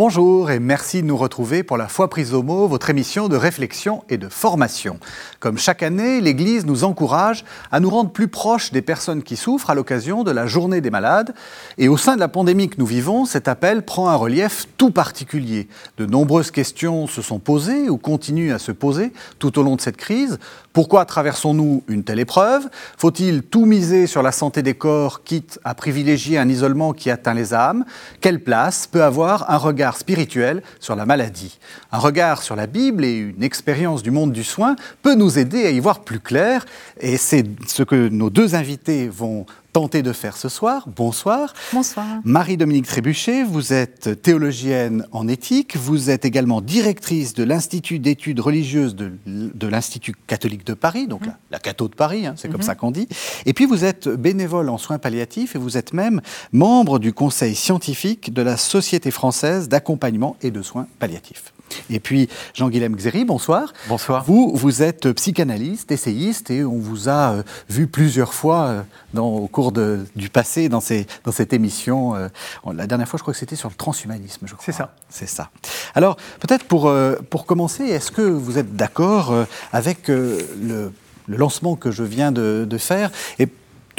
Bonjour 0.00 0.50
et 0.50 0.60
merci 0.60 1.02
de 1.02 1.06
nous 1.06 1.16
retrouver 1.18 1.62
pour 1.62 1.76
la 1.76 1.86
foi 1.86 2.08
prise 2.08 2.32
au 2.32 2.42
mot, 2.42 2.66
votre 2.66 2.88
émission 2.88 3.28
de 3.28 3.36
réflexion 3.36 4.02
et 4.08 4.16
de 4.16 4.30
formation. 4.30 4.98
Comme 5.40 5.58
chaque 5.58 5.82
année, 5.82 6.22
l'Église 6.22 6.64
nous 6.64 6.84
encourage 6.84 7.44
à 7.70 7.80
nous 7.80 7.90
rendre 7.90 8.08
plus 8.08 8.28
proches 8.28 8.72
des 8.72 8.80
personnes 8.80 9.22
qui 9.22 9.36
souffrent 9.36 9.68
à 9.68 9.74
l'occasion 9.74 10.24
de 10.24 10.30
la 10.30 10.46
journée 10.46 10.80
des 10.80 10.88
malades. 10.88 11.34
Et 11.76 11.88
au 11.88 11.98
sein 11.98 12.14
de 12.14 12.20
la 12.20 12.28
pandémie 12.28 12.70
que 12.70 12.76
nous 12.78 12.86
vivons, 12.86 13.26
cet 13.26 13.46
appel 13.46 13.82
prend 13.82 14.08
un 14.08 14.14
relief 14.14 14.68
tout 14.78 14.90
particulier. 14.90 15.68
De 15.98 16.06
nombreuses 16.06 16.50
questions 16.50 17.06
se 17.06 17.20
sont 17.20 17.38
posées 17.38 17.90
ou 17.90 17.98
continuent 17.98 18.54
à 18.54 18.58
se 18.58 18.72
poser 18.72 19.12
tout 19.38 19.58
au 19.58 19.62
long 19.62 19.76
de 19.76 19.82
cette 19.82 19.98
crise. 19.98 20.38
Pourquoi 20.72 21.04
traversons-nous 21.04 21.82
une 21.88 22.04
telle 22.04 22.20
épreuve? 22.20 22.70
Faut-il 22.96 23.42
tout 23.42 23.66
miser 23.66 24.06
sur 24.06 24.22
la 24.22 24.32
santé 24.32 24.62
des 24.62 24.72
corps, 24.72 25.24
quitte 25.24 25.60
à 25.62 25.74
privilégier 25.74 26.38
un 26.38 26.48
isolement 26.48 26.94
qui 26.94 27.10
atteint 27.10 27.34
les 27.34 27.52
âmes? 27.52 27.84
Quelle 28.22 28.42
place 28.42 28.86
peut 28.86 29.02
avoir 29.02 29.50
un 29.50 29.58
regard 29.58 29.89
spirituel 29.96 30.62
sur 30.78 30.96
la 30.96 31.06
maladie. 31.06 31.58
Un 31.92 31.98
regard 31.98 32.42
sur 32.42 32.56
la 32.56 32.66
Bible 32.66 33.04
et 33.04 33.16
une 33.16 33.42
expérience 33.42 34.02
du 34.02 34.10
monde 34.10 34.32
du 34.32 34.44
soin 34.44 34.76
peut 35.02 35.14
nous 35.14 35.38
aider 35.38 35.66
à 35.66 35.70
y 35.70 35.80
voir 35.80 36.00
plus 36.00 36.20
clair, 36.20 36.66
et 37.00 37.16
c'est 37.16 37.44
ce 37.66 37.82
que 37.82 38.08
nos 38.08 38.30
deux 38.30 38.54
invités 38.54 39.08
vont 39.08 39.46
tenter 39.72 40.02
de 40.02 40.12
faire 40.12 40.36
ce 40.36 40.48
soir. 40.48 40.88
Bonsoir. 40.96 41.54
Bonsoir. 41.72 42.06
Marie-Dominique 42.24 42.86
Trébuchet, 42.86 43.44
vous 43.44 43.72
êtes 43.72 44.20
théologienne 44.22 45.06
en 45.12 45.28
éthique, 45.28 45.76
vous 45.76 46.10
êtes 46.10 46.24
également 46.24 46.60
directrice 46.60 47.34
de 47.34 47.44
l'Institut 47.44 47.98
d'études 47.98 48.40
religieuses 48.40 48.94
de, 48.96 49.12
de 49.26 49.66
l'Institut 49.66 50.14
catholique 50.26 50.64
de 50.66 50.74
Paris, 50.74 51.06
donc 51.06 51.26
la, 51.26 51.36
la 51.50 51.58
Catho 51.58 51.88
de 51.88 51.94
Paris, 51.94 52.26
hein, 52.26 52.34
c'est 52.36 52.48
comme 52.48 52.60
Mhm. 52.60 52.66
ça 52.66 52.74
qu'on 52.74 52.90
dit. 52.90 53.08
Et 53.46 53.52
puis 53.52 53.64
vous 53.66 53.84
êtes 53.84 54.08
bénévole 54.08 54.68
en 54.68 54.78
soins 54.78 54.98
palliatifs 54.98 55.54
et 55.54 55.58
vous 55.58 55.76
êtes 55.76 55.92
même 55.92 56.20
membre 56.52 56.98
du 56.98 57.12
conseil 57.12 57.54
scientifique 57.54 58.32
de 58.32 58.42
la 58.42 58.56
Société 58.56 59.10
française 59.10 59.68
d'accompagnement 59.68 60.36
et 60.42 60.50
de 60.50 60.62
soins 60.62 60.86
palliatifs. 60.98 61.52
Et 61.90 62.00
puis 62.00 62.28
Jean-Guilhem 62.54 62.94
Xéry, 62.96 63.24
bonsoir. 63.24 63.72
Bonsoir. 63.88 64.24
Vous, 64.24 64.52
vous 64.54 64.82
êtes 64.82 65.12
psychanalyste, 65.12 65.90
essayiste, 65.92 66.50
et 66.50 66.64
on 66.64 66.78
vous 66.78 67.08
a 67.08 67.32
euh, 67.32 67.42
vu 67.68 67.86
plusieurs 67.86 68.34
fois 68.34 68.64
euh, 68.66 68.82
dans, 69.14 69.28
au 69.28 69.46
cours 69.48 69.72
de- 69.72 70.04
du 70.16 70.28
passé 70.28 70.68
dans, 70.68 70.80
ces, 70.80 71.06
dans 71.24 71.32
cette 71.32 71.52
émission. 71.52 72.14
euh, 72.14 72.28
la 72.72 72.86
dernière 72.86 73.08
fois, 73.08 73.18
je 73.18 73.22
crois 73.22 73.34
que 73.34 73.40
c'était 73.40 73.56
sur 73.56 73.68
le 73.68 73.74
transhumanisme, 73.74 74.46
je 74.46 74.54
crois. 74.54 74.64
C'est 74.64 74.72
ça. 74.72 74.94
C'est 75.08 75.28
ça. 75.28 75.50
Alors, 75.94 76.16
peut-être 76.40 76.64
pour, 76.64 76.92
pour 77.30 77.46
commencer, 77.46 77.84
est-ce 77.84 78.10
que 78.10 78.22
vous 78.22 78.58
êtes 78.58 78.76
d'accord 78.76 79.34
avec 79.72 80.08
le, 80.08 80.38
le 80.62 80.92
lancement 81.36 81.76
que 81.76 81.90
je 81.90 82.02
viens 82.04 82.32
de, 82.32 82.66
de 82.68 82.78
faire? 82.78 83.10
Et 83.38 83.48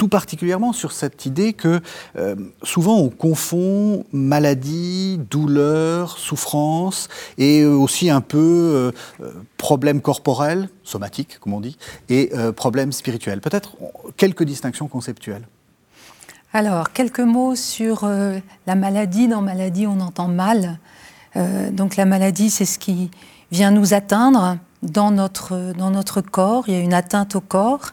tout 0.02 0.08
particulièrement 0.08 0.72
sur 0.72 0.90
cette 0.90 1.26
idée 1.26 1.52
que 1.52 1.80
euh, 2.16 2.34
souvent 2.64 2.96
on 2.96 3.08
confond 3.08 4.04
maladie, 4.10 5.20
douleur, 5.30 6.18
souffrance 6.18 7.08
et 7.38 7.62
euh, 7.62 7.70
aussi 7.70 8.10
un 8.10 8.20
peu 8.20 8.36
euh, 8.36 8.90
euh, 9.22 9.30
problème 9.58 10.00
corporel, 10.00 10.68
somatique 10.82 11.38
comme 11.38 11.54
on 11.54 11.60
dit, 11.60 11.78
et 12.08 12.32
euh, 12.34 12.50
problème 12.50 12.90
spirituel. 12.90 13.40
Peut-être 13.40 13.76
quelques 14.16 14.42
distinctions 14.42 14.88
conceptuelles. 14.88 15.46
Alors, 16.52 16.90
quelques 16.90 17.20
mots 17.20 17.54
sur 17.54 18.04
la 18.66 18.74
maladie. 18.74 19.28
Dans 19.28 19.40
maladie, 19.40 19.86
on 19.86 20.00
entend 20.00 20.26
mal. 20.26 20.80
Donc 21.70 21.94
la 21.96 22.06
maladie, 22.06 22.50
c'est 22.50 22.66
ce 22.66 22.78
qui 22.80 23.10
vient 23.52 23.70
nous 23.70 23.94
atteindre 23.94 24.58
dans 24.82 25.12
notre, 25.12 25.72
dans 25.78 25.90
notre 25.90 26.20
corps. 26.20 26.64
Il 26.66 26.74
y 26.74 26.76
a 26.76 26.80
une 26.80 26.92
atteinte 26.92 27.36
au 27.36 27.40
corps. 27.40 27.92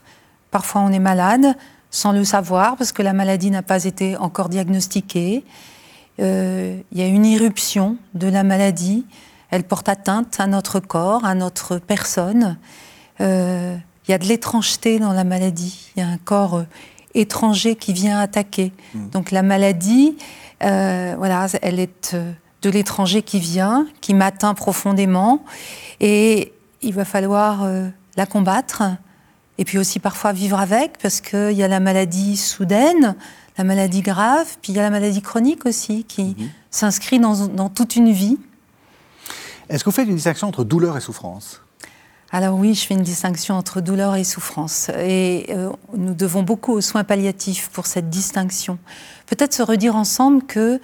Parfois, 0.51 0.81
on 0.81 0.91
est 0.91 0.99
malade 0.99 1.55
sans 1.91 2.11
le 2.11 2.23
savoir 2.23 2.77
parce 2.77 2.91
que 2.91 3.01
la 3.01 3.13
maladie 3.13 3.51
n'a 3.51 3.61
pas 3.61 3.85
été 3.85 4.17
encore 4.17 4.49
diagnostiquée. 4.49 5.43
Euh, 6.19 6.79
il 6.91 6.97
y 6.97 7.01
a 7.01 7.07
une 7.07 7.25
irruption 7.25 7.97
de 8.13 8.27
la 8.27 8.43
maladie. 8.43 9.05
Elle 9.51 9.63
porte 9.63 9.89
atteinte 9.89 10.39
à 10.39 10.47
notre 10.47 10.79
corps, 10.79 11.25
à 11.25 11.33
notre 11.33 11.77
personne. 11.77 12.57
Euh, 13.21 13.75
il 14.07 14.11
y 14.11 14.13
a 14.13 14.17
de 14.17 14.25
l'étrangeté 14.25 14.99
dans 14.99 15.13
la 15.13 15.23
maladie. 15.23 15.91
Il 15.95 15.99
y 15.99 16.03
a 16.03 16.07
un 16.07 16.17
corps 16.17 16.55
euh, 16.55 16.63
étranger 17.13 17.75
qui 17.75 17.93
vient 17.93 18.19
attaquer. 18.19 18.71
Donc 18.93 19.31
la 19.31 19.41
maladie, 19.41 20.15
euh, 20.63 21.15
voilà, 21.17 21.47
elle 21.61 21.79
est 21.79 22.15
de 22.61 22.69
l'étranger 22.69 23.23
qui 23.23 23.39
vient, 23.39 23.87
qui 23.99 24.13
m'atteint 24.13 24.53
profondément, 24.53 25.43
et 25.99 26.53
il 26.81 26.93
va 26.93 27.05
falloir 27.05 27.67
la 28.15 28.25
combattre, 28.27 28.83
et 29.59 29.65
puis 29.65 29.77
aussi 29.77 29.99
parfois 29.99 30.31
vivre 30.31 30.57
avec, 30.57 30.97
parce 30.99 31.19
qu'il 31.19 31.51
y 31.51 31.63
a 31.63 31.67
la 31.67 31.81
maladie 31.81 32.37
soudaine, 32.37 33.15
la 33.57 33.65
maladie 33.65 34.01
grave, 34.01 34.47
puis 34.61 34.71
il 34.71 34.77
y 34.77 34.79
a 34.79 34.83
la 34.83 34.89
maladie 34.89 35.21
chronique 35.21 35.65
aussi, 35.65 36.05
qui 36.05 36.35
s'inscrit 36.71 37.19
dans, 37.19 37.45
dans 37.47 37.67
toute 37.67 37.97
une 37.97 38.11
vie. 38.11 38.37
Est-ce 39.67 39.83
que 39.83 39.89
vous 39.89 39.95
faites 39.95 40.07
une 40.07 40.15
distinction 40.15 40.47
entre 40.47 40.63
douleur 40.63 40.95
et 40.95 41.01
souffrance? 41.01 41.61
Alors 42.31 42.57
oui, 42.57 42.73
je 42.73 42.85
fais 42.85 42.93
une 42.93 43.03
distinction 43.03 43.55
entre 43.55 43.81
douleur 43.81 44.15
et 44.15 44.23
souffrance. 44.23 44.89
Et 44.97 45.47
euh, 45.49 45.71
nous 45.93 46.13
devons 46.13 46.43
beaucoup 46.43 46.71
aux 46.71 46.81
soins 46.81 47.03
palliatifs 47.03 47.69
pour 47.69 47.85
cette 47.85 48.09
distinction. 48.09 48.79
Peut-être 49.25 49.53
se 49.53 49.61
redire 49.61 49.97
ensemble 49.97 50.43
que 50.43 50.79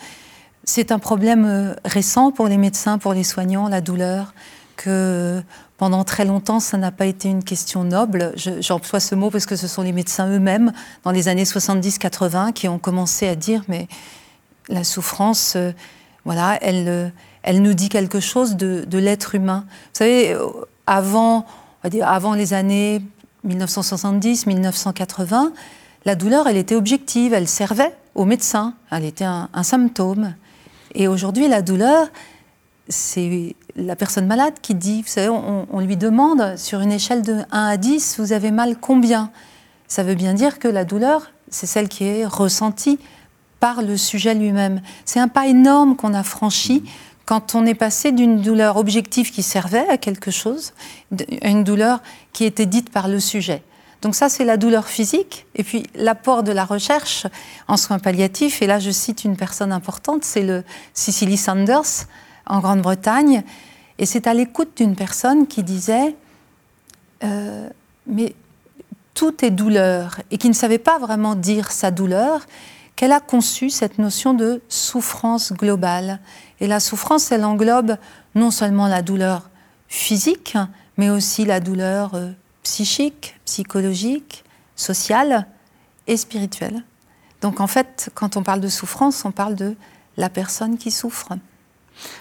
c'est 0.66 0.92
un 0.92 1.00
problème 1.00 1.46
euh, 1.46 1.76
récent 1.86 2.32
pour 2.32 2.48
les 2.48 2.58
médecins, 2.58 2.98
pour 2.98 3.14
les 3.14 3.24
soignants, 3.24 3.70
la 3.70 3.80
douleur, 3.80 4.34
que 4.76 5.42
pendant 5.78 6.04
très 6.04 6.26
longtemps, 6.26 6.60
ça 6.60 6.78
n'a 6.78 6.92
pas 6.92 7.06
été 7.06 7.30
une 7.30 7.44
question 7.44 7.84
noble. 7.84 8.32
Je- 8.36 8.62
J'emploie 8.62 9.00
ce 9.00 9.16
mot 9.16 9.30
parce 9.30 9.46
que 9.46 9.56
ce 9.56 9.68
sont 9.68 9.82
les 9.82 9.92
médecins 9.92 10.28
eux-mêmes, 10.30 10.72
dans 11.04 11.12
les 11.12 11.28
années 11.28 11.46
70-80, 11.46 12.52
qui 12.54 12.68
ont 12.68 12.80
commencé 12.80 13.28
à 13.28 13.36
dire, 13.36 13.64
mais 13.68 13.88
la 14.70 14.84
souffrance, 14.84 15.54
euh, 15.56 15.72
voilà, 16.24 16.58
elle, 16.62 16.88
euh, 16.88 17.10
elle 17.44 17.62
nous 17.62 17.74
dit 17.74 17.90
quelque 17.90 18.20
chose 18.20 18.56
de, 18.56 18.86
l'être 18.98 19.36
humain. 19.36 19.66
Vous 19.68 20.00
savez, 20.00 20.36
avant, 20.88 21.40
on 21.40 21.44
va 21.84 21.90
dire, 21.90 22.08
avant 22.08 22.34
les 22.34 22.54
années 22.54 23.02
1970, 23.44 24.48
1980, 24.48 25.52
la 26.06 26.16
douleur, 26.16 26.48
elle 26.48 26.58
était 26.58 26.76
objective, 26.76 27.34
elle 27.34 27.48
servait 27.48 27.96
au 28.16 28.26
médecin, 28.26 28.74
elle 28.92 29.06
était 29.06 29.26
un 29.26 29.64
symptôme. 29.64 30.34
Et 30.96 31.08
aujourd'hui, 31.08 31.48
la 31.48 31.62
douleur, 31.62 32.08
c'est 32.88 33.56
la 33.76 33.96
personne 33.96 34.28
malade 34.28 34.54
qui 34.62 34.76
dit, 34.76 35.02
vous 35.02 35.08
savez, 35.08 35.30
on, 35.30 35.80
lui 35.80 35.98
demande 35.98 36.56
sur 36.58 36.82
une 36.82 36.92
échelle 36.92 37.22
de 37.24 37.40
1 37.52 37.66
à 37.66 37.78
10, 37.78 38.20
vous 38.20 38.32
avez 38.32 38.52
mal 38.52 38.78
combien? 38.80 39.32
Ça 39.88 40.04
veut 40.04 40.16
bien 40.16 40.34
dire 40.34 40.60
que 40.60 40.68
la 40.68 40.86
douleur, 40.86 41.32
c'est 41.50 41.66
celle 41.66 41.90
qui 41.90 42.04
est 42.04 42.26
ressentie 42.26 43.00
par 43.60 43.82
le 43.82 43.98
sujet 43.98 44.36
lui-même. 44.36 44.82
C'est 45.06 45.20
un 45.20 45.28
pas 45.28 45.48
énorme 45.48 45.96
qu'on 45.96 46.14
a 46.14 46.24
franchi 46.24 46.84
quand 47.26 47.56
on 47.56 47.66
est 47.66 47.76
passé 47.76 48.12
d'une 48.12 48.42
douleur 48.42 48.78
objective 48.78 49.32
qui 49.32 49.42
servait 49.42 49.88
à 49.90 49.98
quelque 49.98 50.30
chose 50.30 50.74
à 51.42 51.50
une 51.50 51.64
douleur 51.64 52.02
qui 52.34 52.46
était 52.46 52.68
dite 52.68 52.92
par 52.92 53.08
le 53.08 53.20
sujet. 53.20 53.64
Donc 54.04 54.14
ça, 54.14 54.30
c'est 54.30 54.46
la 54.46 54.58
douleur 54.58 54.88
physique. 54.88 55.48
Et 55.56 55.64
puis 55.64 55.88
l'apport 55.96 56.44
de 56.44 56.52
la 56.52 56.66
recherche 56.66 57.26
en 57.68 57.78
soins 57.78 57.98
palliatifs, 57.98 58.62
et 58.62 58.68
là 58.68 58.78
je 58.78 58.92
cite 58.92 59.24
une 59.24 59.36
personne 59.36 59.72
importante, 59.72 60.24
c'est 60.24 60.44
le 60.44 60.64
Cicely 60.94 61.38
Sanders 61.38 62.06
en 62.48 62.60
Grande-Bretagne. 62.60 63.44
Et 63.98 64.06
c'est 64.06 64.28
à 64.28 64.34
l'écoute 64.34 64.78
d'une 64.78 64.96
personne 64.96 65.48
qui 65.48 65.64
disait, 65.64 66.16
euh, 67.24 67.70
mais 68.08 68.36
tout 69.14 69.46
est 69.46 69.52
douleur, 69.52 70.20
et 70.32 70.38
qui 70.38 70.50
ne 70.50 70.54
savait 70.54 70.78
pas 70.78 71.00
vraiment 71.00 71.36
dire 71.36 71.72
sa 71.72 71.92
douleur, 71.92 72.46
qu'elle 72.96 73.12
a 73.12 73.20
conçu 73.20 73.70
cette 73.70 73.98
notion 73.98 74.34
de 74.34 74.62
souffrance 74.70 75.54
globale. 75.54 76.20
Et 76.60 76.68
la 76.68 76.80
souffrance, 76.80 77.32
elle 77.32 77.44
englobe 77.44 77.98
non 78.36 78.52
seulement 78.52 78.88
la 78.88 79.02
douleur 79.02 79.50
physique, 79.88 80.58
mais 80.98 81.10
aussi 81.10 81.46
la 81.46 81.60
douleur 81.60 82.16
euh, 82.16 82.32
psychique, 82.64 83.40
psychologique, 83.46 84.44
sociale 84.76 85.48
et 86.08 86.18
spirituelle. 86.18 86.84
Donc 87.42 87.60
en 87.60 87.68
fait, 87.68 88.10
quand 88.16 88.38
on 88.38 88.44
parle 88.44 88.62
de 88.62 88.68
souffrance, 88.68 89.24
on 89.26 89.32
parle 89.32 89.56
de 89.56 89.76
la 90.18 90.30
personne 90.30 90.78
qui 90.78 90.92
souffre. 90.92 91.30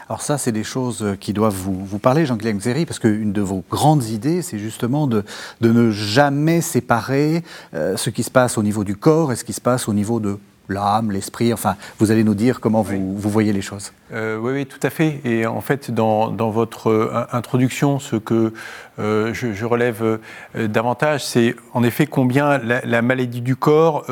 Alors 0.09 0.23
ça, 0.23 0.39
c'est 0.39 0.53
des 0.53 0.65
choses 0.65 1.03
euh, 1.03 1.17
qui 1.17 1.33
doivent 1.33 1.55
vous, 1.55 1.85
vous 1.85 1.99
parler, 1.99 2.27
Jean-Guilhem 2.27 2.59
Xéry, 2.59 2.87
parce 2.87 2.99
qu'une 2.99 3.33
de 3.33 3.41
vos 3.41 3.65
grandes 3.71 4.05
idées, 4.05 4.43
c'est 4.43 4.59
justement 4.59 5.07
de, 5.07 5.25
de 5.61 5.73
ne 5.73 5.91
jamais 5.91 6.61
séparer 6.61 7.43
euh, 7.75 7.97
ce 7.97 8.11
qui 8.11 8.23
se 8.23 8.31
passe 8.31 8.59
au 8.59 8.63
niveau 8.63 8.85
du 8.85 8.97
corps 8.97 9.33
et 9.33 9.37
ce 9.37 9.45
qui 9.45 9.53
se 9.53 9.61
passe 9.61 9.89
au 9.89 9.95
niveau 9.95 10.21
de 10.21 10.39
l'âme, 10.69 11.11
l'esprit. 11.11 11.53
Enfin, 11.53 11.77
vous 11.99 12.11
allez 12.11 12.25
nous 12.25 12.35
dire 12.35 12.61
comment 12.61 12.83
vous, 12.83 13.17
vous 13.17 13.31
voyez 13.31 13.53
les 13.53 13.63
choses. 13.63 13.93
Euh, 14.15 14.37
oui, 14.37 14.53
oui, 14.53 14.67
tout 14.67 14.79
à 14.83 14.91
fait. 14.91 15.21
Et 15.25 15.47
en 15.47 15.61
fait, 15.61 15.91
dans, 15.91 16.31
votre 16.51 16.89
euh, 16.89 17.27
introduction, 17.33 17.99
ce 17.99 18.17
que 18.17 18.53
euh, 19.01 19.35
je, 19.35 19.65
relève 19.65 20.21
davantage, 20.55 21.25
c'est 21.25 21.57
en 21.73 21.83
effet 21.83 22.07
combien 22.07 22.59
la, 22.59 22.81
la 22.85 23.03
maladie 23.03 23.41
du 23.41 23.57
corps 23.57 24.05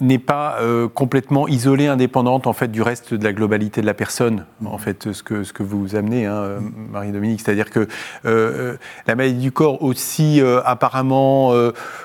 n'est 0.00 0.18
pas 0.18 0.58
complètement 0.94 1.46
isolée, 1.48 1.86
indépendante 1.86 2.46
en 2.46 2.52
fait 2.52 2.68
du 2.68 2.82
reste 2.82 3.14
de 3.14 3.24
la 3.24 3.32
globalité 3.32 3.80
de 3.80 3.86
la 3.86 3.94
personne. 3.94 4.46
En 4.64 4.78
fait, 4.78 5.12
ce 5.12 5.22
que 5.22 5.44
ce 5.44 5.52
que 5.52 5.62
vous 5.62 5.94
amenez, 5.96 6.26
hein, 6.26 6.58
Marie-Dominique, 6.90 7.40
c'est-à-dire 7.42 7.70
que 7.70 7.86
la 8.24 9.14
maladie 9.14 9.38
du 9.38 9.52
corps, 9.52 9.82
aussi 9.82 10.40
apparemment 10.64 11.52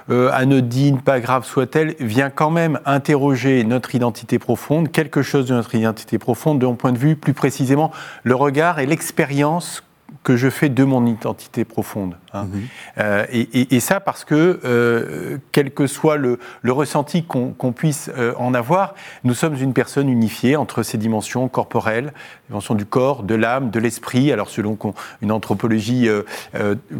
anodine, 0.09 1.01
pas 1.01 1.19
grave 1.19 1.45
soit-elle, 1.45 1.95
vient 1.99 2.29
quand 2.29 2.51
même 2.51 2.79
interroger 2.85 3.63
notre 3.63 3.95
identité 3.95 4.37
profonde, 4.37 4.91
quelque 4.91 5.21
chose 5.21 5.47
de 5.47 5.53
notre 5.53 5.75
identité 5.75 6.02
identité 6.03 6.19
profonde, 6.19 6.59
de 6.59 6.65
mon 6.65 6.75
point 6.75 6.91
de 6.91 6.97
vue, 6.97 7.15
plus 7.15 7.33
précisément, 7.33 7.91
le 8.23 8.35
regard 8.35 8.79
et 8.79 8.85
l'expérience 8.85 9.83
que 10.21 10.37
je 10.37 10.49
fais 10.49 10.69
de 10.69 10.83
mon 10.83 11.05
identité 11.07 11.65
profonde. 11.65 12.15
Hein. 12.33 12.43
Mhm. 12.43 12.61
Euh, 12.99 13.25
et, 13.31 13.79
ça 13.79 13.99
parce 13.99 14.23
que, 14.23 14.59
euh, 14.63 15.37
quel 15.51 15.71
que 15.71 15.87
soit 15.87 16.17
le, 16.17 16.37
ressenti 16.67 17.23
qu'on 17.23 17.71
puisse 17.71 18.11
euh, 18.15 18.33
en 18.37 18.53
avoir, 18.53 18.93
nous 19.23 19.33
sommes 19.33 19.55
une 19.55 19.73
personne 19.73 20.09
unifiée 20.09 20.55
entre 20.55 20.83
ces 20.83 20.97
dimensions 20.97 21.47
corporelles, 21.47 22.13
dimensions 22.53 22.75
du 22.75 22.85
corps, 22.85 23.23
de 23.23 23.33
l'âme, 23.33 23.71
de 23.71 23.79
l'esprit. 23.79 24.31
Alors 24.31 24.49
selon 24.49 24.77
une 25.21 25.31
anthropologie 25.31 26.07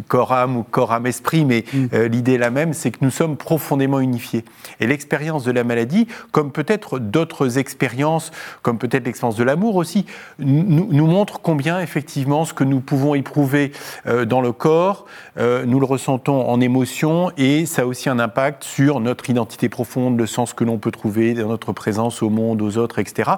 corps-âme 0.08 0.56
ou 0.56 0.62
corps-âme-esprit, 0.64 1.44
mais 1.44 1.64
mhm. 1.72 2.04
l'idée 2.06 2.34
est 2.34 2.38
la 2.38 2.50
même, 2.50 2.72
c'est 2.72 2.90
que 2.90 2.98
nous 3.02 3.10
sommes 3.10 3.36
profondément 3.36 4.00
unifiés. 4.00 4.44
Et 4.80 4.86
l'expérience 4.86 5.44
de 5.44 5.52
la 5.52 5.64
maladie, 5.64 6.08
comme 6.32 6.50
peut-être 6.50 6.98
d'autres 6.98 7.58
expériences, 7.58 8.32
comme 8.62 8.78
peut-être 8.78 9.04
l'expérience 9.04 9.36
de 9.36 9.44
l'amour 9.44 9.76
aussi, 9.76 10.06
nous, 10.38 10.88
nous 10.90 11.06
montre 11.06 11.40
combien 11.40 11.80
effectivement 11.80 12.44
ce 12.44 12.54
que 12.54 12.64
nous 12.64 12.80
pouvons 12.80 13.14
éprouver 13.14 13.72
dans 14.04 14.40
le 14.40 14.52
corps, 14.52 15.06
euh, 15.38 15.64
nous 15.66 15.80
le 15.80 15.86
ressentons 15.86 16.48
en 16.48 16.60
émotion 16.60 17.30
et 17.36 17.66
ça 17.66 17.82
a 17.82 17.84
aussi 17.86 18.08
un 18.08 18.18
impact 18.18 18.64
sur 18.64 19.00
notre 19.00 19.28
identité 19.30 19.68
profonde, 19.68 20.18
le 20.18 20.26
sens 20.26 20.52
que 20.52 20.64
l'on 20.64 20.78
peut 20.78 20.90
trouver 20.90 21.34
dans 21.34 21.48
notre 21.48 21.72
présence 21.72 22.22
au 22.22 22.30
monde, 22.30 22.62
aux 22.62 22.78
autres, 22.78 22.98
etc. 22.98 23.32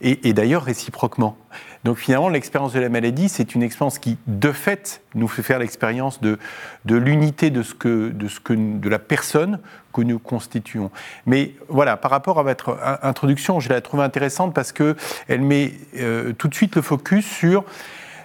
Et, 0.00 0.32
d'ailleurs 0.32 0.62
réciproquement. 0.62 1.36
Donc 1.84 1.98
finalement, 1.98 2.28
l'expérience 2.28 2.72
de 2.72 2.80
la 2.80 2.88
maladie, 2.88 3.28
c'est 3.28 3.56
une 3.56 3.62
expérience 3.62 3.98
qui, 3.98 4.16
de 4.28 4.52
fait, 4.52 5.02
nous 5.14 5.26
fait 5.26 5.42
faire 5.42 5.58
l'expérience 5.58 6.20
de, 6.20 6.38
de 6.84 6.94
l'unité 6.94 7.50
de, 7.50 7.62
ce 7.62 7.74
que, 7.74 8.10
de, 8.10 8.28
ce 8.28 8.38
que, 8.38 8.52
de 8.52 8.88
la 8.88 9.00
personne 9.00 9.58
que 9.92 10.00
nous 10.02 10.20
constituons. 10.20 10.90
Mais 11.26 11.54
voilà, 11.68 11.96
par 11.96 12.12
rapport 12.12 12.38
à 12.38 12.44
votre 12.44 12.78
introduction, 13.02 13.58
je 13.58 13.68
la 13.68 13.80
trouve 13.80 14.00
intéressante 14.00 14.54
parce 14.54 14.70
qu'elle 14.70 14.96
met 15.28 15.72
euh, 15.98 16.32
tout 16.32 16.46
de 16.46 16.54
suite 16.54 16.76
le 16.76 16.82
focus 16.82 17.26
sur, 17.26 17.64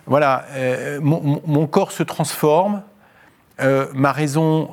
voilà, 0.05 0.45
euh, 0.51 0.99
mon, 1.01 1.67
corps 1.67 1.91
se 1.91 2.03
transforme, 2.03 2.83
euh, 3.59 3.87
ma 3.93 4.11
raison 4.11 4.69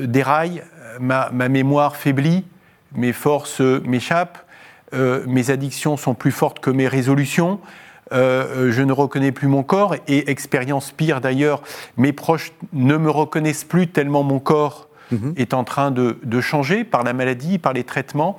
déraille, 0.00 0.64
ma, 0.98 1.30
mémoire 1.30 1.94
faiblit, 1.94 2.44
mes 2.92 3.12
forces 3.12 3.60
m'échappent, 3.60 4.44
mes 4.92 5.50
addictions 5.50 5.96
sont 5.96 6.14
plus 6.14 6.32
fortes 6.32 6.60
que 6.60 6.70
mes 6.70 6.88
résolutions, 6.88 7.60
je 8.12 8.82
ne 8.82 8.92
reconnais 8.92 9.32
plus 9.32 9.48
mon 9.48 9.62
corps, 9.62 9.94
et 10.06 10.30
expérience 10.30 10.92
pire 10.92 11.20
d'ailleurs, 11.20 11.62
mes 11.96 12.12
proches 12.12 12.52
ne 12.72 12.96
me 12.96 13.10
reconnaissent 13.10 13.64
plus 13.64 13.88
tellement 13.88 14.22
mon 14.22 14.38
corps 14.38 14.88
mhm. 15.10 15.34
est 15.36 15.54
en 15.54 15.64
train 15.64 15.90
de, 15.90 16.18
de, 16.22 16.40
changer 16.40 16.84
par 16.84 17.02
la 17.02 17.12
maladie, 17.12 17.58
par 17.58 17.72
les 17.72 17.84
traitements. 17.84 18.38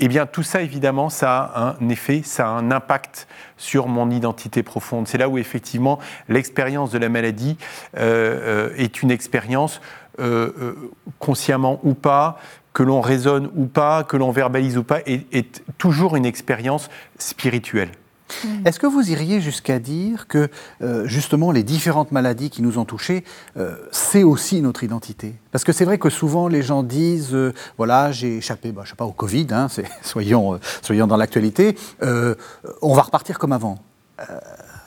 Eh 0.00 0.06
bien, 0.06 0.26
tout 0.26 0.44
ça, 0.44 0.62
évidemment, 0.62 1.08
ça 1.10 1.38
a 1.38 1.76
un 1.80 1.88
effet, 1.88 2.22
ça 2.24 2.46
a 2.46 2.50
un 2.50 2.70
impact 2.70 3.26
sur 3.56 3.88
mon 3.88 4.10
identité 4.10 4.62
profonde. 4.62 5.08
C'est 5.08 5.18
là 5.18 5.28
où, 5.28 5.38
effectivement, 5.38 5.98
l'expérience 6.28 6.92
de 6.92 6.98
la 6.98 7.08
maladie 7.08 7.56
euh, 7.96 8.68
euh, 8.70 8.74
est 8.76 9.02
une 9.02 9.10
expérience, 9.10 9.80
euh, 10.20 10.74
consciemment 11.18 11.80
ou 11.82 11.94
pas, 11.94 12.38
que 12.72 12.84
l'on 12.84 13.00
raisonne 13.00 13.50
ou 13.56 13.66
pas, 13.66 14.04
que 14.04 14.16
l'on 14.16 14.30
verbalise 14.30 14.78
ou 14.78 14.84
pas, 14.84 15.00
est 15.04 15.64
toujours 15.78 16.14
une 16.14 16.26
expérience 16.26 16.90
spirituelle. 17.18 17.90
Mm. 18.44 18.66
Est-ce 18.66 18.78
que 18.78 18.86
vous 18.86 19.10
iriez 19.10 19.40
jusqu'à 19.40 19.78
dire 19.78 20.26
que 20.28 20.48
euh, 20.82 21.06
justement 21.06 21.50
les 21.52 21.62
différentes 21.62 22.12
maladies 22.12 22.50
qui 22.50 22.62
nous 22.62 22.78
ont 22.78 22.84
touchés, 22.84 23.24
euh, 23.56 23.76
c'est 23.92 24.22
aussi 24.22 24.60
notre 24.62 24.84
identité? 24.84 25.34
Parce 25.52 25.64
que 25.64 25.72
c'est 25.72 25.84
vrai 25.84 25.98
que 25.98 26.10
souvent 26.10 26.48
les 26.48 26.62
gens 26.62 26.82
disent, 26.82 27.34
euh, 27.34 27.52
voilà, 27.76 28.12
j'ai 28.12 28.38
échappé, 28.38 28.72
bah, 28.72 28.82
je 28.84 28.90
sais 28.90 28.96
pas, 28.96 29.04
au 29.04 29.12
Covid, 29.12 29.46
hein, 29.50 29.68
soyons, 30.02 30.58
soyons 30.82 31.06
dans 31.06 31.16
l'actualité, 31.16 31.76
on 32.82 32.94
va 32.94 33.02
repartir 33.02 33.38
comme 33.38 33.52
avant. 33.52 33.78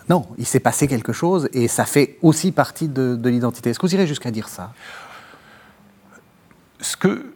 non, 0.09 0.25
il 0.37 0.45
s'est 0.45 0.59
passé 0.59 0.87
quelque 0.87 1.13
chose 1.13 1.49
et 1.53 1.67
ça 1.67 1.85
fait 1.85 2.17
aussi 2.21 2.51
partie 2.51 2.87
de, 2.87 3.15
de 3.15 3.29
l'identité. 3.29 3.69
Est-ce 3.69 3.79
que 3.79 3.85
vous 3.85 3.95
irez 3.95 4.07
jusqu'à 4.07 4.31
dire 4.31 4.49
ça? 4.49 4.73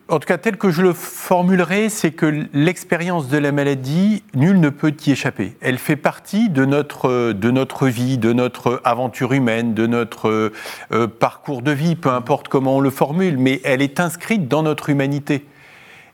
En 0.09 0.19
tout 0.19 0.27
cas 0.27 0.37
tel 0.37 0.57
que 0.57 0.69
je 0.69 0.81
le 0.81 0.93
formulerai, 0.93 1.89
c'est 1.89 2.11
que 2.11 2.47
l'expérience 2.53 3.27
de 3.27 3.37
la 3.37 3.51
maladie, 3.51 4.23
nul 4.33 4.59
ne 4.59 4.69
peut 4.69 4.93
y 5.05 5.11
échapper. 5.11 5.55
Elle 5.61 5.77
fait 5.77 5.95
partie 5.95 6.49
de 6.49 6.65
notre, 6.65 7.31
de 7.31 7.51
notre 7.51 7.87
vie, 7.87 8.17
de 8.17 8.33
notre 8.33 8.81
aventure 8.83 9.33
humaine, 9.33 9.73
de 9.73 9.87
notre 9.87 10.51
euh, 10.91 11.07
parcours 11.07 11.61
de 11.61 11.71
vie, 11.71 11.95
peu 11.95 12.09
importe 12.09 12.47
comment 12.47 12.77
on 12.77 12.79
le 12.79 12.89
formule, 12.89 13.37
mais 13.37 13.61
elle 13.63 13.81
est 13.81 13.99
inscrite 13.99 14.47
dans 14.47 14.63
notre 14.63 14.89
humanité. 14.89 15.45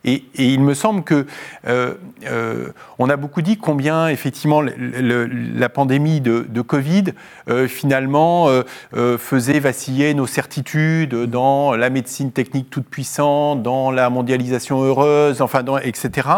Et, 0.03 0.23
il 0.35 0.61
me 0.61 0.73
semble 0.73 1.03
que 1.03 1.25
euh, 1.67 1.93
euh, 2.25 2.69
on 2.97 3.09
a 3.09 3.17
beaucoup 3.17 3.41
dit 3.41 3.57
combien 3.57 4.07
effectivement 4.07 4.61
la 4.61 5.69
pandémie 5.69 6.21
de, 6.21 6.61
Covid 6.61 7.05
euh, 7.49 7.67
finalement 7.67 8.47
faisait 9.17 9.59
vaciller 9.59 10.13
nos 10.13 10.27
certitudes 10.27 11.15
dans 11.15 11.75
la 11.75 11.89
médecine 11.89 12.31
technique 12.31 12.69
toute 12.69 12.87
puissante, 12.87 13.63
dans 13.63 13.91
la 13.91 14.09
mondialisation 14.09 14.83
heureuse, 14.83 15.41
enfin, 15.41 15.63
dans, 15.63 15.77
etc 15.77 16.29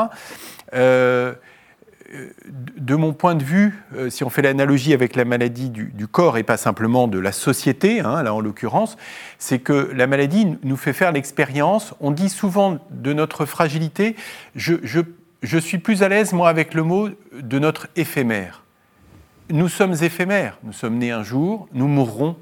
de 2.78 2.96
mon 2.96 3.14
point 3.14 3.36
de 3.36 3.44
vue, 3.44 3.84
euh, 3.96 4.10
si 4.10 4.24
on 4.24 4.30
fait 4.30 4.42
l'analogie 4.42 4.94
avec 4.94 5.16
la 5.16 5.26
maladie 5.26 5.70
du, 5.70 6.08
corps 6.08 6.38
et 6.38 6.44
pas 6.44 6.58
simplement 6.58 7.08
de 7.08 7.18
la 7.18 7.32
société, 7.32 8.02
hein, 8.02 8.22
là 8.24 8.34
en 8.34 8.40
l'occurrence, 8.40 8.98
c'est 9.40 9.60
que 9.60 9.92
la 9.94 10.06
maladie 10.06 10.58
nous 10.64 10.78
fait 10.78 10.94
faire 10.94 11.12
l'expérience, 11.12 11.96
on 12.00 12.12
dit 12.12 12.30
souvent 12.30 12.78
de 12.92 13.14
notre 13.14 13.46
fragilité, 13.46 14.16
je, 14.56 15.60
suis 15.60 15.78
plus 15.78 16.04
à 16.04 16.10
l'aise 16.10 16.34
moi 16.34 16.50
avec 16.50 16.74
le 16.74 16.84
mot 16.84 17.10
de 17.34 17.60
notre 17.60 17.88
éphémère. 17.96 18.64
Nous 19.50 19.70
sommes 19.70 19.96
éphémères, 20.02 20.60
nous 20.64 20.74
sommes 20.74 20.98
nés 20.98 21.12
un 21.12 21.24
jour, 21.24 21.68
nous 21.74 21.88
mourrons 21.88 22.36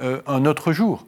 euh, 0.00 0.20
un 0.26 0.46
autre 0.46 0.72
jour. 0.72 1.06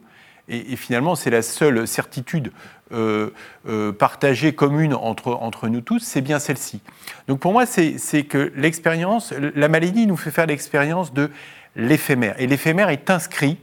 Et, 0.49 0.75
finalement, 0.75 1.15
c'est 1.15 1.29
la 1.29 1.41
seule 1.41 1.87
certitude 1.87 2.51
euh, 2.91 3.29
euh, 3.67 3.91
partagée, 3.91 4.53
commune 4.53 4.93
entre, 4.93 5.29
entre 5.29 5.69
nous 5.69 5.81
tous, 5.81 5.99
c'est 5.99 6.21
bien 6.21 6.37
celle-ci. 6.37 6.81
Donc 7.27 7.39
pour 7.39 7.53
moi, 7.53 7.65
c'est 7.65 8.23
que 8.23 8.51
l'expérience, 8.55 9.31
la 9.31 9.67
maladie 9.69 10.05
nous 10.05 10.17
fait 10.17 10.31
faire 10.31 10.45
l'expérience 10.45 11.13
de 11.13 11.31
l'éphémère. 11.75 12.35
Et 12.39 12.47
l'éphémère 12.47 12.89
est 12.89 13.09
inscrit 13.09 13.57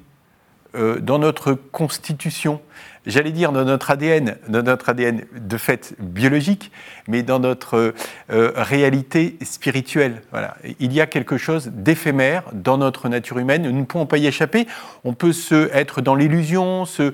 dans 0.74 1.18
notre 1.18 1.52
constitution 1.52 2.60
j'allais 3.06 3.32
dire 3.32 3.52
dans 3.52 3.64
notre 3.64 3.90
ADN, 3.90 4.36
dans 4.48 4.62
notre 4.62 4.90
ADN 4.90 5.24
de 5.34 5.56
fait 5.56 5.94
biologique, 5.98 6.70
mais 7.08 7.22
dans 7.22 7.38
notre 7.38 7.94
euh, 8.30 8.52
réalité 8.56 9.36
spirituelle. 9.42 10.22
Voilà. 10.30 10.56
Il 10.78 10.92
y 10.92 11.00
a 11.00 11.06
quelque 11.06 11.38
chose 11.38 11.68
d'éphémère 11.68 12.44
dans 12.52 12.78
notre 12.78 13.08
nature 13.08 13.38
humaine. 13.38 13.62
Nous 13.62 13.72
ne 13.72 13.84
pouvons 13.84 14.06
pas 14.06 14.18
y 14.18 14.26
échapper. 14.26 14.66
On 15.04 15.14
peut 15.14 15.32
se 15.32 15.70
être 15.74 16.00
dans 16.00 16.14
l'illusion, 16.14 16.84
se, 16.84 17.12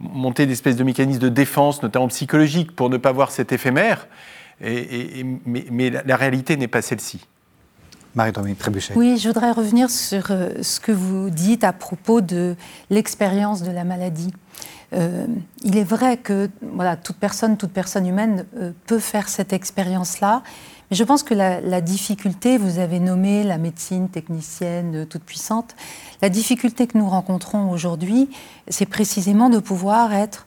monter 0.00 0.46
des 0.46 0.52
espèces 0.52 0.76
de 0.76 0.84
mécanismes 0.84 1.20
de 1.20 1.28
défense, 1.28 1.82
notamment 1.82 2.08
psychologiques, 2.08 2.74
pour 2.74 2.90
ne 2.90 2.96
pas 2.96 3.12
voir 3.12 3.30
cet 3.30 3.52
éphémère. 3.52 4.06
Et, 4.60 5.24
mais, 5.46 5.90
la, 5.90 6.16
réalité 6.16 6.56
n'est 6.56 6.68
pas 6.68 6.82
celle-ci. 6.82 7.20
Oui, 8.96 9.16
je 9.16 9.28
voudrais 9.28 9.52
revenir 9.52 9.90
sur 9.90 10.30
euh, 10.30 10.50
ce 10.62 10.80
que 10.80 10.92
vous 10.92 11.30
dites 11.30 11.64
à 11.64 11.72
propos 11.72 12.20
de 12.20 12.56
l'expérience 12.90 13.62
de 13.62 13.70
la 13.70 13.84
maladie. 13.84 14.32
Euh, 14.92 15.26
il 15.62 15.76
est 15.76 15.84
vrai 15.84 16.16
que 16.16 16.48
toute 17.04 17.16
personne, 17.16 17.56
toute 17.56 17.70
personne 17.70 18.06
humaine 18.06 18.44
euh, 18.56 18.72
peut 18.86 18.98
faire 18.98 19.28
cette 19.28 19.52
expérience-là. 19.52 20.42
Mais 20.90 20.96
je 20.96 21.04
pense 21.04 21.22
que 21.22 21.34
la, 21.34 21.80
difficulté, 21.80 22.56
vous 22.56 22.78
avez 22.78 22.98
nommé 22.98 23.44
la 23.44 23.58
médecine 23.58 24.08
technicienne 24.08 25.06
toute 25.06 25.22
puissante, 25.22 25.76
la 26.22 26.30
difficulté 26.30 26.86
que 26.86 26.96
nous 26.96 27.08
rencontrons 27.08 27.70
aujourd'hui, 27.70 28.30
c'est 28.68 28.86
précisément 28.86 29.50
de 29.50 29.58
pouvoir 29.58 30.14
être 30.14 30.46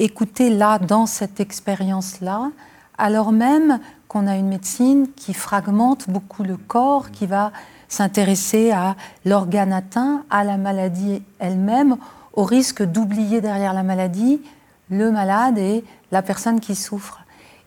écouté 0.00 0.50
là, 0.50 0.80
dans 0.80 1.06
cette 1.06 1.38
expérience-là, 1.38 2.50
alors 2.98 3.30
même 3.30 3.78
qu'on 4.08 4.26
a 4.26 4.36
une 4.36 4.48
médecine 4.48 5.08
qui 5.14 5.34
fragmente 5.34 6.08
beaucoup 6.08 6.42
le 6.42 6.56
corps, 6.56 7.10
qui 7.10 7.26
va 7.26 7.52
s'intéresser 7.88 8.70
à 8.72 8.96
l'organe 9.24 9.72
atteint, 9.72 10.24
à 10.30 10.44
la 10.44 10.56
maladie 10.56 11.22
elle-même, 11.38 11.96
au 12.32 12.44
risque 12.44 12.82
d'oublier 12.82 13.40
derrière 13.40 13.74
la 13.74 13.82
maladie 13.82 14.40
le 14.90 15.10
malade 15.10 15.58
et 15.58 15.84
la 16.12 16.22
personne 16.22 16.60
qui 16.60 16.74
souffre. 16.74 17.20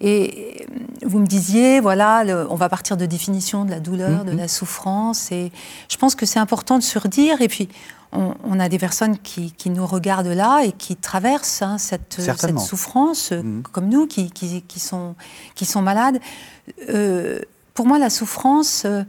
Et 0.03 0.65
vous 1.03 1.20
me 1.20 1.27
disiez, 1.27 1.79
voilà, 1.79 2.24
on 2.50 2.55
va 2.55 2.70
partir 2.70 2.98
de 2.98 3.05
définition 3.05 3.65
de 3.65 3.72
la 3.72 3.79
douleur, 3.79 4.25
de 4.25 4.31
mhm. 4.31 4.38
la 4.38 4.48
souffrance, 4.48 5.31
et 5.31 5.51
je 5.89 5.98
pense 5.98 6.15
que 6.15 6.25
c'est 6.25 6.39
important 6.39 6.79
de 6.79 6.84
se 6.84 6.98
redire. 6.98 7.41
Et 7.41 7.48
puis, 7.48 7.70
on, 8.12 8.60
a 8.60 8.67
des 8.67 8.79
personnes 8.79 9.17
qui, 9.20 9.53
nous 9.67 9.86
regardent 9.86 10.27
là 10.27 10.63
et 10.63 10.72
qui 10.74 10.96
traversent 10.96 11.62
hein, 11.62 11.77
cette, 11.77 12.20
souffrance, 12.60 13.31
euh, 13.31 13.41
mhm. 13.41 13.63
comme 13.72 13.88
nous, 13.88 14.08
qui, 14.08 14.63
sont, 14.77 15.15
qui 15.55 15.65
sont 15.65 15.81
malades. 15.81 16.20
Euh, 16.89 17.39
pour 17.74 17.86
moi, 17.86 18.00
la 18.00 18.10
souffrance, 18.10 18.84
euh, 18.86 19.03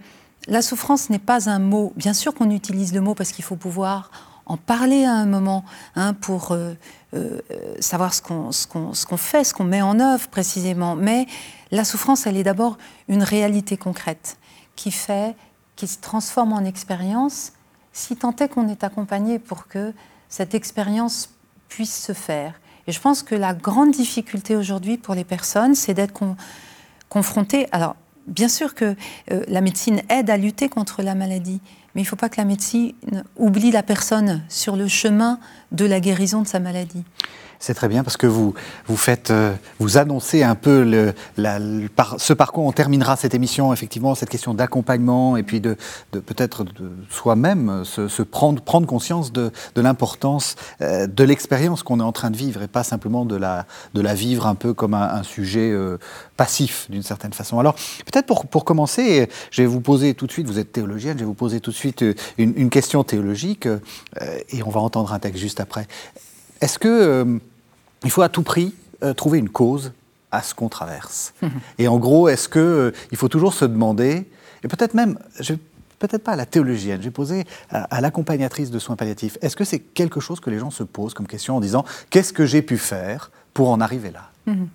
la 0.46 0.62
souffrance 0.62 1.10
n'est 1.10 1.18
pas 1.18 1.50
un 1.50 1.58
mot. 1.58 1.92
Bien 1.96 2.12
sûr 2.12 2.34
qu'on 2.34 2.50
utilise 2.50 2.94
le 2.94 3.00
mot 3.00 3.14
parce 3.14 3.32
qu'il 3.32 3.44
faut 3.44 3.56
pouvoir 3.56 4.10
en 4.46 4.56
parler 4.56 5.04
à 5.04 5.12
un 5.12 5.26
moment 5.26 5.64
hein, 5.96 6.14
pour 6.14 6.52
euh, 6.52 6.74
euh, 7.14 7.40
savoir 7.80 8.14
ce 8.14 8.22
qu'on 8.22 8.50
qu'on 8.70 9.16
fait, 9.16 9.44
ce 9.44 9.54
qu'on 9.54 9.64
met 9.64 9.82
en 9.82 10.00
œuvre 10.00 10.28
précisément. 10.28 10.96
Mais 10.96 11.26
la 11.70 11.84
souffrance, 11.84 12.26
elle 12.26 12.36
est 12.36 12.42
d'abord 12.42 12.78
une 13.08 13.22
réalité 13.22 13.76
concrète 13.76 14.36
qui 14.76 14.90
fait, 14.90 15.34
qui 15.76 15.86
se 15.86 15.98
transforme 15.98 16.52
en 16.52 16.64
expérience, 16.64 17.52
si 17.92 18.16
tant 18.16 18.34
est 18.36 18.48
qu'on 18.48 18.68
est 18.68 18.84
accompagné 18.84 19.38
pour 19.38 19.68
que 19.68 19.92
cette 20.28 20.54
expérience 20.54 21.30
puisse 21.68 21.94
se 21.94 22.12
faire. 22.12 22.60
Et 22.86 22.92
je 22.92 23.00
pense 23.00 23.22
que 23.22 23.34
la 23.34 23.54
grande 23.54 23.92
difficulté 23.92 24.56
aujourd'hui 24.56 24.98
pour 24.98 25.14
les 25.14 25.24
personnes, 25.24 25.74
c'est 25.74 25.94
d'être 25.94 26.18
confrontées. 27.08 27.68
Alors, 27.70 27.96
bien 28.26 28.48
sûr 28.48 28.74
que 28.74 28.96
euh, 29.30 29.44
la 29.48 29.60
médecine 29.60 30.02
aide 30.08 30.30
à 30.30 30.36
lutter 30.36 30.68
contre 30.68 31.02
la 31.02 31.14
maladie, 31.14 31.60
mais 31.94 32.02
il 32.02 32.04
ne 32.04 32.08
faut 32.08 32.16
pas 32.16 32.28
que 32.28 32.38
la 32.38 32.44
médecine 32.44 32.92
oublie 33.36 33.70
la 33.70 33.82
personne 33.82 34.42
sur 34.48 34.76
le 34.76 34.88
chemin 34.88 35.38
de 35.72 35.84
la 35.84 36.00
guérison 36.00 36.42
de 36.42 36.46
sa 36.46 36.60
maladie. 36.60 37.04
C'est 37.62 37.74
très 37.74 37.86
bien 37.86 38.02
parce 38.02 38.16
que 38.16 38.26
vous, 38.26 38.54
vous 38.88 38.96
faites, 38.96 39.30
euh, 39.30 39.54
vous 39.78 39.96
annoncez 39.96 40.42
un 40.42 40.56
peu 40.56 40.82
le, 40.82 41.14
ce 42.18 42.32
parcours. 42.32 42.66
On 42.66 42.72
terminera 42.72 43.14
cette 43.14 43.34
émission, 43.34 43.72
effectivement, 43.72 44.16
cette 44.16 44.30
question 44.30 44.52
d'accompagnement 44.52 45.36
et 45.36 45.44
puis 45.44 45.60
de, 45.60 45.76
peut-être 46.10 46.64
de 46.64 46.90
soi-même 47.08 47.84
se, 47.84 48.22
prendre, 48.22 48.60
prendre 48.60 48.88
conscience 48.88 49.32
de, 49.32 49.52
l'importance 49.76 50.56
euh, 50.80 51.06
de 51.06 51.22
l'expérience 51.22 51.84
qu'on 51.84 52.00
est 52.00 52.02
en 52.02 52.10
train 52.10 52.32
de 52.32 52.36
vivre 52.36 52.62
et 52.62 52.66
pas 52.66 52.82
simplement 52.82 53.24
de 53.24 53.36
la, 53.36 53.64
de 53.94 54.00
la 54.00 54.14
vivre 54.14 54.48
un 54.48 54.56
peu 54.56 54.74
comme 54.74 54.94
un, 54.94 55.22
sujet 55.22 55.70
euh, 55.70 55.98
passif 56.36 56.90
d'une 56.90 57.04
certaine 57.04 57.32
façon. 57.32 57.60
Alors, 57.60 57.76
peut-être 58.04 58.26
pour, 58.26 58.46
pour 58.46 58.64
commencer, 58.64 59.28
je 59.52 59.62
vais 59.62 59.68
vous 59.68 59.80
poser 59.80 60.14
tout 60.14 60.26
de 60.26 60.32
suite, 60.32 60.48
vous 60.48 60.58
êtes 60.58 60.72
théologienne, 60.72 61.16
je 61.16 61.20
vais 61.20 61.26
vous 61.26 61.32
poser 61.32 61.60
tout 61.60 61.70
de 61.70 61.76
suite 61.76 62.04
une, 62.38 62.54
une 62.56 62.70
question 62.70 63.04
théologique 63.04 63.68
et 64.48 64.64
on 64.64 64.70
va 64.70 64.80
entendre 64.80 65.12
un 65.12 65.20
texte 65.20 65.38
juste 65.38 65.60
après. 65.60 65.86
Est-ce 66.60 66.80
que 66.80 67.40
il 68.04 68.10
faut 68.10 68.22
à 68.22 68.28
tout 68.28 68.42
prix 68.42 68.74
euh, 69.02 69.14
trouver 69.14 69.38
une 69.38 69.48
cause 69.48 69.92
à 70.30 70.42
ce 70.42 70.54
qu'on 70.54 70.68
traverse. 70.68 71.34
Et 71.78 71.88
en 71.88 71.98
gros, 71.98 72.28
est-ce 72.28 72.48
qu'il 72.48 72.60
euh, 72.60 72.92
il 73.10 73.18
faut 73.18 73.28
toujours 73.28 73.54
se 73.54 73.64
demander, 73.64 74.28
et 74.64 74.68
peut-être 74.68 74.94
même, 74.94 75.18
peut-être 75.98 76.24
pas 76.24 76.32
à 76.32 76.36
la 76.36 76.46
théologienne, 76.46 77.00
j'ai 77.02 77.10
posé 77.10 77.44
à, 77.70 78.00
l'accompagnatrice 78.00 78.70
de 78.70 78.78
soins 78.78 78.96
palliatifs, 78.96 79.38
est-ce 79.42 79.56
que 79.56 79.64
c'est 79.64 79.78
quelque 79.78 80.20
chose 80.20 80.40
que 80.40 80.50
les 80.50 80.58
gens 80.58 80.70
se 80.70 80.82
posent 80.82 81.14
comme 81.14 81.26
question 81.26 81.56
en 81.56 81.60
disant 81.60 81.84
qu'est-ce 82.10 82.32
que 82.32 82.46
j'ai 82.46 82.62
pu 82.62 82.78
faire 82.78 83.30
pour 83.54 83.70
en 83.70 83.80
arriver 83.80 84.10
là? 84.10 84.30
Mhm. 84.46 84.68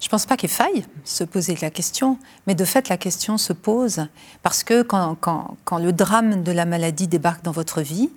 Je 0.00 0.08
ne 0.08 0.10
pense 0.10 0.26
pas 0.26 0.36
qu'il 0.36 0.50
faille 0.50 0.84
se 1.04 1.24
poser 1.24 1.56
la 1.62 1.70
question, 1.70 2.18
mais 2.46 2.54
de 2.54 2.64
fait, 2.64 2.90
la 2.90 2.98
question 2.98 3.38
se 3.38 3.54
pose 3.54 4.06
parce 4.42 4.62
que 4.62 4.82
quand, 4.82 5.16
quand, 5.18 5.56
quand 5.64 5.78
le 5.78 5.92
drame 5.92 6.42
de 6.42 6.52
la 6.52 6.66
maladie 6.66 7.08
débarque 7.08 7.42
dans 7.42 7.52
votre 7.52 7.80
vie, 7.80 8.10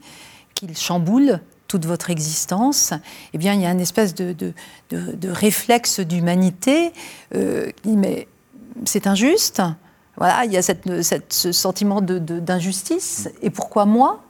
qu'il 0.54 0.76
chamboule 0.76 1.40
toute 1.68 1.86
votre 1.86 2.10
existence, 2.10 2.94
eh 3.34 3.38
bien, 3.38 3.54
il 3.54 3.62
y 3.62 3.66
a 3.66 3.72
une 3.72 3.80
espèce 3.80 4.16
de, 4.16 4.34
de, 4.90 5.30
réflexe 5.30 6.00
d'humanité 6.00 6.92
euh, 7.36 7.72
mais 7.86 8.28
c'est 8.86 9.08
injuste. 9.08 9.62
Voilà, 10.18 10.46
il 10.46 10.52
y 10.52 10.58
a 10.58 10.62
cette, 10.62 10.88
ce 11.30 11.52
sentiment 11.52 12.02
d'injustice. 12.02 13.30
Et 13.42 13.50
pourquoi 13.50 13.86
moi? 13.86 14.24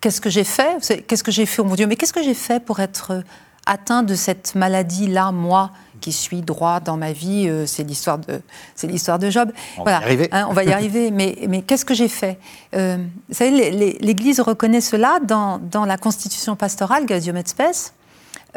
Qu'est-ce 0.00 0.20
que 0.20 0.30
j'ai 0.30 0.44
fait? 0.44 1.04
Qu'est-ce 1.06 1.24
que 1.24 1.32
j'ai 1.32 1.46
fait, 1.46 1.62
oh 1.62 1.64
mon 1.64 1.74
Dieu 1.74 1.86
Mais 1.86 1.96
qu'est-ce 1.96 2.12
que 2.12 2.22
j'ai 2.22 2.34
fait 2.34 2.64
pour 2.64 2.80
être 2.80 3.22
atteint 3.66 4.02
de 4.02 4.14
cette 4.14 4.54
maladie-là, 4.54 5.32
moi? 5.32 5.70
Qui 6.02 6.12
suis 6.12 6.42
droit 6.42 6.80
dans 6.80 6.98
ma 6.98 7.12
vie, 7.12 7.48
euh, 7.48 7.64
c'est 7.64 7.84
l'histoire 7.84 8.18
de, 8.18 8.42
c'est 8.74 8.86
l'histoire 8.86 9.18
de 9.18 9.30
Job. 9.30 9.50
On 9.78 9.84
va 9.84 9.92
y 9.92 9.94
arriver. 9.94 10.28
Hein, 10.32 10.46
on 10.50 10.52
va 10.52 10.64
y 10.64 10.72
arriver. 10.78 11.10
Mais, 11.10 11.38
mais 11.48 11.62
qu'est-ce 11.62 11.86
que 11.86 11.94
j'ai 11.94 12.08
fait? 12.08 12.38
Euh, 12.74 12.98
Vous 13.28 13.34
savez, 13.34 13.70
l'Église 14.00 14.40
reconnaît 14.40 14.82
cela 14.82 15.20
dans, 15.26 15.58
dans 15.58 15.86
la 15.86 15.96
constitution 15.96 16.56
pastorale, 16.56 17.06
Gaudium 17.06 17.38
et 17.38 17.44
Spes. 17.46 17.94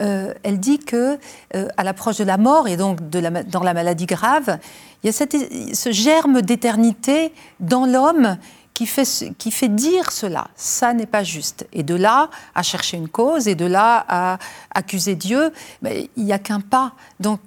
Euh, 0.01 0.33
elle 0.43 0.59
dit 0.59 0.79
que 0.79 1.17
à 1.53 1.83
l'approche 1.85 2.17
de 2.17 2.25
la 2.25 2.37
mort 2.37 2.67
et 2.67 2.75
donc 2.75 3.09
de 3.09 3.19
la, 3.19 3.43
dans 3.43 3.63
la 3.63 3.73
maladie 3.73 4.07
grave, 4.07 4.59
il 5.01 5.07
y 5.07 5.09
a 5.09 5.13
cette, 5.13 5.37
ce 5.73 5.91
germe 5.93 6.41
d'éternité 6.41 7.31
dans 7.61 7.85
l'homme 7.85 8.37
qui 8.75 8.86
fait, 8.86 9.70
dire 9.70 10.12
cela. 10.12 10.50
Ça 10.55 10.94
n'est 10.94 11.05
pas 11.05 11.24
juste. 11.24 11.65
Et 11.72 11.82
de 11.82 11.96
là 11.96 12.29
à 12.53 12.62
chercher 12.62 12.98
une 12.98 13.08
cause, 13.08 13.48
et 13.48 13.55
de 13.55 13.65
là 13.65 14.05
à 14.08 14.38
accuser 14.70 15.15
Dieu, 15.15 15.51
mais 15.82 16.10
il 16.17 16.25
n'y 16.25 16.34
a 16.34 16.39
qu'un 16.39 16.60
pas. 16.60 16.91
Donc 17.20 17.39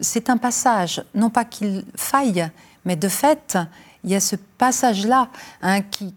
c'est 0.00 0.30
un 0.30 0.36
passage, 0.36 1.02
non 1.14 1.30
pas 1.30 1.44
qu'il 1.44 1.84
faille, 1.96 2.48
mais 2.84 2.94
de 2.94 3.08
fait, 3.08 3.58
il 4.04 4.10
y 4.10 4.14
a 4.14 4.20
ce 4.20 4.36
passage-là 4.36 5.28
hein, 5.62 5.82
qui, 5.82 6.14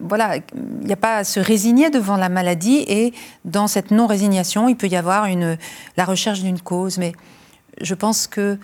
voilà, 0.00 0.36
il 0.36 0.86
n'y 0.86 0.92
a 0.92 0.96
pas 0.96 1.18
à 1.18 1.24
se 1.24 1.38
résigner 1.38 1.90
devant 1.90 2.16
la 2.16 2.30
maladie 2.30 2.84
et 2.88 3.12
dans 3.44 3.66
cette 3.66 3.90
non-résignation, 3.90 4.68
il 4.68 4.76
peut 4.76 4.88
y 4.88 4.96
avoir 4.96 5.26
la 5.98 6.04
recherche 6.06 6.40
d'une 6.40 6.60
cause. 6.60 6.96
Mais 6.96 7.12
je 7.82 7.94
pense 7.94 8.26
que 8.26 8.58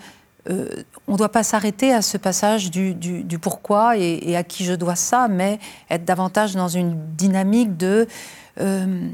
euh, 0.49 0.69
on 1.07 1.13
ne 1.13 1.17
doit 1.17 1.31
pas 1.31 1.43
s'arrêter 1.43 1.93
à 1.93 2.01
ce 2.01 2.17
passage 2.17 2.71
du, 2.71 3.39
pourquoi 3.39 3.97
et, 3.97 4.35
à 4.35 4.43
qui 4.43 4.65
je 4.65 4.73
dois 4.73 4.95
ça, 4.95 5.27
mais 5.27 5.59
être 5.89 6.05
davantage 6.05 6.55
dans 6.55 6.67
une 6.67 6.95
dynamique 7.15 7.77
de 7.77 8.07
euh, 8.59 9.09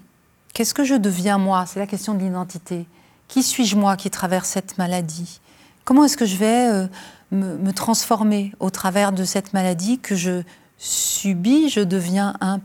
qu'est-ce 0.54 0.74
que 0.74 0.84
je 0.84 0.96
deviens 0.96 1.38
moi? 1.38 1.66
C'est 1.66 1.80
la 1.80 1.88
question 1.88 2.14
de 2.14 2.20
l'identité. 2.20 2.86
Qui 3.28 3.44
suis-je 3.44 3.76
moi 3.76 3.98
qui 3.98 4.10
traverse 4.10 4.50
cette 4.50 4.78
maladie? 4.78 5.42
Comment 5.84 6.06
est-ce 6.06 6.18
que 6.18 6.26
je 6.26 6.38
vais 6.38 6.70
euh, 6.70 6.88
me, 7.32 7.72
transformer 7.72 8.54
au 8.60 8.70
travers 8.70 9.12
de 9.12 9.26
cette 9.26 9.54
maladie 9.54 10.00
que 10.00 10.16
je 10.16 10.44
subis 10.78 11.70
Je 11.70 11.82
deviens 11.82 12.36
un 12.40 12.60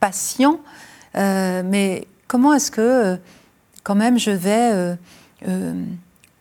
patient, 0.00 0.58
mais 1.14 2.06
comment 2.26 2.52
est-ce 2.52 2.70
que 2.70 3.18
quand 3.84 3.94
même 3.94 4.18
je 4.18 4.30
vais 4.30 4.96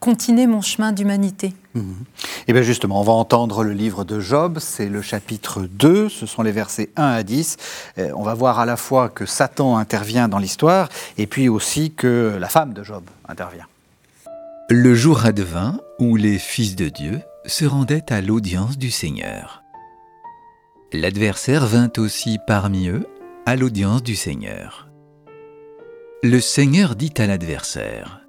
continuer 0.04 0.48
mon 0.48 0.60
chemin 0.60 0.92
d'humanité 0.92 1.54
et 1.76 1.80
mhm. 1.80 2.04
Eh 2.48 2.52
bien 2.52 2.62
justement, 2.62 3.00
on 3.00 3.04
va 3.04 3.14
entendre 3.14 3.64
le 3.64 3.72
livre 3.72 4.04
de 4.04 4.20
Job, 4.20 4.58
c'est 4.60 4.90
le 4.90 5.02
chapitre 5.02 5.62
2, 5.62 6.10
ce 6.10 6.26
sont 6.26 6.42
les 6.42 6.52
versets 6.52 6.90
1 6.98 7.04
à 7.04 7.24
10. 7.24 7.56
Euh, 7.98 8.12
on 8.14 8.22
va 8.22 8.34
voir 8.34 8.60
à 8.60 8.66
la 8.66 8.76
fois 8.76 9.08
que 9.08 9.26
Satan 9.26 9.78
intervient 9.78 10.28
dans 10.28 10.40
l'histoire 10.40 10.90
et 11.18 11.26
puis 11.26 11.48
aussi 11.48 11.92
que 11.92 12.38
la 12.38 12.50
femme 12.50 12.74
de 12.74 12.84
Job 12.84 13.04
intervient. 13.30 13.66
Le 14.70 14.94
jour 14.94 15.26
advint 15.26 15.80
où 16.00 16.18
les 16.18 16.38
fils 16.38 16.76
de 16.76 16.90
Dieu 16.90 17.22
se 17.46 17.64
rendaient 17.64 18.12
à 18.12 18.20
l'audience 18.20 18.78
du 18.78 18.92
Seigneur. 18.92 19.64
L'adversaire 20.92 21.66
vint 21.66 21.92
aussi 21.98 22.40
parmi 22.46 22.90
eux 22.90 23.08
à 23.46 23.56
l'audience 23.56 24.04
du 24.04 24.18
Seigneur. 24.18 24.90
Le 26.24 26.42
Seigneur 26.42 26.98
dit 26.98 27.14
à 27.18 27.26
l'adversaire, 27.26 28.23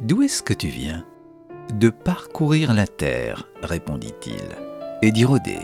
D'où 0.00 0.22
est-ce 0.22 0.42
que 0.42 0.52
tu 0.52 0.68
viens? 0.68 1.04
De 1.72 1.88
parcourir 1.88 2.74
la 2.74 2.86
terre, 2.86 3.48
répondit-il, 3.62 4.44
et 5.02 5.10
d'y 5.10 5.24
rôder. 5.24 5.58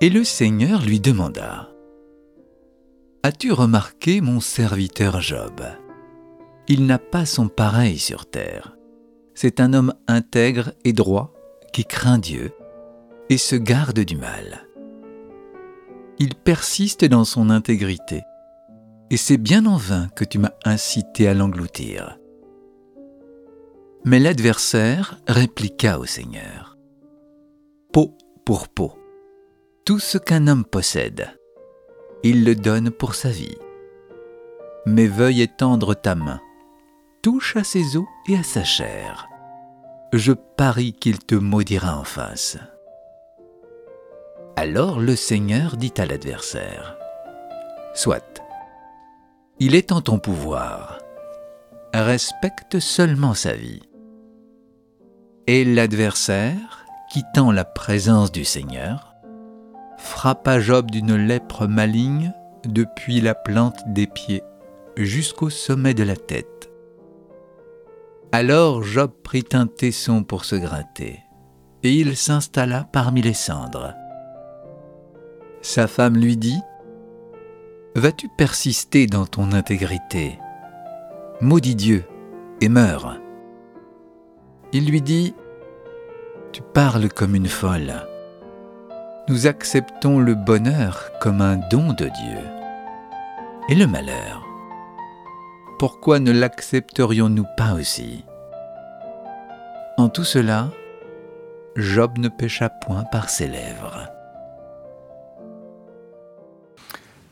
Et 0.00 0.10
le 0.10 0.22
Seigneur 0.22 0.82
lui 0.82 1.00
demanda, 1.00 1.70
As-tu 3.22 3.52
remarqué 3.52 4.20
mon 4.20 4.40
serviteur 4.40 5.20
Job? 5.20 5.62
Il 6.68 6.86
n'a 6.86 6.98
pas 6.98 7.24
son 7.24 7.48
pareil 7.48 7.98
sur 7.98 8.26
terre. 8.26 8.76
C'est 9.34 9.60
un 9.60 9.72
homme 9.72 9.94
intègre 10.06 10.72
et 10.84 10.92
droit 10.92 11.32
qui 11.72 11.84
craint 11.84 12.18
Dieu 12.18 12.52
et 13.30 13.38
se 13.38 13.56
garde 13.56 14.00
du 14.00 14.16
mal. 14.16 14.68
Il 16.18 16.34
persiste 16.34 17.04
dans 17.06 17.24
son 17.24 17.48
intégrité, 17.48 18.22
et 19.10 19.16
c'est 19.16 19.38
bien 19.38 19.64
en 19.66 19.76
vain 19.76 20.08
que 20.14 20.24
tu 20.24 20.38
m'as 20.38 20.52
incité 20.64 21.28
à 21.28 21.34
l'engloutir. 21.34 22.18
Mais 24.04 24.18
l'adversaire 24.18 25.20
répliqua 25.28 26.00
au 26.00 26.06
Seigneur. 26.06 26.76
Peau 27.92 28.16
pour 28.44 28.68
peau, 28.68 28.98
tout 29.84 30.00
ce 30.00 30.18
qu'un 30.18 30.48
homme 30.48 30.64
possède, 30.64 31.28
il 32.24 32.44
le 32.44 32.56
donne 32.56 32.90
pour 32.90 33.14
sa 33.14 33.28
vie. 33.28 33.56
Mais 34.86 35.06
veuille 35.06 35.42
étendre 35.42 35.94
ta 35.94 36.16
main, 36.16 36.40
touche 37.22 37.56
à 37.56 37.62
ses 37.62 37.96
os 37.96 38.04
et 38.28 38.36
à 38.36 38.42
sa 38.42 38.64
chair. 38.64 39.28
Je 40.12 40.32
parie 40.32 40.94
qu'il 40.94 41.20
te 41.20 41.36
maudira 41.36 41.96
en 41.96 42.04
face. 42.04 42.58
Alors 44.56 44.98
le 44.98 45.14
Seigneur 45.14 45.76
dit 45.76 45.94
à 45.96 46.06
l'adversaire, 46.06 46.96
Soit, 47.94 48.42
il 49.60 49.76
est 49.76 49.92
en 49.92 50.00
ton 50.00 50.18
pouvoir, 50.18 50.98
respecte 51.94 52.80
seulement 52.80 53.34
sa 53.34 53.52
vie. 53.52 53.82
Et 55.48 55.64
l'adversaire, 55.64 56.86
quittant 57.12 57.50
la 57.50 57.64
présence 57.64 58.30
du 58.30 58.44
Seigneur, 58.44 59.14
frappa 59.98 60.60
Job 60.60 60.90
d'une 60.90 61.16
lèpre 61.16 61.66
maligne 61.66 62.32
depuis 62.64 63.20
la 63.20 63.34
plante 63.34 63.80
des 63.88 64.06
pieds 64.06 64.44
jusqu'au 64.96 65.50
sommet 65.50 65.94
de 65.94 66.04
la 66.04 66.14
tête. 66.14 66.70
Alors 68.30 68.84
Job 68.84 69.10
prit 69.24 69.44
un 69.52 69.66
tesson 69.66 70.22
pour 70.22 70.44
se 70.44 70.54
gratter, 70.54 71.18
et 71.82 71.92
il 71.92 72.16
s'installa 72.16 72.88
parmi 72.92 73.20
les 73.20 73.34
cendres. 73.34 73.94
Sa 75.60 75.88
femme 75.88 76.16
lui 76.16 76.36
dit, 76.36 76.60
Vas-tu 77.96 78.28
persister 78.28 79.06
dans 79.06 79.26
ton 79.26 79.52
intégrité? 79.52 80.38
Maudis 81.40 81.74
Dieu 81.74 82.04
et 82.60 82.68
meurs. 82.68 83.21
Il 84.74 84.86
lui 84.86 85.02
dit, 85.02 85.34
Tu 86.52 86.62
parles 86.62 87.10
comme 87.10 87.34
une 87.34 87.48
folle. 87.48 88.06
Nous 89.28 89.46
acceptons 89.46 90.18
le 90.18 90.34
bonheur 90.34 91.10
comme 91.20 91.40
un 91.40 91.56
don 91.56 91.92
de 91.92 92.06
Dieu. 92.06 92.38
Et 93.68 93.74
le 93.74 93.86
malheur 93.86 94.42
Pourquoi 95.78 96.18
ne 96.20 96.32
l'accepterions-nous 96.32 97.46
pas 97.56 97.74
aussi? 97.74 98.24
En 99.98 100.08
tout 100.08 100.24
cela, 100.24 100.68
Job 101.76 102.18
ne 102.18 102.28
pécha 102.28 102.68
point 102.68 103.04
par 103.04 103.28
ses 103.30 103.48
lèvres. 103.48 104.11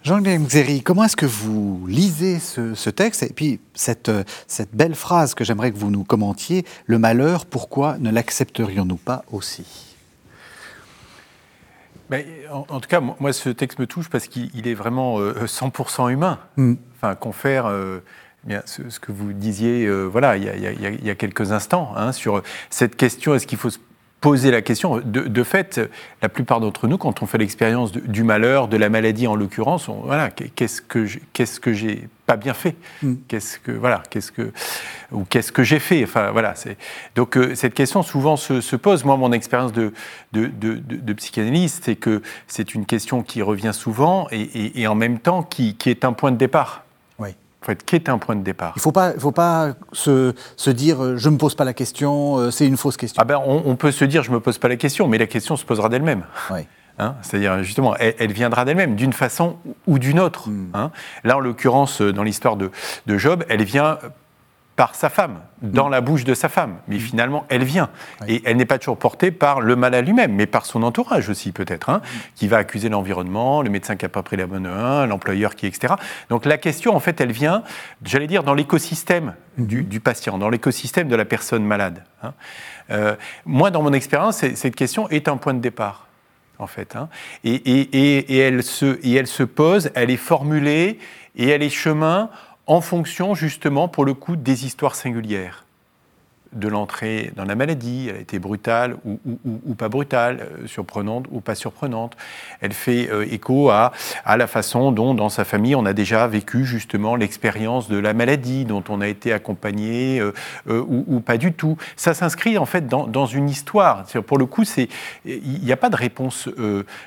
Jean-Guy 0.02 0.38
Xéry, 0.38 0.82
comment 0.82 1.04
est-ce 1.04 1.16
que 1.16 1.26
vous 1.26 1.84
lisez 1.86 2.38
ce, 2.38 2.90
texte 2.90 3.22
et 3.22 3.32
puis 3.34 3.60
cette, 3.74 4.10
cette 4.46 4.74
belle 4.74 4.94
phrase 4.94 5.34
que 5.34 5.44
j'aimerais 5.44 5.72
que 5.72 5.76
vous 5.76 5.90
nous 5.90 6.04
commentiez, 6.04 6.64
le 6.86 6.98
malheur, 6.98 7.44
pourquoi 7.44 7.98
ne 7.98 8.10
l'accepterions-nous 8.10 8.96
pas 8.96 9.24
aussi? 9.30 9.90
Ben, 12.08 12.24
en, 12.50 12.80
tout 12.80 12.88
cas, 12.88 13.00
moi, 13.00 13.32
ce 13.32 13.50
texte 13.50 13.78
me 13.78 13.86
touche 13.86 14.08
parce 14.08 14.26
qu'il 14.26 14.66
est 14.66 14.74
vraiment 14.74 15.20
100% 15.20 16.06
euh, 16.06 16.08
humain. 16.08 16.40
Mm. 16.56 16.74
Enfin, 16.96 17.14
confère 17.14 17.66
euh, 17.66 18.00
bien, 18.44 18.62
ce, 18.64 18.98
que 18.98 19.12
vous 19.12 19.32
disiez 19.32 19.86
euh, 19.86 20.04
voilà, 20.04 20.36
il, 20.36 20.44
y 20.44 21.10
a, 21.10 21.14
quelques 21.14 21.52
instants 21.52 21.92
hein, 21.94 22.12
sur 22.12 22.42
cette 22.68 22.96
question 22.96 23.34
est-ce 23.34 23.46
qu'il 23.46 23.58
faut 23.58 23.70
se 23.70 23.78
poser 24.20 24.50
la 24.50 24.62
question. 24.62 25.00
De, 25.04 25.42
fait, 25.42 25.80
la 26.22 26.28
plupart 26.28 26.60
d'entre 26.60 26.86
nous, 26.86 26.98
quand 26.98 27.22
on 27.22 27.26
fait 27.26 27.38
l'expérience 27.38 27.92
du 27.92 28.22
malheur, 28.22 28.68
de 28.68 28.76
la 28.76 28.88
maladie 28.88 29.26
en 29.26 29.34
l'occurrence, 29.34 29.88
voilà, 30.04 30.30
qu'est-ce 30.30 30.82
que 30.82 31.06
qu'est-ce 31.32 31.58
que 31.60 31.72
j'ai 31.72 32.08
pas 32.26 32.36
bien 32.36 32.54
fait? 32.54 32.76
Hmm. 33.02 33.14
Qu'est-ce 33.28 33.58
que 33.58 33.72
voilà, 33.72 34.02
qu'est-ce 34.10 34.30
que 34.30 34.52
ou 35.10 35.24
qu'est-ce 35.24 35.52
que 35.52 35.62
j'ai 35.62 35.78
fait? 35.78 36.04
Enfin 36.04 36.30
voilà, 36.32 36.54
c'est 36.54 36.76
donc 37.14 37.36
euh, 37.36 37.54
cette 37.54 37.74
question 37.74 38.02
souvent 38.02 38.36
se, 38.36 38.76
pose. 38.76 39.04
Moi, 39.04 39.16
mon 39.16 39.32
expérience 39.32 39.72
de 39.72 39.92
de, 40.32 40.48
de, 40.48 41.12
psychanalyste, 41.14 41.84
c'est 41.84 41.96
que 41.96 42.22
c'est 42.46 42.74
une 42.74 42.86
question 42.86 43.22
qui 43.22 43.42
revient 43.42 43.72
souvent 43.72 44.28
et, 44.30 44.80
et, 44.80 44.86
en 44.86 44.94
même 44.94 45.18
temps 45.18 45.42
qui, 45.42 45.74
qui 45.74 45.90
est 45.90 46.04
un 46.04 46.12
point 46.12 46.30
de 46.30 46.36
départ. 46.36 46.84
En 47.62 47.66
fait, 47.66 47.84
qui 47.84 47.94
est 47.94 48.08
un 48.08 48.16
point 48.16 48.36
de 48.36 48.42
départ. 48.42 48.72
Il 48.76 48.78
ne 48.78 48.82
faut 48.82 48.92
pas, 48.92 49.12
faut 49.18 49.32
pas 49.32 49.74
se, 49.92 50.32
se, 50.56 50.70
dire 50.70 51.02
euh, 51.02 51.16
je 51.18 51.28
ne 51.28 51.34
me 51.34 51.38
pose 51.38 51.54
pas 51.54 51.64
la 51.64 51.74
question, 51.74 52.38
euh, 52.38 52.50
c'est 52.50 52.66
une 52.66 52.78
fausse 52.78 52.96
question. 52.96 53.20
Ah 53.20 53.26
ben, 53.26 53.38
on, 53.44 53.76
peut 53.76 53.92
se 53.92 54.04
dire 54.06 54.22
je 54.22 54.30
ne 54.30 54.36
me 54.36 54.40
pose 54.40 54.56
pas 54.56 54.68
la 54.68 54.76
question, 54.76 55.08
mais 55.08 55.18
la 55.18 55.26
question 55.26 55.56
se 55.56 55.64
posera 55.64 55.88
d'elle-même. 55.88 56.24
Oui. 56.50 56.60
Hein, 56.98 57.14
C'est-à-dire, 57.22 57.62
justement, 57.62 57.96
elle, 57.96 58.32
viendra 58.32 58.66
d'elle-même, 58.66 58.94
d'une 58.94 59.14
façon 59.14 59.56
ou 59.86 59.98
d'une 59.98 60.20
autre. 60.20 60.50
Hmm. 60.50 60.68
Hein. 60.74 60.90
Là, 61.24 61.38
en 61.38 61.40
l'occurrence, 61.40 62.02
dans 62.02 62.22
l'histoire 62.22 62.56
de, 62.56 62.70
de, 63.06 63.16
Job, 63.16 63.42
elle 63.48 63.62
vient 63.62 63.96
par 64.80 64.94
sa 64.94 65.10
femme, 65.10 65.40
dans 65.60 65.88
mm. 65.88 65.92
la 65.92 66.00
bouche 66.00 66.24
de 66.24 66.32
sa 66.32 66.48
femme. 66.48 66.78
Mais 66.88 66.96
mm. 66.96 67.00
finalement, 67.00 67.44
elle 67.50 67.64
vient. 67.64 67.90
Et 68.26 68.40
elle 68.46 68.56
n'est 68.56 68.64
pas 68.64 68.78
toujours 68.78 68.96
portée 68.96 69.30
par 69.30 69.60
le 69.60 69.76
mal 69.76 69.94
à 69.94 70.00
lui-même, 70.00 70.32
mais 70.32 70.46
par 70.46 70.64
son 70.64 70.82
entourage 70.82 71.28
aussi, 71.28 71.52
peut-être, 71.52 71.90
hein, 71.90 71.98
mm. 71.98 72.18
qui 72.34 72.48
va 72.48 72.56
accuser 72.56 72.88
l'environnement, 72.88 73.60
le 73.60 73.68
médecin 73.68 73.96
qui 73.96 74.06
n'a 74.06 74.08
pas 74.08 74.22
pris 74.22 74.38
la 74.38 74.46
bonne 74.46 74.62
main, 74.62 75.04
l'employeur 75.04 75.54
qui, 75.54 75.66
etc. 75.66 75.96
Donc 76.30 76.46
la 76.46 76.56
question, 76.56 76.96
en 76.96 77.00
fait, 77.00 77.20
elle 77.20 77.30
vient, 77.30 77.62
j'allais 78.02 78.26
dire, 78.26 78.42
dans 78.42 78.54
l'écosystème 78.54 79.34
du, 79.58 80.00
patient, 80.00 80.38
dans 80.38 80.48
l'écosystème 80.48 81.08
de 81.08 81.16
la 81.16 81.26
personne 81.26 81.62
malade. 81.62 82.02
Hein. 82.22 82.32
Euh, 82.90 83.16
moi, 83.44 83.70
dans 83.70 83.82
mon 83.82 83.92
expérience, 83.92 84.38
cette 84.38 84.76
question 84.76 85.10
est 85.10 85.28
un 85.28 85.36
point 85.36 85.52
de 85.52 85.60
départ 85.60 86.06
en 86.58 86.66
fait. 86.66 86.94
Hein. 86.96 87.08
Et, 87.44 87.54
et, 87.54 88.38
elle 88.38 88.62
se, 88.62 88.98
et 89.02 89.14
elle 89.14 89.26
se 89.26 89.42
pose, 89.42 89.90
elle 89.94 90.10
est 90.10 90.18
formulée 90.18 90.98
et 91.36 91.48
elle 91.48 91.62
est 91.62 91.70
chemin 91.70 92.28
en 92.70 92.80
fonction 92.80 93.34
justement 93.34 93.88
pour 93.88 94.04
le 94.04 94.14
coup 94.14 94.36
des 94.36 94.64
histoires 94.64 94.94
singulières 94.94 95.64
de 96.52 96.68
l'entrée 96.68 97.32
dans 97.34 97.44
la 97.44 97.56
maladie, 97.56 98.06
elle 98.08 98.16
a 98.16 98.18
été 98.20 98.38
brutale 98.38 98.96
ou, 99.04 99.74
pas 99.74 99.88
brutale, 99.88 100.40
euh, 100.40 100.66
surprenante 100.66 101.26
ou 101.30 101.40
pas 101.40 101.54
surprenante. 101.56 102.16
Elle 102.60 102.72
fait 102.72 103.08
euh, 103.10 103.26
écho 103.28 103.70
à, 103.70 103.92
à, 104.24 104.36
la 104.36 104.46
façon 104.46 104.92
dont 104.92 105.14
dans 105.14 105.28
sa 105.28 105.44
famille 105.44 105.74
on 105.74 105.84
a 105.84 105.92
déjà 105.92 106.26
vécu 106.28 106.64
justement 106.64 107.16
l'expérience 107.16 107.88
de 107.88 107.98
la 107.98 108.14
maladie, 108.14 108.64
dont 108.64 108.84
on 108.88 109.00
a 109.00 109.08
été 109.08 109.32
accompagné 109.32 110.20
euh, 110.20 110.32
ou, 110.66 111.20
pas 111.20 111.38
du 111.38 111.52
tout. 111.52 111.76
Ça 111.96 112.14
s'inscrit 112.14 112.56
en 112.56 112.66
fait 112.66 112.86
dans, 112.86 113.06
dans 113.08 113.26
une 113.26 113.48
histoire. 113.48 114.04
Pour 114.26 114.38
le 114.38 114.46
coup, 114.46 114.62
il 115.24 115.60
n'y 115.62 115.72
a 115.72 115.76
pas 115.76 115.90
de 115.90 115.96
réponse 115.96 116.48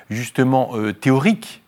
justement 0.09 0.73
théorique 0.99 1.62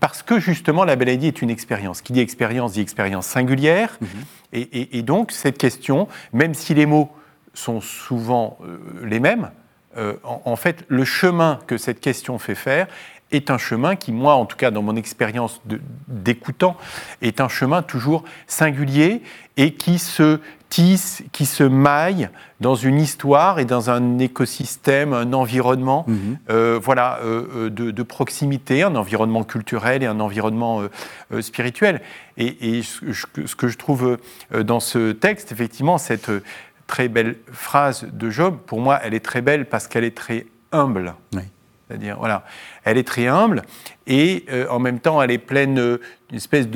parce 0.00 0.22
que 0.22 0.38
justement 0.38 0.84
la 0.84 0.96
maladie 0.96 1.28
est 1.28 1.42
une 1.42 1.50
expérience. 1.50 2.00
Qui 2.02 2.12
dit 2.12 2.20
expérience 2.20 2.72
dit 2.72 2.80
expérience 2.80 3.26
singulière. 3.26 3.98
Mhm. 4.00 4.08
Et, 4.52 5.02
donc 5.02 5.32
cette 5.32 5.58
question, 5.58 6.08
même 6.32 6.54
si 6.54 6.72
les 6.74 6.86
mots 6.86 7.10
sont 7.52 7.80
souvent 7.80 8.58
euh, 8.62 8.78
les 9.04 9.20
mêmes, 9.20 9.50
euh, 9.96 10.14
en, 10.22 10.56
fait 10.56 10.84
le 10.88 11.04
chemin 11.04 11.58
que 11.66 11.78
cette 11.78 12.00
question 12.00 12.38
fait 12.38 12.54
faire 12.54 12.86
est 13.32 13.50
un 13.50 13.58
chemin 13.58 13.96
qui, 13.96 14.12
moi 14.12 14.34
en 14.34 14.46
tout 14.46 14.56
cas 14.56 14.70
dans 14.70 14.82
mon 14.82 14.96
expérience 14.96 15.60
d'écoutant, 16.08 16.76
est 17.22 17.40
un 17.40 17.48
chemin 17.48 17.82
toujours 17.82 18.24
singulier 18.46 19.22
et 19.56 19.72
qui 19.72 19.98
se 19.98 20.40
tisse, 20.68 21.22
qui 21.32 21.46
se 21.46 21.62
maille 21.62 22.28
dans 22.60 22.74
une 22.74 22.98
histoire 22.98 23.58
et 23.58 23.64
dans 23.64 23.90
un 23.90 24.18
écosystème, 24.18 25.12
un 25.12 25.32
environnement, 25.32 26.04
mhm. 26.06 26.38
euh, 26.50 26.78
voilà, 26.82 27.18
euh, 27.22 27.68
euh, 27.68 27.70
de, 27.70 28.02
proximité, 28.02 28.82
un 28.82 28.96
environnement 28.96 29.44
culturel 29.44 30.02
et 30.02 30.06
un 30.06 30.20
environnement 30.20 30.82
spirituel. 31.40 32.00
Et, 32.36 32.82
ce 32.82 33.56
que 33.56 33.68
je 33.68 33.78
trouve 33.78 34.18
dans 34.64 34.80
ce 34.80 35.12
texte, 35.12 35.52
effectivement, 35.52 35.98
cette 35.98 36.30
très 36.86 37.08
belle 37.08 37.36
phrase 37.50 38.06
de 38.12 38.30
Job, 38.30 38.58
pour 38.66 38.80
moi, 38.80 39.00
elle 39.02 39.14
est 39.14 39.24
très 39.24 39.42
belle 39.42 39.66
parce 39.66 39.88
qu'elle 39.88 40.04
est 40.04 40.16
très 40.16 40.46
humble. 40.72 41.14
Oui. 41.34 41.42
C'est-à-dire, 41.88 42.16
voilà, 42.18 42.44
elle 42.84 42.98
est 42.98 43.06
très 43.06 43.28
humble 43.28 43.62
et 44.08 44.44
euh, 44.50 44.66
en 44.70 44.80
même 44.80 44.98
temps, 44.98 45.22
elle 45.22 45.30
est 45.30 45.38
pleine 45.38 45.78
euh, 45.78 46.00
d'une 46.28 46.38
espèce 46.38 46.66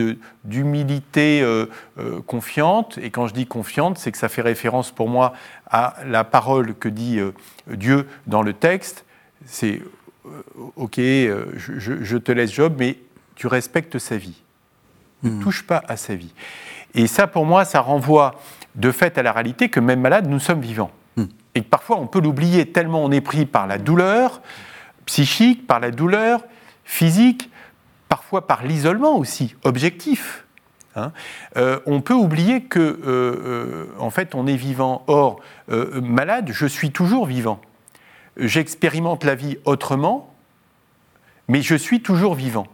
d'humilité 0.44 1.42
euh, 1.42 1.66
confiante. 2.27 2.99
Et 3.03 3.11
quand 3.11 3.27
je 3.27 3.35
dis 3.35 3.46
confiante, 3.46 3.99
c'est 3.99 4.12
que 4.12 4.18
ça 4.18 4.29
fait 4.29 4.42
référence 4.42 4.92
pour 4.92 5.09
moi 5.09 5.33
à 5.68 5.96
la 6.07 6.23
parole 6.23 6.75
que 6.75 6.88
dit 6.88 7.20
Dieu 7.68 8.09
dans 8.27 8.42
le 8.42 8.53
texte. 8.53 9.05
C'est 9.46 9.81
OK, 10.77 10.96
je, 10.96 12.16
te 12.16 12.31
laisse 12.31 12.53
Job, 12.53 12.75
mais 12.79 12.99
tu 13.35 13.46
respectes 13.46 13.99
sa 13.99 14.16
vie. 14.16 14.42
Ne 15.23 15.31
hmm. 15.31 15.42
touche 15.42 15.64
pas 15.64 15.83
à 15.88 15.96
sa 15.96 16.14
vie. 16.14 16.33
Et 16.94 17.07
ça, 17.07 17.27
pour 17.27 17.46
moi, 17.46 17.64
ça 17.64 17.81
renvoie 17.81 18.40
de 18.75 18.90
fait 18.92 19.18
à 19.18 19.23
la 19.23 19.33
réalité 19.33 19.68
que 19.68 19.81
même 19.81 20.01
malade, 20.01 20.29
nous 20.29 20.40
sommes 20.40 20.61
vivants. 20.61 20.90
Hmm. 21.16 21.27
Et 21.55 21.62
que 21.62 21.68
parfois, 21.68 21.99
on 21.99 22.07
peut 22.07 22.20
l'oublier 22.20 22.66
tellement 22.66 23.05
on 23.05 23.11
est 23.11 23.20
pris 23.20 23.46
par 23.46 23.66
la 23.66 23.79
douleur 23.79 24.40
psychique, 25.11 25.66
par 25.66 25.81
la 25.81 25.90
douleur 25.90 26.44
physique, 26.85 27.51
parfois 28.09 28.46
par 28.46 28.62
l'isolement 28.62 29.16
aussi, 29.16 29.57
objectif. 29.64 30.44
Hein. 30.94 31.11
Euh, 31.57 31.81
on 31.85 32.01
peut 32.01 32.14
oublier 32.14 32.62
que, 32.62 32.79
euh, 32.79 33.01
euh, 33.07 33.87
en 33.99 34.11
fait, 34.11 34.37
on 34.37 34.46
est 34.46 34.55
vivant. 34.55 35.03
Or, 35.09 35.40
malade, 35.68 36.51
je 36.53 36.64
suis 36.66 36.92
toujours 36.92 37.27
vivant. 37.27 37.61
J'expérimente 38.37 39.25
la 39.25 39.35
vie 39.35 39.59
autrement, 39.64 40.33
mais 41.49 41.61
je 41.61 41.75
suis 41.75 42.03
toujours 42.03 42.37
vivant. 42.37 42.68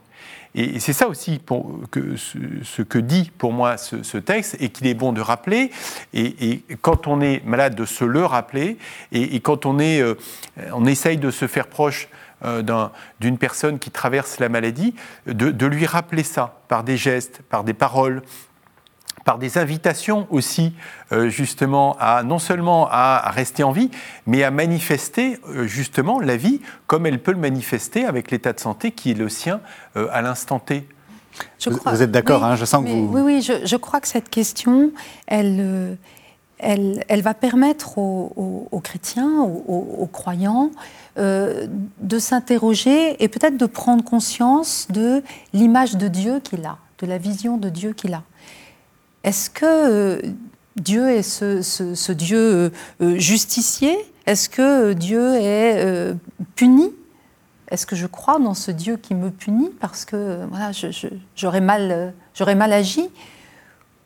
Et 0.54 0.78
c'est 0.78 0.94
ça 0.94 1.08
aussi 1.08 1.40
que, 1.90 2.16
ce, 2.16 2.82
que 2.82 2.98
dit 2.98 3.30
pour 3.36 3.52
moi 3.52 3.76
ce, 3.78 4.16
texte 4.18 4.56
et 4.60 4.70
qu'il 4.70 4.86
est 4.86 4.94
bon 4.94 5.12
de 5.12 5.20
rappeler. 5.22 5.70
Et, 6.12 6.62
quand 6.82 7.06
on 7.06 7.20
est 7.22 7.42
malade, 7.44 7.74
de 7.74 7.84
se 7.86 8.04
le 8.04 8.24
rappeler. 8.24 8.78
Et, 9.12 9.40
quand 9.40 9.66
on, 9.66 9.78
est, 9.78 10.02
on 10.72 10.86
essaye 10.86 11.18
de 11.18 11.30
se 11.30 11.46
faire 11.46 11.66
proche 11.66 12.08
euh, 12.44 12.62
d'une 13.18 13.38
personne 13.38 13.78
qui 13.78 13.90
traverse 13.90 14.40
la 14.40 14.50
maladie, 14.50 14.94
de, 15.26 15.66
lui 15.66 15.86
rappeler 15.86 16.22
ça 16.22 16.60
par 16.68 16.84
des 16.84 16.98
gestes, 16.98 17.40
par 17.48 17.64
des 17.64 17.72
paroles, 17.72 18.22
par 19.24 19.38
des 19.38 19.56
invitations 19.56 20.26
aussi, 20.28 20.74
euh, 21.12 21.30
justement, 21.30 21.96
à 21.98 22.22
non 22.24 22.38
seulement 22.38 22.88
à, 22.90 23.30
rester 23.30 23.62
en 23.62 23.72
vie, 23.72 23.90
mais 24.26 24.44
à 24.44 24.50
manifester 24.50 25.40
euh, 25.48 25.66
justement 25.66 26.20
la 26.20 26.36
vie 26.36 26.60
comme 26.86 27.06
elle 27.06 27.22
peut 27.22 27.32
le 27.32 27.38
manifester 27.38 28.04
avec 28.04 28.30
l'état 28.30 28.52
de 28.52 28.60
santé 28.60 28.90
qui 28.90 29.12
est 29.12 29.18
le 29.18 29.30
sien 29.30 29.60
à 29.94 30.20
l'instant 30.20 30.58
T. 30.58 30.86
vous, 31.66 32.02
êtes 32.02 32.10
d'accord, 32.10 32.44
hein, 32.44 32.54
je 32.56 32.66
sens 32.66 32.84
que 32.84 32.90
vous... 32.90 33.08
Oui, 33.12 33.22
oui, 33.22 33.42
je, 33.42 33.76
crois 33.76 34.00
que 34.02 34.08
cette 34.08 34.28
question, 34.28 34.92
elle, 35.26 35.96
elle, 36.58 37.22
va 37.22 37.34
permettre 37.34 37.98
aux, 37.98 38.80
chrétiens, 38.82 39.40
aux, 39.40 40.08
croyants, 40.10 40.70
euh, 41.18 41.66
de 42.00 42.18
s'interroger 42.18 43.22
et 43.22 43.28
peut-être 43.28 43.56
de 43.56 43.66
prendre 43.66 44.04
conscience 44.04 44.86
de 44.90 45.22
l'image 45.52 45.96
de 45.96 46.08
Dieu 46.08 46.40
qu'il 46.40 46.64
a, 46.64 46.78
de 46.98 47.06
la 47.06 47.18
vision 47.18 47.56
de 47.56 47.68
Dieu 47.68 47.92
qu'il 47.92 48.14
a. 48.14 48.22
Est-ce 49.24 49.50
que 49.50 49.64
euh, 49.64 50.22
Dieu 50.76 51.10
est 51.10 51.22
ce, 51.22 52.12
Dieu 52.12 52.72
euh, 53.00 53.18
justicier? 53.18 53.96
Est-ce 54.26 54.48
que 54.48 54.92
Dieu 54.92 55.34
est 55.36 56.14
puni? 56.54 56.90
Est-ce 57.70 57.86
que 57.86 57.96
je 57.96 58.06
crois 58.06 58.38
dans 58.38 58.54
ce 58.54 58.70
Dieu 58.70 58.96
qui 58.96 59.14
me 59.14 59.30
punit 59.30 59.70
parce 59.80 60.04
que 60.04 60.44
voilà, 60.50 60.70
j'aurais 61.34 61.60
mal, 61.60 62.12
mal 62.40 62.72
agi? 62.72 63.08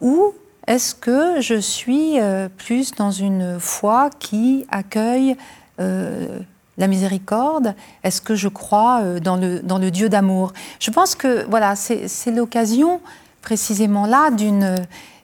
Ou 0.00 0.32
est-ce 0.66 0.94
que 0.94 1.40
je 1.40 1.58
suis 1.60 2.18
plus 2.58 2.92
dans 2.94 3.10
une 3.10 3.58
foi 3.58 4.10
qui 4.18 4.66
accueille 4.70 5.36
la 5.78 6.86
miséricorde? 6.86 7.74
Est-ce 8.04 8.20
que 8.20 8.34
je 8.34 8.48
crois 8.48 9.20
dans 9.20 9.36
le, 9.36 9.60
dans 9.60 9.78
le 9.78 9.90
Dieu 9.90 10.08
d'amour? 10.08 10.52
Je 10.78 10.90
pense 10.90 11.14
que 11.14 11.44
voilà, 11.48 11.74
c'est 11.76 12.30
l'occasion 12.30 13.00
précisément 13.42 14.06
là 14.06 14.30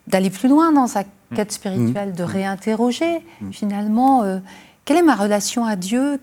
d'aller 0.07 0.31
plus 0.31 0.49
loin 0.49 0.73
dans 0.73 0.87
sa 0.87 1.05
quête 1.35 1.53
spirituelle, 1.53 2.13
de 2.13 2.23
réinterroger 2.23 3.25
finalement 3.53 4.23
euh, 4.23 4.39
quelle 4.85 4.99
est 4.99 5.03
ma 5.03 5.17
relation 5.17 5.65
à 5.65 5.75
Dieu? 5.75 6.21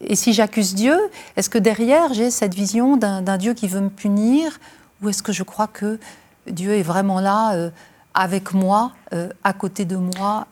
Et 0.00 0.14
si 0.14 0.34
j'accuse 0.34 0.74
Dieu, 0.74 0.96
est-ce 1.36 1.48
que 1.48 1.58
derrière 1.58 2.12
j'ai 2.12 2.30
cette 2.30 2.54
vision 2.54 2.96
d'un 2.96 3.38
Dieu 3.38 3.54
qui 3.54 3.66
veut 3.66 3.80
me 3.80 3.88
punir? 3.88 4.58
Ou 5.02 5.08
est-ce 5.08 5.22
que 5.22 5.32
je 5.32 5.42
crois 5.42 5.66
que 5.66 5.98
Dieu 6.46 6.72
est 6.74 6.82
vraiment 6.82 7.20
là 7.20 7.54
euh, 7.54 7.70
avec 8.16 8.52
moi, 8.52 8.92
euh, 9.12 9.28
à 9.44 9.52
côté 9.52 9.84
de 9.84 9.96
moi, 9.96 10.48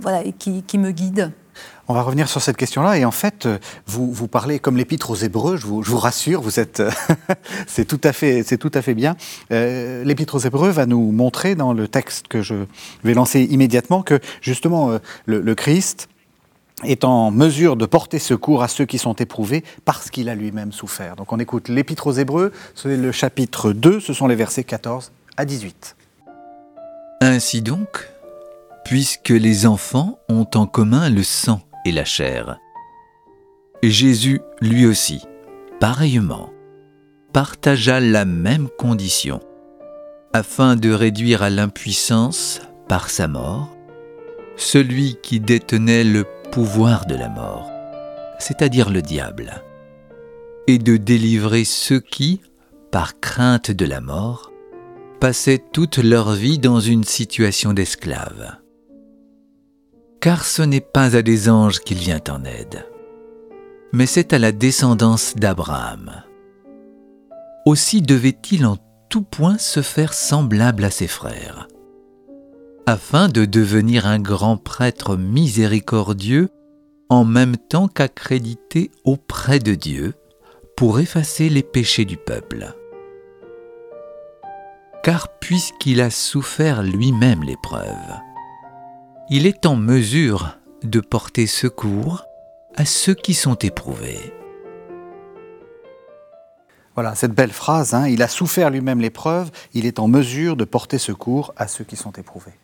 voilà, 0.00 0.24
et 0.24 0.32
qui 0.32 0.78
me 0.78 0.90
guide 0.90 1.32
on 1.90 1.94
va 1.94 2.02
revenir 2.02 2.28
sur 2.28 2.42
cette 2.42 2.56
question-là. 2.56 2.98
Et 2.98 3.04
en 3.04 3.10
fait, 3.10 3.46
euh, 3.46 3.58
vous, 3.86 4.12
vous 4.12 4.28
parlez 4.28 4.58
comme 4.58 4.76
l'épître 4.76 5.10
aux 5.10 5.16
Hébreux, 5.16 5.56
je 5.56 5.66
vous, 5.66 5.98
rassure, 5.98 6.42
vous 6.42 6.60
êtes, 6.60 6.82
c'est 7.66 7.86
tout, 7.86 8.00
à 8.04 8.12
fait, 8.12 8.44
tout 8.58 8.70
à 8.74 8.82
fait 8.82 8.94
bien. 8.94 9.16
Euh, 9.52 10.04
l'épître 10.04 10.34
aux 10.34 10.40
Hébreux 10.40 10.68
va 10.68 10.84
nous 10.84 11.10
montrer 11.12 11.54
dans 11.54 11.72
le 11.72 11.88
texte 11.88 12.28
que 12.28 12.42
je 12.42 12.54
vais 13.04 13.14
lancer 13.14 13.40
immédiatement 13.40 14.02
que 14.02 14.20
justement 14.42 14.90
euh, 14.90 14.98
le, 15.24 15.54
Christ 15.54 16.08
est 16.84 17.04
en 17.04 17.30
mesure 17.30 17.74
de 17.76 17.86
porter 17.86 18.18
secours 18.18 18.62
à 18.62 18.68
ceux 18.68 18.84
qui 18.84 18.98
sont 18.98 19.14
éprouvés 19.14 19.64
parce 19.84 20.10
qu'il 20.10 20.28
a 20.28 20.34
lui-même 20.34 20.72
souffert. 20.72 21.16
Donc 21.16 21.32
on 21.32 21.38
écoute 21.38 21.68
l'épître 21.68 22.06
aux 22.06 22.12
Hébreux, 22.12 22.52
c'est 22.74 22.96
le 22.96 23.12
chapitre 23.12 23.72
2, 23.72 23.98
ce 23.98 24.12
sont 24.12 24.26
les 24.26 24.36
versets 24.36 24.62
14 24.62 25.10
à 25.38 25.44
18. 25.44 25.96
Ainsi 27.20 27.62
donc, 27.62 28.08
puisque 28.84 29.30
les 29.30 29.66
enfants 29.66 30.20
ont 30.28 30.46
en 30.54 30.66
commun 30.66 31.10
le 31.10 31.24
sang 31.24 31.60
et 31.84 31.90
la 31.90 32.04
chair. 32.04 32.58
Jésus, 33.82 34.40
lui 34.60 34.86
aussi, 34.86 35.24
pareillement, 35.80 36.50
partagea 37.32 37.98
la 37.98 38.24
même 38.24 38.68
condition, 38.68 39.40
afin 40.32 40.76
de 40.76 40.90
réduire 40.90 41.42
à 41.42 41.50
l'impuissance, 41.50 42.60
par 42.88 43.10
sa 43.10 43.26
mort, 43.26 43.76
celui 44.56 45.16
qui 45.22 45.40
détenait 45.40 46.04
le 46.04 46.24
pouvoir 46.52 47.06
de 47.06 47.16
la 47.16 47.28
mort, 47.28 47.68
c'est-à-dire 48.38 48.90
le 48.90 49.02
diable, 49.02 49.62
et 50.68 50.78
de 50.78 50.96
délivrer 50.96 51.64
ceux 51.64 52.00
qui, 52.00 52.40
par 52.92 53.18
crainte 53.20 53.70
de 53.70 53.84
la 53.84 54.00
mort, 54.00 54.52
passaient 55.20 55.62
toute 55.72 55.98
leur 55.98 56.32
vie 56.32 56.58
dans 56.58 56.80
une 56.80 57.04
situation 57.04 57.72
d'esclave 57.72 58.58
car 60.20 60.44
ce 60.44 60.62
n'est 60.62 60.80
pas 60.80 61.16
à 61.16 61.22
des 61.22 61.48
anges 61.48 61.80
qu'il 61.80 61.98
vient 61.98 62.20
en 62.28 62.44
aide, 62.44 62.86
mais 63.92 64.06
c'est 64.06 64.32
à 64.32 64.38
la 64.38 64.52
descendance 64.52 65.34
d'Abraham. 65.36 66.22
Aussi 67.66 68.02
devait-il 68.02 68.66
en 68.66 68.76
tout 69.08 69.22
point 69.22 69.58
se 69.58 69.82
faire 69.82 70.12
semblable 70.12 70.84
à 70.84 70.90
ses 70.90 71.06
frères, 71.06 71.68
afin 72.86 73.28
de 73.28 73.44
devenir 73.44 74.06
un 74.06 74.18
grand 74.18 74.56
prêtre 74.56 75.16
miséricordieux 75.16 76.48
en 77.08 77.24
même 77.24 77.56
temps 77.56 77.88
qu'accrédité 77.88 78.90
auprès 79.04 79.58
de 79.58 79.74
Dieu 79.74 80.14
pour 80.76 81.00
effacer 81.00 81.48
les 81.48 81.62
péchés 81.62 82.04
du 82.04 82.16
peuple. 82.16 82.74
Car 85.02 85.28
puisqu'il 85.28 86.00
a 86.00 86.10
souffert 86.10 86.82
lui-même 86.82 87.42
l'épreuve, 87.42 88.20
il 89.30 89.46
est 89.46 89.64
en 89.66 89.76
mesure 89.76 90.58
de 90.82 91.00
porter 91.00 91.46
secours 91.46 92.24
à 92.76 92.84
ceux 92.84 93.14
qui 93.14 93.34
sont 93.34 93.56
éprouvés. 93.56 94.32
Voilà, 96.94 97.14
cette 97.14 97.32
belle 97.32 97.52
phrase, 97.52 97.94
hein, 97.94 98.08
il 98.08 98.22
a 98.22 98.28
souffert 98.28 98.70
lui-même 98.70 99.00
l'épreuve, 99.00 99.50
il 99.72 99.86
est 99.86 100.00
en 100.00 100.08
mesure 100.08 100.56
de 100.56 100.64
porter 100.64 100.98
secours 100.98 101.54
à 101.56 101.68
ceux 101.68 101.84
qui 101.84 101.94
sont 101.94 102.12
éprouvés. 102.12 102.54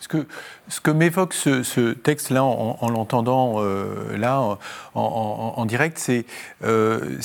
Ce 0.00 0.08
que, 0.08 0.26
ce 0.68 0.80
que 0.80 0.90
m'évoque 0.90 1.34
ce, 1.34 1.92
texte-là, 1.92 2.42
en, 2.42 2.88
l'entendant 2.88 3.56
euh, 3.58 4.16
là, 4.16 4.58
en, 4.94 5.64
direct, 5.66 5.98
c'est 5.98 6.24
euh, 6.64 7.18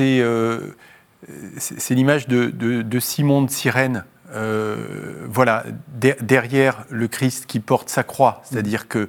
euh, 0.00 0.60
c'est 1.58 1.94
l'image 1.94 2.26
de, 2.28 2.50
de, 2.50 3.00
Simon 3.00 3.42
de 3.42 3.50
Cyrène 3.50 4.04
euh, 4.34 5.26
voilà, 5.28 5.64
derrière 6.20 6.84
le 6.88 7.06
Christ 7.06 7.44
qui 7.46 7.60
porte 7.60 7.90
sa 7.90 8.02
croix. 8.02 8.40
C'est-à-dire 8.44 8.88
que 8.88 9.08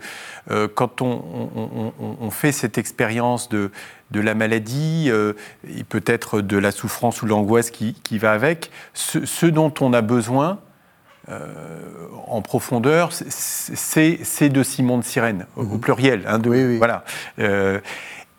euh, 0.51 0.67
quand 0.73 1.01
on, 1.01 2.29
fait 2.29 2.51
cette 2.51 2.77
expérience 2.77 3.47
de, 3.49 3.71
la 4.11 4.35
maladie, 4.35 5.05
euh, 5.07 5.33
et 5.67 5.83
peut-être 5.83 6.41
de 6.41 6.57
la 6.57 6.71
souffrance 6.71 7.21
ou 7.21 7.25
l'angoisse 7.25 7.71
qui, 7.71 8.17
va 8.17 8.33
avec, 8.33 8.69
ce, 8.93 9.45
dont 9.45 9.73
on 9.79 9.93
a 9.93 10.01
besoin, 10.01 10.59
en 12.27 12.41
profondeur, 12.41 13.11
c'est 13.13 14.49
de 14.49 14.63
Simon 14.63 14.97
de 14.97 15.03
Sirène, 15.05 15.45
au, 15.55 15.63
mhm. 15.63 15.79
pluriel. 15.79 16.23
Hein, 16.27 16.39
de, 16.39 16.77
Voilà. 16.77 17.05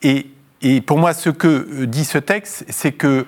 et, 0.02 0.33
et, 0.64 0.80
pour 0.80 0.98
moi, 0.98 1.14
ce 1.14 1.30
que 1.30 1.84
dit 1.84 2.04
ce 2.04 2.18
texte, 2.18 2.64
c'est 2.68 2.92
que 2.92 3.26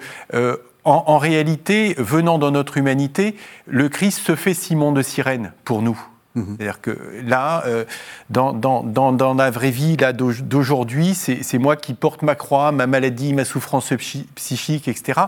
en, 0.86 1.18
réalité, 1.18 1.96
venant 1.98 2.38
dans 2.38 2.52
notre 2.52 2.76
humanité, 2.76 3.34
le 3.66 3.88
Christ 3.88 4.20
se 4.20 4.36
fait 4.36 4.54
Simon 4.54 4.92
de 4.92 5.02
Sirène 5.02 5.52
pour 5.64 5.82
nous. 5.82 6.00
Mhm. 6.36 6.56
C'est-à-dire 6.56 6.80
que 6.80 6.96
là, 7.24 7.64
euh, 7.66 7.84
dans, 8.30 8.52
dans, 8.52 9.34
la 9.34 9.50
vraie 9.50 9.72
vie 9.72 9.96
d'aujourd'hui, 9.96 11.14
c'est 11.14 11.58
moi 11.58 11.74
qui 11.74 11.94
porte 11.94 12.22
ma 12.22 12.36
croix, 12.36 12.70
ma 12.70 12.86
maladie, 12.86 13.32
ma 13.32 13.44
souffrance 13.44 13.92
psychique, 14.36 14.86
etc. 14.86 15.22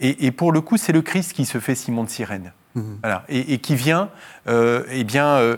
Et, 0.00 0.30
pour 0.30 0.52
le 0.52 0.60
coup, 0.60 0.76
c'est 0.76 0.92
le 0.92 1.02
Christ 1.02 1.32
qui 1.32 1.44
se 1.44 1.58
fait 1.58 1.74
Simon 1.74 2.04
de 2.04 2.10
Sirène. 2.10 2.52
Mhm. 2.76 2.98
Voilà. 3.02 3.24
Et, 3.28 3.58
qui 3.58 3.74
vient 3.74 4.10
euh, 4.46 4.84
eh 4.90 5.02
bien, 5.02 5.26
euh, 5.26 5.56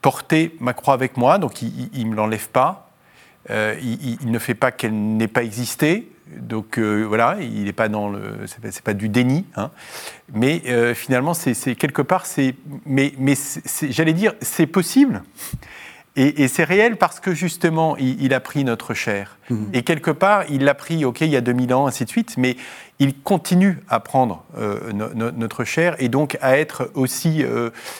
porter 0.00 0.54
ma 0.60 0.74
croix 0.74 0.94
avec 0.94 1.16
moi, 1.16 1.38
donc 1.38 1.60
il 1.60 2.04
ne 2.04 2.10
me 2.10 2.14
l'enlève 2.14 2.48
pas. 2.50 2.83
Il, 3.50 4.18
ne 4.24 4.38
fait 4.38 4.54
pas 4.54 4.72
qu'elle 4.72 5.16
n'ait 5.16 5.28
pas 5.28 5.42
existé, 5.42 6.08
donc 6.40 6.78
euh, 6.78 7.04
voilà, 7.06 7.36
il 7.40 7.64
n'est 7.64 7.72
pas 7.72 7.88
dans 7.88 8.08
le, 8.08 8.46
c'est 8.46 8.82
pas, 8.82 8.94
du 8.94 9.08
déni, 9.08 9.44
hein. 9.56 9.70
mais 10.32 10.62
euh, 10.66 10.94
finalement 10.94 11.34
c'est 11.34 11.74
quelque 11.74 12.02
part 12.02 12.26
c'est, 12.26 12.54
mais, 12.86 13.12
mais 13.18 13.34
j'allais 13.82 14.12
dire 14.12 14.32
c'est 14.40 14.66
possible 14.66 15.22
et, 16.16 16.46
c'est 16.46 16.62
réel 16.62 16.96
parce 16.96 17.18
que 17.18 17.34
justement 17.34 17.96
il, 17.96 18.32
a 18.34 18.40
pris 18.40 18.62
notre 18.62 18.94
chair 18.94 19.36
mmh. 19.50 19.64
et 19.72 19.82
quelque 19.82 20.12
part 20.12 20.44
il 20.48 20.64
l'a 20.64 20.74
pris, 20.74 21.04
ok 21.04 21.22
il 21.22 21.28
y 21.28 21.36
a 21.36 21.40
2000 21.40 21.74
ans 21.74 21.86
ainsi 21.86 22.04
de 22.04 22.10
suite, 22.10 22.36
mais 22.38 22.56
il 23.00 23.18
continue 23.18 23.80
à 23.88 23.98
prendre 23.98 24.44
euh, 24.56 24.92
notre 24.92 25.64
chair 25.64 25.96
et 25.98 26.08
donc 26.08 26.38
à 26.40 26.56
être 26.56 26.90
aussi 26.94 27.44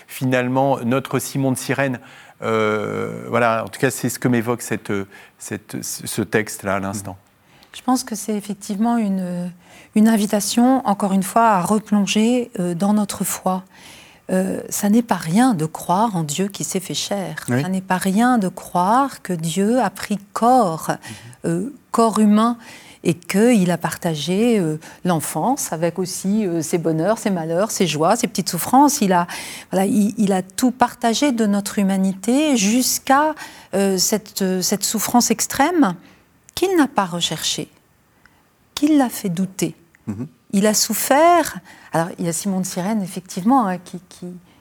finalement 0.06 0.78
notre 0.84 1.18
Simon 1.18 1.50
de 1.50 1.58
Sirène. 1.58 1.98
Voilà, 2.44 3.64
en 3.64 3.68
tout 3.68 3.80
cas 3.80 3.90
c'est 3.90 4.08
ce 4.08 4.18
que 4.18 4.28
m'évoque 4.28 4.62
cette, 4.62 4.92
cette, 5.38 5.82
ce 5.82 6.22
texte 6.22 6.62
là 6.62 6.76
à 6.76 6.80
l'instant. 6.80 7.16
Je 7.74 7.82
pense 7.82 8.04
que 8.04 8.14
c'est 8.14 8.36
effectivement 8.36 8.96
une, 8.96 9.50
une, 9.96 10.08
invitation, 10.08 10.86
encore 10.86 11.12
une 11.12 11.24
fois, 11.24 11.48
à 11.48 11.60
replonger 11.60 12.50
euh, 12.60 12.74
dans 12.74 12.94
notre 12.94 13.24
foi. 13.24 13.64
Euh, 14.30 14.60
ça 14.70 14.88
n'est 14.88 15.02
pas 15.02 15.16
rien 15.16 15.54
de 15.54 15.66
croire 15.66 16.16
en 16.16 16.22
Dieu 16.22 16.48
qui 16.48 16.64
s'est 16.64 16.80
fait 16.80 16.94
chair. 16.94 17.44
Ça 17.46 17.68
n'est 17.68 17.82
pas 17.82 17.98
rien 17.98 18.38
de 18.38 18.48
croire 18.48 19.22
que 19.22 19.32
Dieu 19.32 19.80
a 19.80 19.90
pris 19.90 20.18
corps, 20.32 20.86
mhm. 20.88 20.96
euh, 21.50 21.74
corps 21.90 22.20
humain, 22.20 22.56
et 23.04 23.14
qu'il 23.14 23.70
a 23.70 23.78
partagé 23.78 24.60
l'enfance 25.04 25.72
avec 25.72 25.98
aussi 25.98 26.46
ses 26.62 26.78
bonheurs, 26.78 27.18
ses 27.18 27.30
malheurs, 27.30 27.70
ses 27.70 27.86
joies, 27.86 28.16
ses 28.16 28.26
petites 28.26 28.48
souffrances. 28.48 29.00
Il 29.00 29.12
a, 29.12 29.26
voilà, 29.70 29.86
il, 29.86 30.32
a 30.32 30.42
tout 30.42 30.70
partagé 30.70 31.30
de 31.30 31.46
notre 31.46 31.78
humanité 31.78 32.56
jusqu'à 32.56 33.34
cette, 33.72 34.62
cette 34.62 34.84
souffrance 34.84 35.30
extrême 35.30 35.94
qu'il 36.54 36.76
n'a 36.76 36.88
pas 36.88 37.04
recherché, 37.04 37.68
qu'il 38.74 38.96
l'a 38.98 39.08
fait 39.08 39.28
douter. 39.28 39.74
Mhm. 40.06 40.26
Il 40.52 40.66
a 40.66 40.74
souffert. 40.74 41.58
Alors, 41.92 42.08
il 42.18 42.26
y 42.26 42.28
a 42.28 42.32
Simon 42.32 42.60
de 42.60 42.66
Sirène, 42.66 43.02
effectivement, 43.02 43.66
hein, 43.66 43.78
qui, 43.78 44.00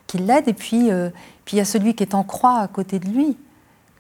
qui, 0.08 0.18
l'aide, 0.18 0.48
et 0.48 0.54
puis, 0.54 0.92
euh, 0.92 1.10
puis 1.46 1.56
il 1.56 1.60
y 1.60 1.62
a 1.62 1.66
celui 1.66 1.96
qui 1.96 2.04
est 2.04 2.14
en 2.14 2.24
croix 2.24 2.60
à 2.60 2.68
côté 2.68 3.00
de 3.00 3.08
lui, 3.08 3.38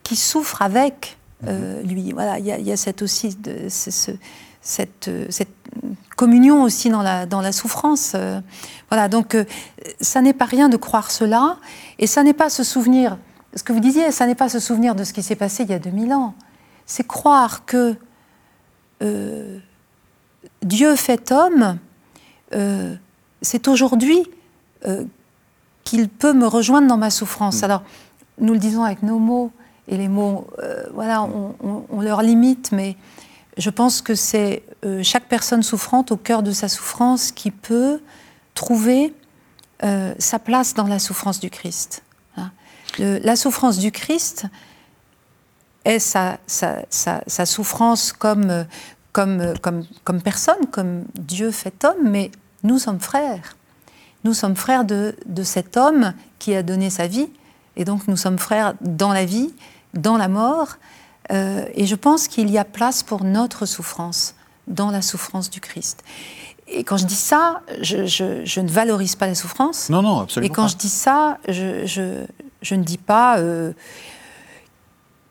qui 0.03 0.15
souffre 0.15 0.61
avec 0.61 1.17
euh, 1.47 1.81
mhm. 1.81 1.89
lui. 1.89 2.11
Voilà, 2.13 2.39
il 2.39 2.45
y 2.45 2.71
a, 2.71 2.77
cette 2.77 3.01
aussi 3.01 3.35
de, 3.35 3.67
cette, 3.69 4.19
cette, 4.61 5.49
communion 6.15 6.63
aussi 6.63 6.89
dans 6.89 7.01
la, 7.01 7.25
dans 7.25 7.41
la 7.41 7.51
souffrance. 7.51 8.13
Euh. 8.15 8.39
voilà, 8.89 9.07
donc 9.07 9.35
ça 9.99 10.21
n'est 10.21 10.33
pas 10.33 10.45
rien 10.45 10.69
de 10.69 10.77
croire 10.77 11.11
cela, 11.11 11.57
et 11.99 12.07
ça 12.07 12.23
n'est 12.23 12.33
pas 12.33 12.49
se 12.49 12.63
souvenir. 12.63 13.17
Ce 13.55 13.63
que 13.63 13.73
vous 13.73 13.79
disiez, 13.79 14.11
ça 14.11 14.25
n'est 14.25 14.35
pas 14.35 14.49
se 14.49 14.59
souvenir 14.59 14.95
de 14.95 15.03
ce 15.03 15.13
qui 15.13 15.23
s'est 15.23 15.35
passé 15.35 15.63
il 15.63 15.69
y 15.69 15.73
a 15.73 15.79
2000 15.79 16.13
ans 16.13 16.35
c'est 16.85 17.07
croire 17.07 17.65
que 17.65 17.95
Dieu 20.61 20.95
fait 20.97 21.31
homme, 21.31 21.79
c'est 23.41 23.67
aujourd'hui 23.69 24.27
qu'il 25.83 26.09
peut 26.09 26.33
me 26.33 26.47
rejoindre 26.47 26.87
dans 26.87 26.97
ma 26.97 27.09
souffrance. 27.09 27.61
Mm. 27.61 27.65
Alors, 27.65 27.83
nous 28.39 28.53
le 28.53 28.59
disons 28.59 28.83
avec 28.83 29.03
nos 29.03 29.19
mots, 29.19 29.51
et 29.87 29.97
les 29.97 30.07
mots, 30.07 30.47
voilà, 30.93 31.23
on, 31.23 32.01
leur 32.01 32.21
limite, 32.21 32.71
mais 32.71 32.95
je 33.57 33.69
pense 33.69 34.01
que 34.01 34.15
c'est 34.15 34.63
chaque 35.01 35.25
personne 35.25 35.61
souffrante 35.61 36.11
au 36.11 36.17
cœur 36.17 36.41
de 36.41 36.51
sa 36.51 36.69
souffrance 36.69 37.31
qui 37.31 37.51
peut 37.51 37.99
trouver 38.53 39.13
sa 39.81 40.39
place 40.39 40.73
dans 40.73 40.87
la 40.87 40.99
souffrance 40.99 41.39
du 41.39 41.49
Christ 41.49 42.03
la 42.99 43.35
souffrance 43.35 43.77
du 43.77 43.91
Christ 43.91 44.45
est 45.85 45.99
sa, 45.99 46.37
souffrance 47.45 48.13
comme, 48.13 48.65
comme, 49.11 49.53
comme, 49.61 49.85
comme, 50.03 50.21
personne, 50.21 50.67
comme 50.71 51.05
Dieu 51.15 51.51
fait 51.51 51.83
homme, 51.83 52.09
mais 52.09 52.31
nous 52.63 52.79
sommes 52.79 52.99
frères. 52.99 53.57
Nous 54.23 54.33
sommes 54.33 54.55
frères 54.55 54.85
de, 54.85 55.15
de 55.25 55.43
cet 55.43 55.75
homme 55.75 56.13
qui 56.39 56.55
a 56.55 56.63
donné 56.63 56.89
sa 56.89 57.07
vie, 57.07 57.29
et 57.75 57.83
donc 57.83 58.07
nous 58.07 58.15
sommes 58.15 58.39
frères 58.39 58.75
dans 58.81 59.11
la 59.11 59.25
vie, 59.25 59.53
dans 59.93 60.17
la 60.17 60.27
mort, 60.27 60.77
euh, 61.31 61.65
et 61.73 61.85
je 61.85 61.95
pense 61.95 62.27
qu'il 62.27 62.49
y 62.51 62.57
a 62.57 62.65
place 62.65 63.03
pour 63.03 63.23
notre 63.23 63.65
souffrance 63.65 64.35
dans 64.67 64.91
la 64.91 65.01
souffrance 65.01 65.49
du 65.49 65.61
Christ. 65.61 66.03
Et 66.67 66.83
quand 66.83 66.97
je 66.97 67.05
dis 67.05 67.15
ça, 67.15 67.61
je, 67.81 68.05
je, 68.05 68.59
ne 68.59 68.69
valorise 68.69 69.15
pas 69.15 69.27
la 69.27 69.35
souffrance. 69.35 69.89
Non, 69.89 70.01
non, 70.01 70.21
absolument. 70.21 70.51
Et 70.51 70.55
quand 70.55 70.67
je 70.67 70.77
dis 70.77 70.89
ça, 70.89 71.37
je, 71.47 71.85
je 72.63 72.75
ne 72.75 72.83
dis 72.83 72.97
pas 72.97 73.37
euh, 73.37 73.73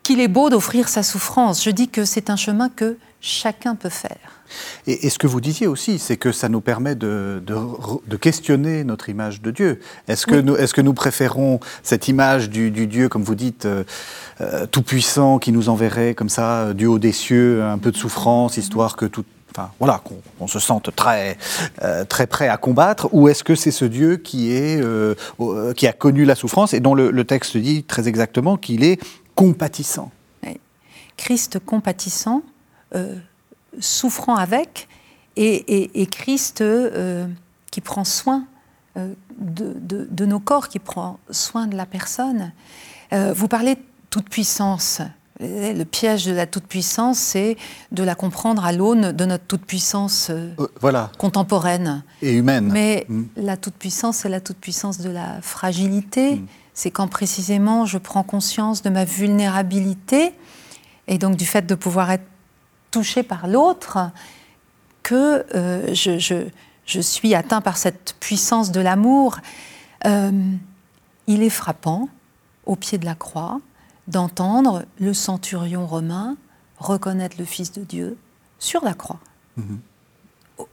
qu'il 0.03 0.21
est 0.21 0.29
beau 0.29 0.51
d'offrir 0.51 0.89
sa 0.89 1.03
souffrance. 1.03 1.65
Je 1.65 1.71
dis 1.71 1.89
que 1.89 2.05
c'est 2.05 2.31
un 2.31 2.37
chemin 2.37 2.69
que 2.69 2.97
chacun 3.23 3.75
peut 3.75 3.89
faire. 3.89 4.43
Et, 4.87 5.09
ce 5.09 5.19
que 5.19 5.27
vous 5.27 5.41
disiez 5.41 5.67
aussi, 5.67 5.99
c'est 5.99 6.19
que 6.19 6.31
ça 6.31 6.51
nous 6.51 6.61
permet 6.61 6.95
de, 6.95 7.43
questionner 8.21 8.85
notre 8.85 9.09
image 9.09 9.41
de 9.41 9.51
Dieu. 9.51 9.81
Est-ce 10.09 10.27
que, 10.27 10.35
nous, 10.35 10.57
est 10.57 10.71
que 10.73 10.83
nous 10.83 10.93
préférons 10.93 11.59
cette 11.83 12.09
image 12.09 12.51
du, 12.51 12.71
Dieu, 12.87 13.09
comme 13.09 13.23
vous 13.23 13.35
dites, 13.35 13.65
euh, 13.65 13.85
euh, 14.43 14.67
tout-puissant, 14.67 15.39
qui 15.39 15.53
nous 15.53 15.71
enverrait 15.71 16.15
comme 16.15 16.29
ça, 16.29 16.75
du 16.75 16.85
haut 16.85 16.99
des 16.99 17.13
cieux, 17.13 17.63
un 17.63 17.79
peu 17.79 17.93
de 17.93 17.97
souffrance, 17.97 18.59
histoire 18.59 18.97
que 18.97 19.07
tout, 19.07 19.25
enfin 19.53 19.71
voilà, 19.79 20.03
qu'on 20.39 20.47
se 20.47 20.59
sente 20.59 20.95
très, 20.95 21.37
euh, 21.83 22.05
très 22.05 22.27
prêt 22.27 22.49
à 22.49 22.57
combattre, 22.57 23.09
ou 23.13 23.29
est-ce 23.29 23.45
que 23.45 23.55
c'est 23.55 23.71
ce 23.71 23.85
Dieu 23.85 24.17
qui, 24.17 24.53
est, 24.53 24.81
euh, 24.81 25.15
euh, 25.41 25.73
qui 25.75 25.87
a 25.87 25.93
connu 25.93 26.25
la 26.25 26.35
souffrance 26.35 26.75
et 26.75 26.81
dont 26.81 26.95
le, 26.95 27.23
texte 27.25 27.57
dit 27.57 27.85
très 27.85 28.09
exactement 28.09 28.57
qu'il 28.57 28.83
est 28.85 29.01
compatissant? 29.35 30.11
Christ 31.19 31.59
compatissant, 31.65 32.43
souffrant 33.81 34.37
avec, 34.37 34.89
et, 35.37 36.07
Christ 36.11 36.63
qui 37.71 37.81
prend 37.81 38.05
soin 38.05 38.45
de, 38.97 39.75
de, 39.79 40.27
nos 40.27 40.41
corps, 40.41 40.69
qui 40.69 40.79
prend 40.79 41.19
soin 41.31 41.67
de 41.67 41.77
la 41.77 41.87
personne. 41.87 42.53
vous 43.11 43.49
parlez 43.49 43.77
de 43.77 43.83
toute 44.11 44.29
puissance. 44.29 45.01
Le 45.43 45.83
piège 45.85 46.27
de 46.27 46.33
la 46.33 46.47
toute-puissance, 46.47 47.19
c'est 47.19 47.57
de 47.91 48.05
la 48.05 48.15
comprendre 48.15 48.65
à 48.65 48.71
l'aune 48.73 49.13
de 49.13 49.25
notre 49.25 49.45
toute-puissance 49.45 50.29
euh, 50.31 50.51
euh, 50.61 51.07
contemporaine. 51.19 52.05
Et 52.21 52.35
humaine. 52.35 52.69
Mais 52.71 53.07
mm. 53.09 53.25
la 53.37 53.57
toute-puissance, 53.57 54.19
c'est 54.19 54.29
la 54.29 54.41
toute-puissance 54.41 54.99
de 54.99 55.11
la 55.11 55.41
fragilité. 55.41 56.37
Mm. 56.37 56.47
C'est 56.75 56.91
quand 56.91 57.09
précisément 57.09 57.87
je 57.87 57.99
prends 57.99 58.23
conscience 58.23 58.83
de 58.83 58.91
ma 58.91 59.05
vulnérabilité 59.05 60.33
et 61.09 61.19
donc 61.19 61.37
du 61.37 61.45
fait 61.45 61.67
de 61.67 61.75
pouvoir 61.75 62.11
être 62.13 62.25
touché 62.93 63.25
par 63.25 63.49
l'autre 63.49 63.99
que 65.03 65.45
euh, 65.57 65.93
je, 65.93 67.01
suis 67.01 67.35
atteint 67.35 67.61
par 67.61 67.77
cette 67.77 68.15
puissance 68.21 68.71
de 68.71 68.81
l'amour. 68.81 69.39
il 70.05 71.43
est 71.43 71.51
frappant 71.51 72.09
au 72.67 72.77
pied 72.77 72.99
de 72.99 73.05
la 73.05 73.15
croix 73.15 73.61
d'entendre 74.09 74.85
le 75.01 75.15
centurion 75.15 75.87
romain 75.87 76.37
reconnaître 76.79 77.37
le 77.39 77.45
Fils 77.45 77.73
de 77.73 77.83
Dieu 77.83 78.17
sur 78.59 78.85
la 78.85 78.95
croix, 78.95 79.21
mhm. 79.57 79.81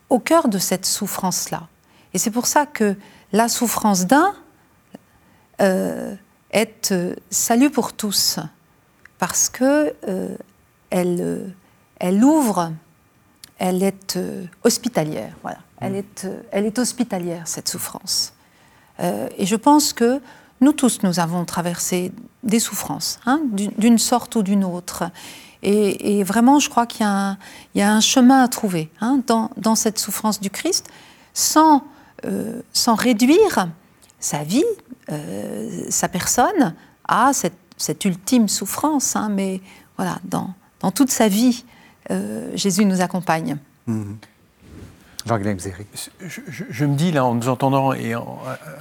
au, 0.10 0.20
cœur 0.20 0.48
de 0.48 0.58
cette 0.58 0.86
souffrance-là. 0.86 1.68
Et 2.14 2.18
c'est 2.18 2.32
pour 2.32 2.48
ça 2.48 2.66
que 2.66 2.96
la 3.32 3.48
souffrance 3.48 4.06
d'un 4.06 4.34
euh, 5.62 6.16
est 6.52 6.92
euh, 6.92 7.16
salut 7.30 7.70
pour 7.70 7.94
tous, 7.94 8.40
parce 9.18 9.50
que 9.50 9.94
euh, 10.08 10.36
elle, 10.90 11.54
elle 12.00 12.24
ouvre, 12.24 12.72
elle 13.58 13.84
est 13.84 14.18
hospitalière. 14.64 15.34
Voilà. 15.42 15.60
Elle, 15.80 15.94
mhm. 15.94 15.98
est, 15.98 16.28
elle 16.52 16.66
est 16.66 16.80
hospitalière, 16.80 17.48
cette 17.48 17.70
souffrance. 17.70 18.34
et 19.00 19.46
je 19.46 19.56
pense 19.56 19.94
que 19.94 20.22
nous 20.62 20.74
tous, 20.74 21.04
nous 21.04 21.20
avons 21.20 21.46
traversé 21.46 22.12
des 22.44 22.60
souffrances, 22.60 23.20
hein, 23.26 23.42
d'une 23.54 23.98
sorte 23.98 24.36
ou 24.36 24.44
d'une 24.44 24.64
autre. 24.64 25.06
Et, 25.62 26.24
vraiment, 26.24 26.60
je 26.60 26.70
crois 26.70 26.86
qu'il 26.86 27.06
y, 27.06 27.82
a 27.82 27.94
un 27.94 28.02
chemin 28.02 28.44
à 28.44 28.48
trouver 28.48 28.90
hein, 29.02 29.22
dans, 29.28 29.76
cette 29.76 30.00
souffrance 30.00 30.40
du 30.40 30.50
Christ, 30.50 30.88
sans, 31.34 31.84
euh, 32.26 32.62
sans 32.74 32.96
réduire 32.96 33.68
sa 34.20 34.44
vie, 34.44 34.64
euh, 35.12 35.86
sa 35.90 36.08
personne, 36.08 36.76
à 37.08 37.32
cette, 37.34 38.06
ultime 38.06 38.48
souffrance. 38.48 39.16
Hein, 39.16 39.30
mais 39.30 39.62
voilà, 39.98 40.20
dans, 40.24 40.54
dans, 40.80 40.92
toute 40.92 41.12
sa 41.12 41.28
vie, 41.28 41.66
euh, 42.12 42.50
Jésus 42.56 42.86
nous 42.86 43.02
accompagne. 43.02 43.58
Mmh. 43.88 44.14
Je, 45.26 46.86
me 46.86 46.96
dis, 46.96 47.12
là, 47.12 47.26
en 47.26 47.36
nous 47.36 47.50
entendant 47.50 47.94
et 47.94 48.14
à 48.14 48.24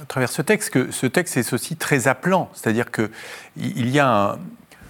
travers 0.07 0.29
ce 0.29 0.41
texte, 0.41 0.71
que 0.71 0.91
ce 0.91 1.05
texte 1.05 1.37
est 1.37 1.53
aussi 1.53 1.75
très 1.75 2.07
appelant. 2.07 2.49
C'est-à-dire 2.53 2.87
qu'il 2.91 3.89
y 3.89 3.99
a 3.99 4.37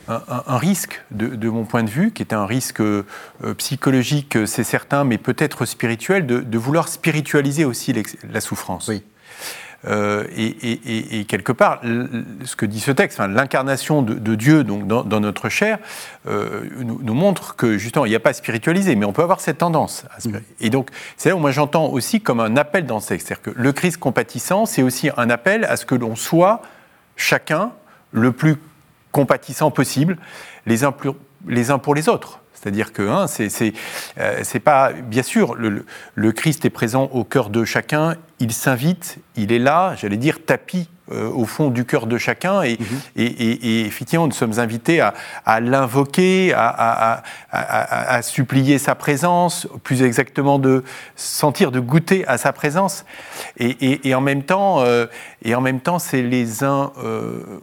un, 0.07 0.57
risque, 0.57 1.01
de, 1.11 1.49
mon 1.49 1.65
point 1.65 1.83
de 1.83 1.89
vue, 1.89 2.11
qui 2.11 2.21
est 2.21 2.33
un 2.33 2.45
risque 2.45 2.81
euh, 2.81 3.03
psychologique, 3.57 4.37
c'est 4.45 4.63
certain, 4.63 5.03
mais 5.03 5.17
peut-être 5.17 5.65
spirituel, 5.65 6.25
de, 6.27 6.39
de, 6.39 6.57
vouloir 6.57 6.87
spiritualiser 6.87 7.65
aussi 7.65 7.93
la 8.31 8.41
souffrance. 8.41 8.87
Oui. 8.87 9.03
Euh, 9.87 10.25
et, 10.35 11.25
quelque 11.25 11.51
part, 11.51 11.81
ce 11.81 12.55
que 12.55 12.65
dit 12.65 12.79
ce 12.79 12.91
texte, 12.91 13.19
l'incarnation 13.19 14.01
de, 14.01 14.35
Dieu 14.35 14.63
donc, 14.63 14.87
dans, 14.87 15.19
notre 15.19 15.49
chair, 15.49 15.77
euh, 16.27 16.61
nous, 16.79 17.13
montre 17.13 17.55
que 17.55 17.77
justement, 17.77 18.05
il 18.05 18.09
n'y 18.09 18.15
a 18.15 18.19
pas 18.19 18.31
à 18.31 18.33
spiritualiser, 18.33 18.95
mais 18.95 19.05
on 19.05 19.13
peut 19.13 19.23
avoir 19.23 19.39
cette 19.39 19.59
tendance. 19.59 20.05
Mm. 20.25 20.37
Et 20.59 20.69
donc, 20.69 20.89
c'est 21.17 21.29
là 21.29 21.35
où 21.35 21.39
moi 21.39 21.51
j'entends 21.51 21.87
aussi 21.87 22.21
comme 22.21 22.39
un 22.39 22.57
appel 22.57 22.85
dans 22.85 22.99
ce 22.99 23.09
texte. 23.09 23.27
C'est-à-dire 23.27 23.53
que 23.53 23.59
le 23.59 23.71
Christ 23.71 23.97
compatissant, 23.97 24.65
c'est 24.65 24.83
aussi 24.83 25.09
un 25.15 25.29
appel 25.29 25.63
à 25.65 25.77
ce 25.77 25.85
que 25.85 25.95
l'on 25.95 26.15
soit 26.15 26.61
chacun 27.15 27.71
le 28.11 28.31
plus 28.31 28.57
compatissant 29.11 29.71
possible, 29.71 30.17
les 30.65 30.83
uns, 30.83 30.93
les 31.47 31.71
uns 31.71 31.79
pour 31.79 31.95
les 31.95 32.09
autres. 32.09 32.39
C'est-à-dire 32.59 32.91
que 32.91 33.03
euh, 33.03 34.39
c'est 34.43 34.59
pas 34.59 34.91
bien 34.91 35.23
sûr 35.23 35.55
le, 35.55 36.31
Christ 36.31 36.65
est 36.65 36.69
présent 36.69 37.09
au 37.13 37.23
cœur 37.23 37.49
de 37.49 37.63
chacun. 37.63 38.15
Il 38.39 38.51
s'invite, 38.51 39.17
il 39.35 39.51
est 39.51 39.59
là, 39.59 39.95
j'allais 39.95 40.17
dire 40.17 40.43
tapis 40.45 40.89
euh, 41.11 41.29
au 41.29 41.45
fond 41.45 41.69
du 41.69 41.85
cœur 41.85 42.07
de 42.07 42.17
chacun. 42.17 42.61
Et, 42.61 42.77
mhm. 42.79 42.87
et, 43.15 43.81
effectivement, 43.85 44.27
nous 44.27 44.33
sommes 44.33 44.59
invités 44.59 45.01
à, 45.01 45.59
l'invoquer, 45.59 46.53
à, 46.55 47.23
à, 47.51 48.21
supplier 48.21 48.77
sa 48.77 48.95
présence, 48.95 49.67
plus 49.83 50.03
exactement 50.03 50.59
de 50.59 50.83
sentir, 51.15 51.71
de 51.71 51.79
goûter 51.79 52.27
à 52.27 52.37
sa 52.37 52.53
présence. 52.53 53.05
Et, 53.57 54.13
en 54.13 54.21
même 54.21 54.43
temps, 54.43 54.81
euh, 54.81 55.05
et 55.43 55.55
en 55.55 55.61
même 55.61 55.79
temps, 55.79 55.99
c'est 55.99 56.21
les 56.21 56.63
uns 56.63 56.91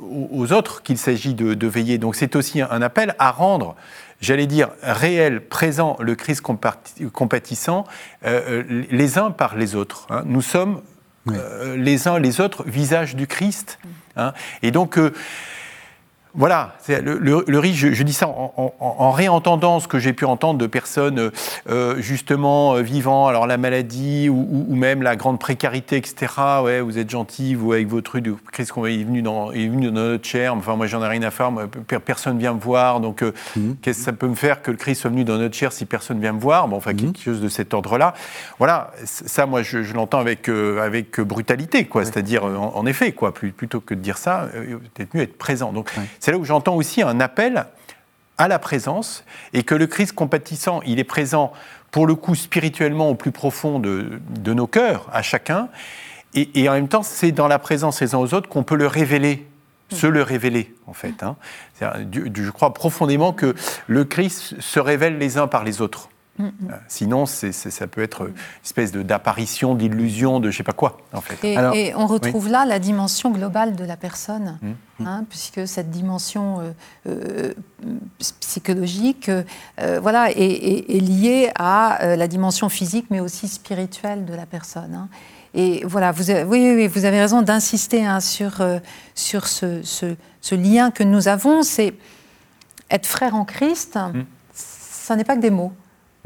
aux 0.00 0.52
autres 0.52 0.82
qu'il 0.82 0.98
s'agit 0.98 1.34
de, 1.34 1.54
de, 1.54 1.66
veiller. 1.66 1.98
Donc 1.98 2.16
c'est 2.16 2.36
aussi 2.36 2.60
un 2.60 2.82
appel 2.82 3.14
à 3.18 3.30
rendre 3.30 3.76
j'allais 4.20 4.46
dire, 4.46 4.70
réel, 4.82 5.40
présent, 5.40 5.96
le 6.00 6.14
Christ 6.14 6.40
compatissant, 6.40 7.84
euh, 8.24 8.62
euh, 8.62 8.84
les 8.90 9.18
uns 9.18 9.30
par 9.30 9.56
les 9.56 9.74
autres. 9.74 10.06
Hein. 10.10 10.22
Nous 10.26 10.42
sommes 10.42 10.80
euh, 11.28 11.76
les 11.76 12.08
uns 12.08 12.18
les 12.18 12.40
autres 12.40 12.64
visage 12.64 13.16
du 13.16 13.26
Christ. 13.26 13.78
Hein. 14.16 14.32
Et 14.62 14.70
donc, 14.70 14.98
voilà, 16.36 16.74
le, 16.88 17.44
le, 17.46 17.58
risque, 17.58 17.92
je, 17.92 18.02
dis 18.02 18.12
ça 18.12 18.28
en, 18.28 19.10
réentendant 19.10 19.80
ce 19.80 19.88
que 19.88 19.98
j'ai 19.98 20.12
pu 20.12 20.26
entendre 20.26 20.58
de 20.58 20.66
personnes 20.66 21.30
euh, 21.68 21.96
justement 22.00 22.74
euh, 22.74 22.82
vivant 22.82 23.26
alors 23.26 23.46
la 23.46 23.56
maladie 23.56 24.28
ou, 24.28 24.66
même 24.74 25.02
la 25.02 25.16
grande 25.16 25.38
précarité, 25.38 25.96
etc. 25.96 26.32
Ouais, 26.62 26.80
vous 26.80 26.98
êtes 26.98 27.08
gentil, 27.08 27.54
vous 27.54 27.72
avec 27.72 27.88
votre 27.88 28.12
rue, 28.12 28.22
Christ 28.52 28.72
est 28.76 29.04
venu 29.04 29.22
dans, 29.22 29.50
est 29.52 29.66
venu 29.66 29.86
dans 29.86 29.92
notre 29.92 30.26
chair. 30.26 30.54
Enfin, 30.54 30.76
moi, 30.76 30.86
j'en 30.86 31.02
ai 31.02 31.08
rien 31.08 31.22
à 31.22 31.30
faire. 31.30 31.50
personne 32.04 32.38
vient 32.38 32.52
me 32.52 32.60
voir. 32.60 33.00
Donc, 33.00 33.22
euh, 33.22 33.32
mhm. 33.56 33.76
qu'est-ce 33.80 34.00
que 34.00 34.04
ça 34.04 34.12
peut 34.12 34.28
me 34.28 34.34
faire 34.34 34.60
que 34.60 34.70
le 34.70 34.76
Christ 34.76 35.00
soit 35.00 35.10
venu 35.10 35.24
dans 35.24 35.38
notre 35.38 35.54
chair 35.54 35.72
si 35.72 35.86
personne 35.86 36.20
vient 36.20 36.34
me 36.34 36.40
voir? 36.40 36.68
Bon, 36.68 36.76
enfin, 36.76 36.92
mhm. 36.92 36.98
quelque 36.98 37.22
chose 37.22 37.40
de 37.40 37.48
cet 37.48 37.72
ordre-là. 37.72 38.12
Voilà, 38.58 38.90
ça, 39.04 39.46
moi, 39.46 39.62
je, 39.62 39.78
l'entends 39.94 40.20
avec 40.20 40.48
avec 40.48 41.18
brutalité, 41.20 41.86
quoi. 41.86 42.04
C'est-à-dire, 42.04 42.44
en, 42.44 42.84
effet, 42.84 43.12
quoi. 43.12 43.32
Plutôt 43.32 43.80
que 43.80 43.94
de 43.94 44.00
dire 44.00 44.18
ça, 44.18 44.48
peut-être 44.94 45.14
mieux 45.14 45.22
être 45.22 45.38
présent. 45.38 45.72
Donc, 45.72 45.90
c'est 46.26 46.32
là 46.32 46.38
où 46.38 46.44
j'entends 46.44 46.74
aussi 46.74 47.02
un 47.02 47.20
appel 47.20 47.66
à 48.36 48.48
la 48.48 48.58
présence 48.58 49.22
et 49.52 49.62
que 49.62 49.76
le 49.76 49.86
Christ 49.86 50.10
compatissant, 50.10 50.80
il 50.84 50.98
est 50.98 51.04
présent 51.04 51.52
pour 51.92 52.04
le 52.04 52.16
coup 52.16 52.34
spirituellement 52.34 53.08
au 53.08 53.14
plus 53.14 53.30
profond 53.30 53.78
de, 53.78 54.18
nos 54.44 54.66
cœurs, 54.66 55.08
à 55.12 55.22
chacun. 55.22 55.68
Et, 56.34 56.68
en 56.68 56.72
même 56.72 56.88
temps, 56.88 57.04
c'est 57.04 57.30
dans 57.30 57.46
la 57.46 57.60
présence 57.60 58.00
les 58.00 58.16
uns 58.16 58.18
aux 58.18 58.34
autres 58.34 58.48
qu'on 58.48 58.64
peut 58.64 58.74
le 58.74 58.88
révéler, 58.88 59.46
se 59.92 60.08
le 60.08 60.22
révéler 60.22 60.74
en 60.88 60.94
fait. 60.94 61.22
Hein. 61.22 61.36
Je 61.80 62.50
crois 62.50 62.74
profondément 62.74 63.32
que 63.32 63.54
le 63.86 64.04
Christ 64.04 64.60
se 64.60 64.80
révèle 64.80 65.18
les 65.18 65.38
uns 65.38 65.46
par 65.46 65.62
les 65.62 65.80
autres. 65.80 66.08
Mm, 66.38 66.44
mm. 66.44 66.50
Euh, 66.70 66.76
sinon, 66.88 67.26
ça 67.26 67.86
peut 67.86 68.02
être 68.02 68.28
une 68.28 68.34
espèce 68.64 68.92
d'apparition, 68.92 69.74
d'illusion, 69.74 70.40
de 70.40 70.50
je 70.50 70.56
sais 70.56 70.62
pas 70.62 70.72
quoi, 70.72 70.98
en 71.12 71.20
fait. 71.20 71.42
Et, 71.44 71.94
on 71.94 72.06
retrouve 72.06 72.48
là 72.48 72.64
la 72.64 72.78
dimension 72.78 73.30
globale 73.30 73.76
de 73.76 73.84
la 73.84 73.96
personne, 73.96 74.58
mm, 74.62 75.06
hein, 75.06 75.24
puisque 75.28 75.66
cette 75.66 75.90
dimension 75.90 76.60
euh, 76.60 76.72
euh, 77.08 77.52
psychologique 78.40 79.30
voilà, 80.00 80.30
est, 80.30 81.00
liée 81.00 81.50
à 81.54 82.16
la 82.16 82.28
dimension 82.28 82.68
physique, 82.68 83.06
mais 83.10 83.20
aussi 83.20 83.48
spirituelle 83.48 84.24
de 84.24 84.34
la 84.34 84.46
personne. 84.46 84.94
Hein. 84.94 85.08
Et 85.54 85.84
voilà, 85.86 86.12
vous 86.12 86.30
avez, 86.30 86.42
oui, 86.42 86.72
oui, 86.74 86.86
vous 86.86 87.06
avez 87.06 87.18
raison 87.18 87.40
d'insister 87.40 88.04
hein, 88.04 88.20
sur, 88.20 88.62
sur 89.14 89.46
ce, 89.46 89.82
ce, 89.82 90.54
lien 90.54 90.90
que 90.90 91.02
nous 91.02 91.28
avons. 91.28 91.62
C'est 91.62 91.94
être 92.90 93.06
frère 93.06 93.34
en 93.34 93.44
Christ, 93.44 93.98
ça 94.52 95.16
n'est 95.16 95.24
pas 95.24 95.36
que 95.36 95.40
des 95.40 95.50
mots. 95.50 95.72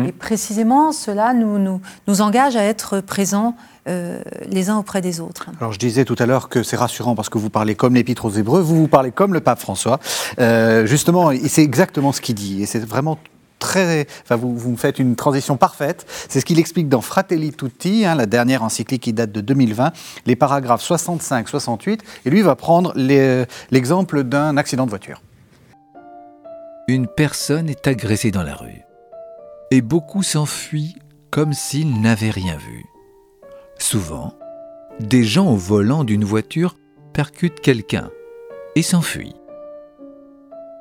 Hmm. 0.01 0.07
Et 0.07 0.13
précisément, 0.13 0.93
cela 0.93 1.35
nous, 1.35 1.59
nous, 1.59 1.81
nous 2.09 2.21
engage 2.21 2.57
à 2.57 2.65
être 2.65 3.01
présents 3.01 3.55
euh, 3.89 4.21
les 4.47 4.69
uns 4.69 4.77
auprès 4.77 5.01
des 5.01 5.21
autres. 5.21 5.47
Alors 5.59 5.73
je 5.73 5.79
disais 5.79 6.05
tout 6.05 6.17
à 6.19 6.27
l'heure 6.27 6.49
que 6.49 6.63
c'est 6.63 6.77
rassurant 6.77 7.15
parce 7.15 7.29
que 7.29 7.39
vous 7.39 7.51
parlez 7.51 7.75
comme 7.75 7.95
l'Épître 7.95 8.27
aux 8.27 8.31
Hébreux, 8.31 8.61
vous 8.61 8.77
vous 8.77 8.89
parlez 8.89 9.11
comme 9.11 9.33
le 9.33 9.41
pape 9.41 9.59
François. 9.59 9.99
Euh, 10.39 10.87
justement, 10.87 11.31
c'est 11.49 11.63
exactement 11.63 12.13
ce 12.13 12.21
qu'il 12.21 12.35
dit. 12.35 12.63
Et 12.63 12.67
c'est 12.67 12.85
vraiment 12.85 13.19
très. 13.59 14.07
Enfin, 14.23 14.37
vous, 14.37 14.57
vous 14.57 14.71
me 14.71 14.77
faites 14.77 14.99
une 14.99 15.17
transition 15.17 15.57
parfaite. 15.57 16.07
C'est 16.29 16.41
ce 16.41 16.45
qu'il 16.45 16.59
explique 16.59 16.89
dans 16.89 17.01
Fratelli 17.01 17.53
Tutti, 17.53 18.05
hein, 18.05 18.15
la 18.17 18.27
dernière 18.27 18.63
encyclique 18.63 19.03
qui 19.03 19.13
date 19.13 19.33
de 19.33 19.41
2020, 19.41 19.93
les 20.27 20.37
paragraphes 20.37 20.83
65-68. 20.83 22.01
Et 22.27 22.31
lui 22.31 22.43
va 22.43 22.57
prendre 22.57 22.93
l'exemple 22.97 24.25
d'un 24.25 24.57
accident 24.57 24.85
de 24.85 24.91
voiture. 24.91 25.23
Une 26.87 27.07
personne 27.07 27.71
est 27.71 27.87
agressée 27.87 28.31
dans 28.31 28.43
la 28.43 28.55
rue 28.55 28.83
et 29.71 29.83
beaucoup 29.83 30.23
s'enfuient 30.23 30.97
comme 31.31 31.53
s'ils 31.53 32.01
n'avaient 32.01 32.31
rien 32.31 32.57
vu. 32.57 32.87
Souvent, 33.79 34.35
des 34.99 35.23
gens 35.25 35.53
au 35.53 35.57
volant 35.57 36.05
d'une 36.05 36.25
voiture 36.25 36.77
percutent 37.13 37.61
quelqu'un 37.61 38.11
et 38.75 38.83
s'enfuient. 38.83 39.37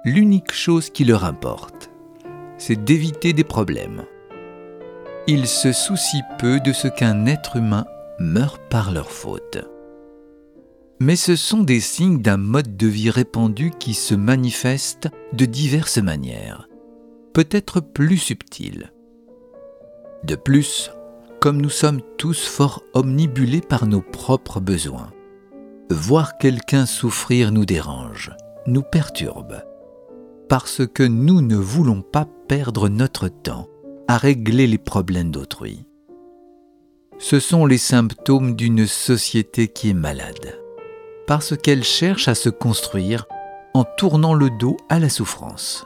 L'unique 0.05 0.51
chose 0.51 0.89
qui 0.89 1.05
leur 1.05 1.23
importe, 1.23 1.91
c'est 2.57 2.83
d'éviter 2.83 3.33
des 3.33 3.43
problèmes. 3.43 4.05
Ils 5.27 5.47
se 5.47 5.71
soucient 5.71 6.25
peu 6.39 6.59
de 6.59 6.73
ce 6.73 6.87
qu'un 6.87 7.25
être 7.27 7.57
humain 7.57 7.85
meurt 8.17 8.61
par 8.69 8.91
leur 8.91 9.11
faute. 9.11 9.59
Mais 10.99 11.15
ce 11.15 11.35
sont 11.35 11.61
des 11.61 11.79
signes 11.79 12.21
d'un 12.21 12.37
mode 12.37 12.75
de 12.75 12.87
vie 12.87 13.09
répandu 13.09 13.71
qui 13.79 13.93
se 13.93 14.15
manifeste 14.15 15.09
de 15.33 15.45
diverses 15.45 15.99
manières 15.99 16.68
peut-être 17.39 17.79
plus 17.79 18.17
subtil. 18.17 18.91
De 20.25 20.35
plus, 20.35 20.91
comme 21.39 21.61
nous 21.61 21.69
sommes 21.69 22.01
tous 22.17 22.45
fort 22.45 22.83
omnibulés 22.93 23.61
par 23.61 23.87
nos 23.87 24.01
propres 24.01 24.59
besoins, 24.59 25.13
voir 25.89 26.37
quelqu'un 26.37 26.85
souffrir 26.85 27.53
nous 27.53 27.63
dérange, 27.63 28.33
nous 28.67 28.81
perturbe, 28.81 29.63
parce 30.49 30.85
que 30.85 31.03
nous 31.03 31.39
ne 31.39 31.55
voulons 31.55 32.01
pas 32.01 32.27
perdre 32.49 32.89
notre 32.89 33.29
temps 33.29 33.69
à 34.09 34.17
régler 34.17 34.67
les 34.67 34.77
problèmes 34.77 35.31
d'autrui. 35.31 35.85
Ce 37.19 37.39
sont 37.39 37.65
les 37.65 37.77
symptômes 37.77 38.53
d'une 38.53 38.85
société 38.85 39.69
qui 39.69 39.91
est 39.91 39.93
malade, 39.93 40.59
parce 41.25 41.55
qu'elle 41.55 41.85
cherche 41.85 42.27
à 42.27 42.35
se 42.35 42.49
construire 42.49 43.27
en 43.73 43.85
tournant 43.85 44.33
le 44.33 44.49
dos 44.49 44.75
à 44.89 44.99
la 44.99 45.07
souffrance. 45.07 45.85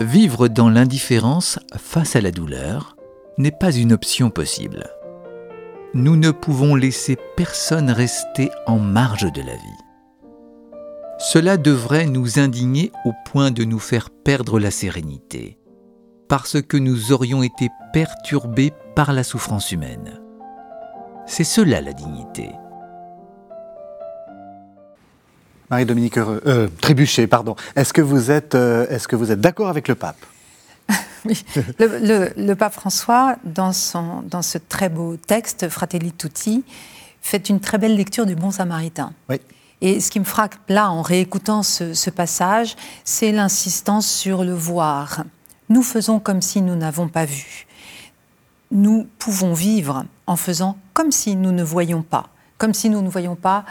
Vivre 0.00 0.48
dans 0.48 0.68
l'indifférence 0.68 1.58
face 1.74 2.16
à 2.16 2.20
la 2.20 2.30
douleur 2.30 2.96
n'est 3.38 3.50
pas 3.50 3.72
une 3.72 3.94
option 3.94 4.28
possible. 4.28 4.90
Nous 5.94 6.16
ne 6.16 6.32
pouvons 6.32 6.74
laisser 6.74 7.16
personne 7.34 7.90
rester 7.90 8.50
en 8.66 8.78
marge 8.78 9.32
de 9.32 9.40
la 9.40 9.54
vie. 9.54 9.84
Cela 11.18 11.56
devrait 11.56 12.04
nous 12.04 12.38
indigner 12.38 12.92
au 13.06 13.12
point 13.24 13.50
de 13.50 13.64
nous 13.64 13.78
faire 13.78 14.10
perdre 14.10 14.60
la 14.60 14.70
sérénité, 14.70 15.58
parce 16.28 16.60
que 16.60 16.76
nous 16.76 17.12
aurions 17.12 17.42
été 17.42 17.70
perturbés 17.94 18.74
par 18.94 19.14
la 19.14 19.24
souffrance 19.24 19.72
humaine. 19.72 20.20
C'est 21.24 21.44
cela 21.44 21.80
la 21.80 21.94
dignité. 21.94 22.50
Marie-Dominique 25.70 26.18
euh, 26.18 26.68
Trébuchet, 26.80 27.26
pardon. 27.26 27.56
Est-ce 27.74 27.92
que 27.92 28.02
vous 28.02 28.30
êtes, 28.30 28.54
euh, 28.54 28.86
est-ce 28.88 29.08
que 29.08 29.16
vous 29.16 29.32
êtes 29.32 29.40
d'accord 29.40 29.68
avec 29.68 29.88
le 29.88 29.94
pape 29.94 30.24
oui. 31.24 31.44
Le, 31.78 32.54
pape 32.54 32.74
François, 32.74 33.36
dans, 33.44 33.72
son, 33.72 34.22
dans 34.22 34.42
ce 34.42 34.58
très 34.58 34.88
beau 34.88 35.16
texte, 35.16 35.68
Fratelli 35.68 36.12
Tutti, 36.12 36.64
fait 37.20 37.48
une 37.48 37.58
très 37.58 37.78
belle 37.78 37.96
lecture 37.96 38.26
du 38.26 38.36
Bon 38.36 38.52
Samaritain. 38.52 39.12
Oui. 39.28 39.40
Et 39.80 40.00
ce 40.00 40.10
qui 40.10 40.20
me 40.20 40.24
frappe 40.24 40.54
là, 40.68 40.90
en 40.90 41.02
réécoutant 41.02 41.62
ce, 41.62 41.92
ce 41.92 42.10
passage, 42.10 42.76
c'est 43.04 43.32
l'insistance 43.32 44.06
sur 44.06 44.44
le 44.44 44.54
voir. 44.54 45.24
Nous 45.68 45.82
faisons 45.82 46.20
comme 46.20 46.40
si 46.40 46.62
nous 46.62 46.76
n'avons 46.76 47.08
pas 47.08 47.24
vu. 47.24 47.66
Nous 48.70 49.06
pouvons 49.18 49.52
vivre 49.52 50.04
en 50.26 50.36
faisant 50.36 50.78
comme 50.94 51.12
si 51.12 51.36
nous 51.36 51.52
ne 51.52 51.62
voyions 51.62 52.02
pas, 52.02 52.30
comme 52.58 52.72
si 52.72 52.88
nous 52.88 53.02
ne 53.02 53.08
voyions 53.08 53.36
pas 53.36 53.64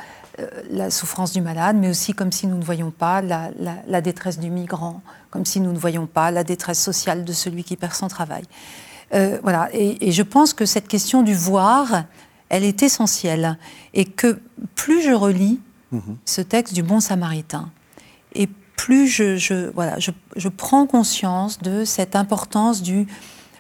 la 0.70 0.90
souffrance 0.90 1.32
du 1.32 1.42
malade, 1.42 1.78
mais 1.80 1.90
aussi 1.90 2.14
comme 2.14 2.32
si 2.32 2.48
nous 2.48 2.58
ne 2.58 2.64
voyions 2.64 2.92
pas 2.92 3.22
la, 3.22 4.02
détresse 4.02 4.40
du 4.40 4.50
migrant, 4.50 5.02
comme 5.30 5.46
si 5.46 5.60
nous 5.60 5.72
ne 5.72 5.78
voyions 5.78 6.08
pas 6.08 6.32
la 6.32 6.44
détresse 6.44 6.82
sociale 6.82 7.24
de 7.24 7.34
celui 7.34 7.64
qui 7.64 7.76
perd 7.76 7.94
son 7.94 8.08
travail. 8.08 8.44
Euh, 9.14 9.40
voilà. 9.44 9.70
Et, 9.74 10.12
je 10.12 10.24
pense 10.24 10.54
que 10.54 10.66
cette 10.66 10.88
question 10.88 11.24
du 11.24 11.36
voir, 11.36 12.04
elle 12.50 12.64
est 12.64 12.84
essentielle. 12.84 13.58
Et 13.94 14.06
que 14.06 14.40
plus 14.76 15.02
je 15.02 15.12
relis 15.12 15.60
mhm. 15.92 16.18
ce 16.26 16.42
texte 16.42 16.74
du 16.74 16.84
Bon 16.84 17.00
Samaritain, 17.00 17.70
et 18.34 18.48
plus 18.76 19.08
je, 19.08 19.72
voilà, 19.72 19.98
je, 20.00 20.50
prends 20.50 20.86
conscience 20.86 21.60
de 21.60 21.86
cette 21.86 22.16
importance 22.16 22.82
du, 22.82 23.08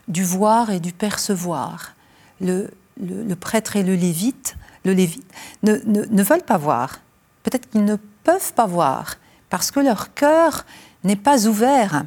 du 0.09 0.23
voir 0.23 0.71
et 0.71 0.79
du 0.81 0.91
percevoir. 0.91 1.95
Le, 2.41 2.69
le 2.99 3.35
prêtre 3.35 3.77
et 3.77 3.83
le 3.83 3.95
lévite 3.95 4.57
le 4.85 4.93
Lévite, 4.93 5.29
ne, 5.63 6.23
veulent 6.23 6.43
pas 6.43 6.57
voir. 6.57 6.99
Peut-être 7.43 7.69
qu'ils 7.69 7.85
ne 7.85 7.97
peuvent 8.23 8.53
pas 8.53 8.65
voir 8.65 9.17
parce 9.49 9.71
que 9.71 9.79
leur 9.79 10.13
cœur 10.13 10.65
n'est 11.03 11.15
pas 11.15 11.47
ouvert 11.47 12.03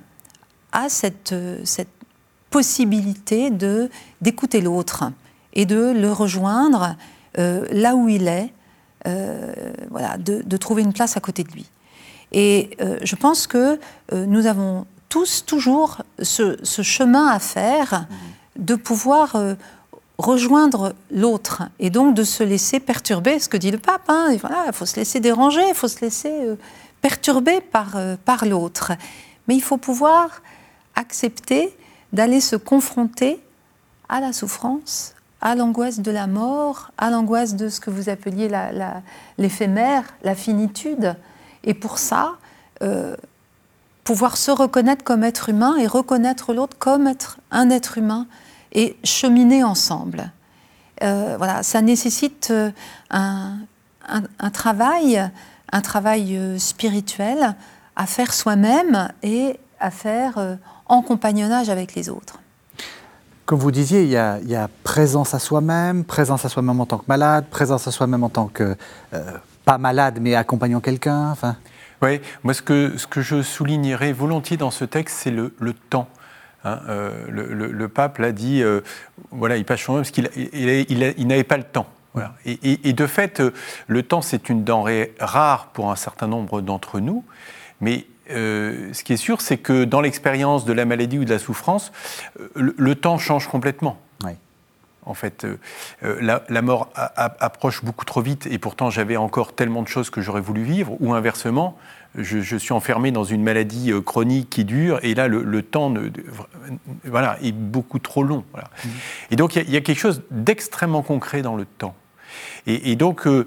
à 0.73 0.89
cette, 0.89 1.35
cette 1.65 1.89
possibilité 2.51 3.51
de 3.51 3.91
d'écouter 4.21 4.61
l'autre 4.61 5.05
et 5.53 5.67
de 5.67 5.93
le 5.93 6.13
rejoindre 6.13 6.97
euh, 7.39 7.67
là 7.73 7.95
où 7.95 8.09
il 8.09 8.29
est, 8.29 8.53
euh, 9.07 9.53
voilà, 9.91 10.17
de, 10.19 10.57
trouver 10.57 10.83
une 10.83 10.93
place 10.93 11.17
à 11.17 11.21
côté 11.21 11.45
de 11.45 11.51
lui. 11.53 11.67
Et 12.33 12.71
euh, 12.81 12.99
je 13.03 13.17
pense 13.17 13.47
que 13.47 13.79
nous 14.13 14.47
avons 14.47 14.87
tous 15.09 15.45
toujours 15.47 16.03
ce 16.21 16.83
chemin 16.83 17.29
à 17.29 17.39
faire 17.39 18.07
de 18.57 18.75
pouvoir 18.75 19.37
rejoindre 20.19 20.95
l'autre 21.11 21.63
et 21.79 21.91
donc 21.91 22.15
de 22.15 22.25
se 22.25 22.43
laisser 22.43 22.81
perturber, 22.81 23.39
ce 23.39 23.49
que 23.49 23.57
dit 23.57 23.71
le 23.71 23.79
pape. 23.79 24.09
Hein, 24.09 24.29
il 24.33 24.73
faut 24.73 24.87
se 24.87 24.97
laisser 24.97 25.21
déranger, 25.21 25.63
il 25.69 25.75
faut 25.75 25.89
se 25.89 26.01
laisser 26.01 26.33
euh, 26.33 26.57
perturber 27.01 27.61
par, 27.61 27.97
euh, 27.97 28.17
par 28.25 28.45
l'autre. 28.45 28.93
Mais 29.47 29.55
il 29.55 29.63
faut 29.63 29.77
pouvoir 29.77 30.43
accepter 30.97 31.75
d'aller 32.13 32.41
se 32.41 32.57
confronter 32.57 33.41
à 34.09 34.21
la 34.21 34.33
souffrance, 34.33 35.15
à 35.41 35.55
l'angoisse 35.55 36.01
de 36.01 36.11
la 36.11 36.27
mort, 36.27 36.91
à 36.99 37.11
l'angoisse 37.11 37.55
de 37.55 37.69
ce 37.69 37.81
que 37.81 37.91
vous 37.91 38.09
appeliez 38.09 38.51
l'éphémère, 39.39 40.03
la, 40.25 40.35
finitude. 40.35 41.15
Et 41.63 41.75
pour 41.75 41.99
ça, 41.99 42.37
euh, 42.83 43.15
pouvoir 44.03 44.37
se 44.37 44.51
reconnaître 44.51 45.05
comme 45.05 45.23
être 45.23 45.49
humain 45.51 45.77
et 45.77 45.87
reconnaître 45.87 46.55
l'autre 46.55 46.77
comme 46.79 47.07
être 47.07 47.39
un 47.51 47.71
être 47.71 47.99
humain 47.99 48.27
et 48.73 48.97
cheminer 49.05 49.65
ensemble. 49.65 50.31
Euh, 51.03 51.37
voilà, 51.39 51.63
ça 51.63 51.81
nécessite 51.81 52.51
euh, 52.51 52.71
un, 53.11 54.51
travail, 54.53 55.31
un 55.73 55.81
travail 55.81 56.37
euh, 56.37 56.59
spirituel 56.59 57.55
à 57.97 58.07
faire 58.07 58.33
soi-même 58.33 59.09
et 59.23 59.59
à 59.81 59.91
faire 59.91 60.59
en 60.87 61.03
compagnonnage 61.03 61.69
avec 61.69 61.95
les 61.95 62.09
autres. 62.09 62.39
Comme 63.45 63.59
vous 63.59 63.71
disiez, 63.71 64.03
il 64.03 64.11
y 64.11 64.17
a, 64.17 64.69
présence 64.85 65.35
à 65.35 65.39
soi-même, 65.39 66.05
présence 66.05 66.45
à 66.45 66.49
soi-même 66.49 66.81
en 66.81 66.87
tant 66.87 66.99
que 66.99 67.05
malade, 67.09 67.47
présence 67.51 67.87
à 67.89 67.91
soi-même 67.91 68.25
en 68.25 68.29
tant 68.29 68.47
que 68.47 68.77
pas 69.65 69.79
malade 69.79 70.19
mais 70.21 70.35
accompagnant 70.35 70.81
quelqu'un. 70.81 71.31
Enfin... 71.31 71.57
Oui, 72.01 72.21
moi 72.45 72.55
ce 72.55 72.63
que, 72.63 72.97
ce 72.97 73.07
que 73.09 73.21
je 73.21 73.43
soulignerais 73.43 74.13
volontiers 74.13 74.57
dans 74.57 74.71
ce 74.71 74.85
texte, 74.85 75.19
c'est 75.21 75.31
le, 75.33 75.55
le 75.59 75.73
temps. 75.73 76.09
Hein, 76.65 76.81
euh, 76.89 77.25
le, 77.29 77.71
le, 77.71 77.89
pape 77.89 78.19
l'a 78.19 78.33
dit, 78.33 78.63
euh, 78.63 78.81
voilà, 79.31 79.57
il 79.57 79.65
passe 79.65 79.81
son 79.81 79.95
parce 79.95 80.11
qu'il 80.11 80.29
il, 80.35 80.87
il, 80.89 81.27
n'avait 81.27 81.45
pas 81.45 81.57
le 81.57 81.63
temps. 81.63 81.87
Voilà. 82.15 82.35
Et, 82.45 82.89
et, 82.89 82.93
de 82.93 83.07
fait, 83.07 83.39
euh, 83.41 83.53
le 83.87 84.03
temps, 84.03 84.23
c'est 84.23 84.49
une 84.49 84.65
denrée 84.65 85.15
rare 85.21 85.69
pour 85.69 85.91
un 85.91 85.97
certain 85.97 86.27
nombre 86.27 86.61
d'entre 86.61 86.99
nous, 86.99 87.25
mais 87.81 88.07
euh, 88.31 88.93
ce 88.93 89.05
qui 89.05 89.13
est 89.13 89.19
sûr, 89.19 89.41
c'est 89.41 89.59
que 89.59 89.85
dans 89.85 90.01
l'expérience 90.01 90.65
de 90.65 90.73
la 90.73 90.85
maladie 90.85 91.19
ou 91.19 91.25
de 91.25 91.31
la 91.31 91.39
souffrance, 91.39 91.93
le, 92.57 92.75
le 92.77 92.95
temps 92.97 93.19
change 93.19 93.47
complètement. 93.47 94.01
Oui. 94.25 94.33
En 95.07 95.15
fait, 95.15 95.47
la, 96.03 96.43
la, 96.49 96.63
mort 96.63 96.91
a, 96.95 97.05
a, 97.25 97.37
approche 97.39 97.83
beaucoup 97.83 98.05
trop 98.05 98.21
vite, 98.21 98.47
et 98.51 98.59
pourtant 98.59 98.91
j'avais 98.91 99.17
encore 99.17 99.55
tellement 99.55 99.83
de 99.83 99.89
choses 99.89 100.11
que 100.11 100.21
j'aurais 100.21 100.43
voulu 100.43 100.65
vivre, 100.65 100.97
ou 101.01 101.15
inversement, 101.15 101.79
je, 102.15 102.57
suis 102.57 102.73
enfermé 102.73 103.11
dans 103.11 103.25
une 103.25 103.43
maladie 103.43 103.93
euh, 103.93 104.01
chronique 104.01 104.51
qui 104.51 104.65
dure, 104.65 104.99
et 105.03 105.15
là, 105.15 105.29
le, 105.29 105.63
temps 105.63 105.93
voilà, 107.05 107.39
est 107.43 107.53
beaucoup 107.53 107.99
trop 107.99 108.23
long. 108.23 108.45
Mmh. 108.55 108.89
Et 109.31 109.37
donc, 109.37 109.57
il 109.57 109.71
y, 109.71 109.77
a 109.77 109.81
quelque 109.81 109.99
chose 109.99 110.23
d'extrêmement 110.31 111.03
concret 111.03 111.43
dans 111.43 111.57
le 111.57 111.65
temps. 111.65 111.95
Et, 112.67 112.97
donc, 112.97 113.27
euh, 113.27 113.47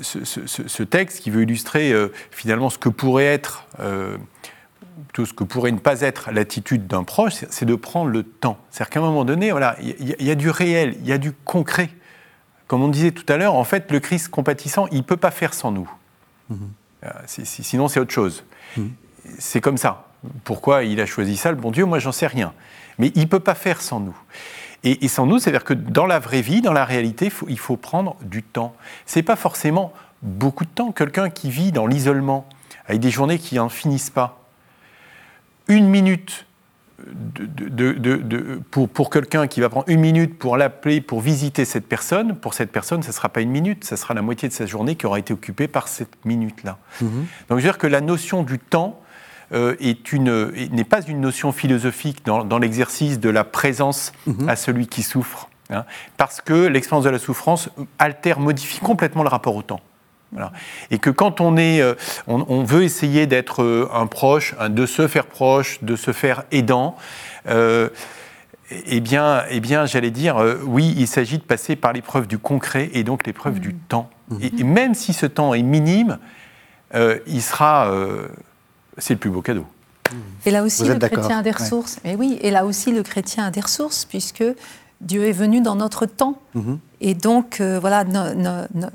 ce, 0.00 0.82
texte 0.82 1.20
qui 1.20 1.30
veut 1.30 1.42
illustrer 1.42 1.92
euh, 1.92 2.08
finalement 2.30 2.70
ce 2.70 2.78
que 2.78 2.88
pourrait 2.88 3.26
être, 3.26 3.66
tout 5.12 5.26
ce 5.26 5.34
que 5.34 5.44
pourrait 5.44 5.72
ne 5.72 5.78
pas 5.78 6.00
être 6.00 6.30
l'attitude 6.32 6.86
d'un 6.86 7.04
proche, 7.04 7.34
c'est 7.50 7.66
de 7.66 7.74
prendre 7.74 8.10
le 8.10 8.22
temps. 8.22 8.58
C'est-à-dire 8.70 8.90
qu'à 8.90 9.00
un 9.00 9.02
moment 9.02 9.24
donné, 9.24 9.50
voilà, 9.50 9.76
il 9.80 10.22
y, 10.22 10.30
a 10.30 10.34
du 10.34 10.50
réel, 10.50 10.96
il 11.00 11.06
y 11.06 11.12
a 11.12 11.18
du 11.18 11.32
concret. 11.32 11.90
Comme 12.66 12.82
on 12.82 12.88
disait 12.88 13.10
tout 13.10 13.30
à 13.30 13.36
l'heure, 13.36 13.54
en 13.54 13.64
fait, 13.64 13.90
le 13.92 14.00
Christ 14.00 14.28
compatissant, 14.28 14.86
il 14.90 14.98
ne 14.98 15.02
peut 15.02 15.18
pas 15.18 15.30
faire 15.30 15.52
sans 15.52 15.70
nous. 15.70 15.90
Mmh. 16.48 16.56
Euh, 17.04 17.10
sinon, 17.26 17.88
c'est 17.88 18.00
autre 18.00 18.12
chose. 18.12 18.44
Hmm. 18.76 18.88
C'est 19.38 19.60
comme 19.60 19.78
ça. 19.78 20.08
Pourquoi 20.44 20.84
il 20.84 21.00
a 21.00 21.06
choisi 21.06 21.36
ça, 21.36 21.50
le 21.50 21.56
bon 21.56 21.70
Dieu? 21.70 21.84
Moi, 21.84 21.98
j'en 21.98 22.12
sais 22.12 22.26
rien. 22.26 22.52
Mais 22.98 23.12
il 23.14 23.22
ne 23.22 23.26
peut 23.26 23.40
pas 23.40 23.54
faire 23.54 23.80
sans 23.80 24.00
nous. 24.00 24.16
Et, 24.86 25.08
sans 25.08 25.24
nous, 25.24 25.38
c'est-à-dire 25.38 25.64
que 25.64 25.72
dans 25.72 26.04
la 26.04 26.18
vraie 26.18 26.42
vie, 26.42 26.60
dans 26.60 26.74
la 26.74 26.84
réalité, 26.84 27.32
il 27.48 27.58
faut 27.58 27.78
prendre 27.78 28.16
du 28.20 28.42
temps. 28.42 28.76
Ce 29.06 29.18
n'est 29.18 29.22
pas 29.22 29.36
forcément 29.36 29.94
beaucoup 30.20 30.64
de 30.64 30.70
temps. 30.70 30.92
Quelqu'un 30.92 31.30
qui 31.30 31.50
vit 31.50 31.72
dans 31.72 31.86
l'isolement, 31.86 32.46
avec 32.86 33.00
des 33.00 33.10
journées 33.10 33.38
qui 33.38 33.54
n'en 33.54 33.70
finissent 33.70 34.10
pas, 34.10 34.42
une 35.68 35.88
minute 35.88 36.44
de, 36.98 38.60
pour, 38.70 38.88
pour 38.88 39.10
quelqu'un 39.10 39.46
qui 39.46 39.60
va 39.60 39.68
prendre 39.68 39.88
une 39.88 40.00
minute 40.00 40.38
pour 40.38 40.56
l'appeler, 40.56 41.00
pour 41.00 41.20
visiter 41.20 41.64
cette 41.64 41.86
personne, 41.86 42.36
pour 42.36 42.54
cette 42.54 42.70
personne, 42.70 43.02
ce 43.02 43.08
ne 43.08 43.12
sera 43.12 43.28
pas 43.28 43.40
une 43.40 43.50
minute, 43.50 43.84
ce 43.84 43.96
sera 43.96 44.14
la 44.14 44.22
moitié 44.22 44.48
de 44.48 44.52
sa 44.52 44.66
journée 44.66 44.94
qui 44.94 45.06
aura 45.06 45.18
été 45.18 45.32
occupée 45.32 45.66
par 45.66 45.88
cette 45.88 46.24
minute-là. 46.24 46.78
Mhm. 47.00 47.08
Donc 47.10 47.26
je 47.48 47.54
veux 47.54 47.62
dire 47.62 47.78
que 47.78 47.86
la 47.86 48.00
notion 48.00 48.42
du 48.42 48.58
temps 48.58 49.00
euh, 49.52 49.76
n'est 49.80 50.84
pas 50.84 51.02
une 51.02 51.20
notion 51.20 51.52
philosophique 51.52 52.24
dans, 52.24 52.58
l'exercice 52.58 53.18
de 53.18 53.28
la 53.28 53.44
présence 53.44 54.12
mhm. 54.26 54.48
à 54.48 54.56
celui 54.56 54.86
qui 54.86 55.02
souffre, 55.02 55.50
hein, 55.70 55.84
parce 56.16 56.40
que 56.40 56.66
l'expérience 56.66 57.04
de 57.04 57.10
la 57.10 57.18
souffrance 57.18 57.70
altère, 57.98 58.38
modifie 58.38 58.80
complètement 58.80 59.22
le 59.22 59.28
rapport 59.28 59.56
au 59.56 59.62
temps. 59.62 59.80
Et 60.90 60.98
que 60.98 61.10
quand 61.10 61.40
on, 61.40 61.56
est, 61.56 61.80
euh, 61.80 61.94
on, 62.26 62.64
veut 62.64 62.82
essayer 62.82 63.26
d'être 63.26 63.62
euh, 63.62 63.88
un 63.92 64.06
proche, 64.06 64.54
de 64.68 64.86
se 64.86 65.08
faire 65.08 65.26
proche, 65.26 65.82
de 65.82 65.96
se 65.96 66.12
faire 66.12 66.44
aidant, 66.50 66.96
euh, 67.48 67.88
eh 68.86 69.00
bien, 69.00 69.44
eh 69.50 69.60
bien 69.60 69.86
j'allais 69.86 70.10
dire, 70.10 70.36
oui, 70.64 70.94
il 70.96 71.06
s'agit 71.06 71.38
de 71.38 71.42
passer 71.42 71.76
par 71.76 71.92
l'épreuve 71.92 72.26
du 72.26 72.38
concret 72.38 72.90
et 72.94 73.04
donc 73.04 73.26
l'épreuve 73.26 73.60
du 73.60 73.70
mmh. 73.70 73.78
temps. 73.88 74.10
Mmh. 74.30 74.36
Et, 74.58 74.64
même 74.64 74.94
si 74.94 75.12
ce 75.12 75.26
temps 75.26 75.54
est 75.54 75.62
minime, 75.62 76.18
il 77.26 77.42
sera, 77.42 77.92
c'est 78.98 79.14
le 79.14 79.20
plus 79.20 79.30
beau 79.30 79.42
cadeau. 79.42 79.66
Et 80.46 80.50
là 80.50 80.62
aussi, 80.62 80.84
le 80.84 80.98
chrétien 80.98 81.38
a 81.38 81.42
des 81.42 81.50
ressources. 81.50 81.98
Mais 82.04 82.14
oui, 82.16 82.38
et 82.40 82.50
là 82.50 82.64
aussi, 82.64 82.92
le 82.92 83.02
chrétien 83.02 83.46
a 83.46 83.50
des 83.50 83.60
ressources, 83.60 84.04
puisque 84.04 84.44
Dieu 85.00 85.24
est 85.24 85.32
venu 85.32 85.60
dans 85.60 85.74
notre 85.74 86.06
temps. 86.06 86.38
Mhm. 86.54 86.78
Et 87.00 87.14
donc, 87.14 87.60
euh, 87.60 87.78
voilà, 87.78 88.04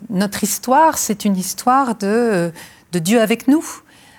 notre 0.10 0.44
histoire, 0.44 0.98
c'est 0.98 1.26
une 1.26 1.38
histoire 1.38 1.96
de, 1.96 2.08
euh, 2.08 2.52
de, 2.92 3.00
Dieu 3.00 3.22
avec 3.22 3.48
nous. 3.48 3.64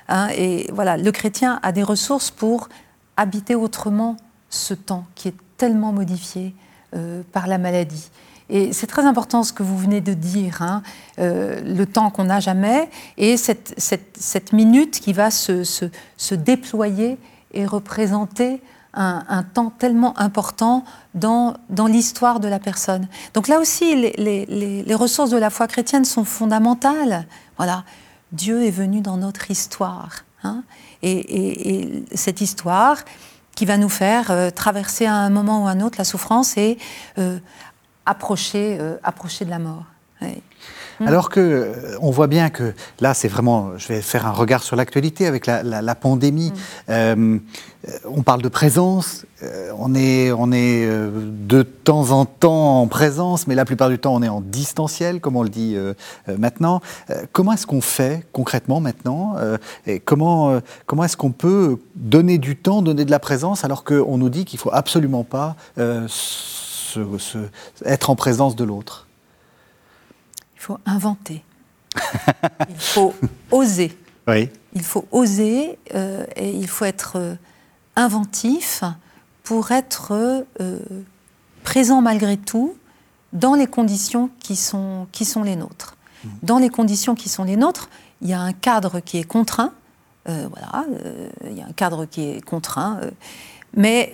Hein. 0.09 0.28
et 0.37 0.68
voilà, 0.72 0.97
le 0.97 1.12
chrétien 1.12 1.61
a 1.62 1.70
des 1.70 1.85
ressources 1.85 2.31
pour 2.31 2.68
habiter 3.16 3.55
autrement 3.55 4.16
ce 4.49 4.74
temps 4.74 5.07
qui 5.14 5.28
est 5.28 5.35
tellement 5.57 5.93
modifié 5.93 6.55
euh, 6.97 7.22
par 7.33 7.47
la 7.47 7.59
maladie. 7.59 8.11
Et 8.49 8.72
c'est 8.72 8.89
très 8.89 9.05
important 9.05 9.45
ce 9.45 9.53
que 9.53 9.62
vous 9.62 9.78
venez 9.78 10.01
de 10.01 10.12
dire, 10.12 10.62
hein, 10.62 10.83
le 11.18 11.85
temps 11.85 12.11
qu'on 12.11 12.24
n'a 12.24 12.41
jamais 12.41 12.91
et 13.16 13.37
cette, 13.37 13.74
cette, 13.76 14.16
cette, 14.18 14.53
minute 14.53 14.99
qui 14.99 15.12
va 15.12 15.31
se, 15.31 15.62
se, 15.62 15.85
se 16.16 16.35
déployer 16.35 17.16
et 17.53 17.64
représenter 17.64 18.61
un, 18.93 19.43
temps 19.43 19.70
tellement 19.70 20.18
important 20.18 20.84
dans, 21.14 21.55
dans 21.68 21.86
l'histoire 21.86 22.41
de 22.41 22.49
la 22.49 22.59
personne. 22.59 23.07
Donc 23.34 23.49
là 23.49 23.61
aussi, 23.61 23.95
les, 23.95 24.47
les, 24.47 24.95
ressources 24.95 25.30
de 25.30 25.36
la 25.36 25.51
foi 25.51 25.66
chrétienne 25.68 26.05
sont 26.05 26.24
fondamentales. 26.24 27.26
Voilà, 27.57 27.84
Dieu 28.32 28.64
est 28.64 28.70
venu 28.70 29.01
dans 29.01 29.16
notre 29.16 29.51
histoire. 29.51 30.24
Hein. 30.43 30.64
et, 31.03 32.05
cette 32.14 32.41
histoire 32.41 32.97
qui 33.61 33.66
va 33.66 33.76
nous 33.76 33.91
faire 33.91 34.30
euh, 34.30 34.49
traverser 34.51 35.05
à 35.05 35.14
un 35.14 35.28
moment 35.28 35.64
ou 35.64 35.66
à 35.66 35.72
un 35.72 35.80
autre 35.80 35.99
la 35.99 36.05
souffrance 36.05 36.57
et 36.57 36.78
euh, 37.18 37.38
approcher, 38.07 38.78
euh, 38.80 38.97
approcher 39.03 39.45
de 39.45 39.51
la 39.51 39.59
mort. 39.59 39.84
Mm. 41.01 41.07
Alors 41.09 41.30
que 41.30 41.40
euh, 41.40 41.96
on 42.01 42.11
voit 42.11 42.26
bien 42.26 42.51
que 42.51 42.74
là, 43.01 43.14
c'est 43.14 43.28
vraiment, 43.28 43.78
je 43.78 43.88
vais 43.88 44.03
faire 44.03 44.26
un 44.26 44.32
regard 44.32 44.62
sur 44.62 44.76
l'actualité 44.76 45.26
avec 45.26 45.46
la, 45.46 45.94
pandémie. 45.94 46.53
Mm. 46.88 46.92
Euh, 46.92 47.38
on 48.05 48.22
parle 48.22 48.42
de 48.42 48.48
présence, 48.48 49.24
euh, 49.42 49.72
on 49.78 49.94
est, 49.94 50.30
on 50.32 50.53
est 50.53 50.86
de 50.86 51.62
temps 51.62 52.11
en 52.11 52.26
temps 52.26 52.82
en 52.82 52.86
présence, 52.86 53.46
mais 53.46 53.55
la 53.55 53.64
plupart 53.64 53.88
du 53.88 53.98
temps 53.98 54.14
on 54.14 54.22
est 54.22 54.28
en 54.28 54.42
distanciel, 54.42 55.20
comme 55.20 55.36
on 55.36 55.42
le 55.42 55.48
dit 55.48 55.78
maintenant. 56.38 56.82
comment 57.32 57.55
est-ce 57.55 57.66
qu'on 57.66 57.80
fait 57.80 58.26
concrètement 58.32 58.80
maintenant 58.80 59.36
et 59.86 59.98
Comment, 59.98 60.61
comment 60.84 61.05
est-ce 61.05 61.16
qu'on 61.16 61.32
peut 61.32 61.78
donner 61.94 62.36
du 62.36 62.57
temps, 62.57 62.82
donner 62.82 63.07
de 63.07 63.11
la 63.11 63.18
présence, 63.18 63.64
alors 63.64 63.82
qu'on 63.82 64.18
nous 64.18 64.28
dit 64.28 64.44
qu'il 64.44 64.59
faut 64.59 64.72
absolument 64.72 65.24
pas 65.24 65.57
être 67.86 68.11
en 68.11 68.16
présence 68.16 68.57
de 68.57 68.64
l'autre? 68.64 69.07
Il 70.61 70.62
faut 70.62 70.78
inventer. 70.84 71.42
il 72.68 72.76
faut 72.76 73.14
oser. 73.50 73.96
Oui. 74.28 74.50
Il 74.74 74.82
faut 74.82 75.06
oser 75.11 75.78
euh, 75.94 76.26
et 76.36 76.50
il 76.50 76.68
faut 76.68 76.84
être 76.84 77.16
euh, 77.16 77.34
inventif 77.96 78.84
pour 79.42 79.70
être 79.72 80.12
euh, 80.61 80.80
présent 81.64 82.02
malgré 82.02 82.36
tout 82.36 82.76
dans 83.32 83.54
les 83.54 83.66
conditions 83.66 84.28
qui 84.38 84.54
sont, 84.54 85.06
qui 85.12 85.24
sont 85.24 85.42
les 85.42 85.56
nôtres. 85.56 85.96
Mmh. 86.24 86.28
Dans 86.42 86.58
les 86.58 86.68
conditions 86.68 87.14
qui 87.14 87.30
sont 87.30 87.44
les 87.44 87.56
nôtres, 87.56 87.88
il 88.20 88.28
y 88.28 88.34
a 88.34 88.40
un 88.40 88.52
cadre 88.52 89.00
qui 89.00 89.16
est 89.16 89.24
contraint. 89.24 89.72
voilà, 90.26 90.84
il 91.46 91.56
y 91.56 91.62
a 91.62 91.66
un 91.66 91.72
cadre 91.72 92.04
qui 92.04 92.22
est 92.22 92.44
contraint, 92.44 93.00
mais 93.74 94.12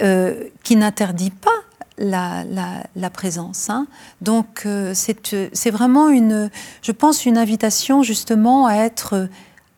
qui 0.62 0.76
n'interdit 0.76 1.30
pas 1.30 1.65
la, 1.98 3.10
présence. 3.12 3.70
Hein. 3.70 3.86
Donc 4.20 4.62
euh, 4.66 4.92
c'est 4.94 5.70
vraiment 5.70 6.08
une, 6.08 6.50
je 6.82 6.92
pense, 6.92 7.26
une 7.26 7.38
invitation 7.38 8.02
justement 8.02 8.66
à 8.66 8.74
être 8.74 9.28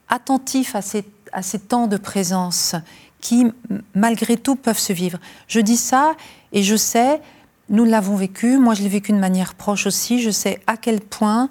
attentif 0.09 0.75
à 0.75 0.83
ces, 0.83 1.05
à 1.33 1.43
ces 1.43 1.59
temps 1.59 1.87
de 1.87 1.97
présence 1.97 2.75
qui, 3.21 3.47
malgré 3.95 4.37
tout, 4.37 4.57
peuvent 4.57 4.79
se 4.79 4.93
vivre. 4.93 5.19
Je 5.49 5.61
dis 5.61 5.77
ça 5.77 6.15
et 6.53 6.63
je 6.63 6.77
sais, 6.77 7.21
nous 7.69 7.85
l'avons 7.85 8.17
vécu, 8.17 8.59
moi 8.59 8.75
je 8.75 8.83
l'ai 8.83 8.89
vécu 8.89 9.13
de 9.13 9.19
manière 9.19 9.55
proche 9.55 9.87
aussi, 9.87 10.23
je 10.23 10.31
sais 10.31 10.61
à 10.67 10.77
quel 10.77 11.01
point 11.01 11.51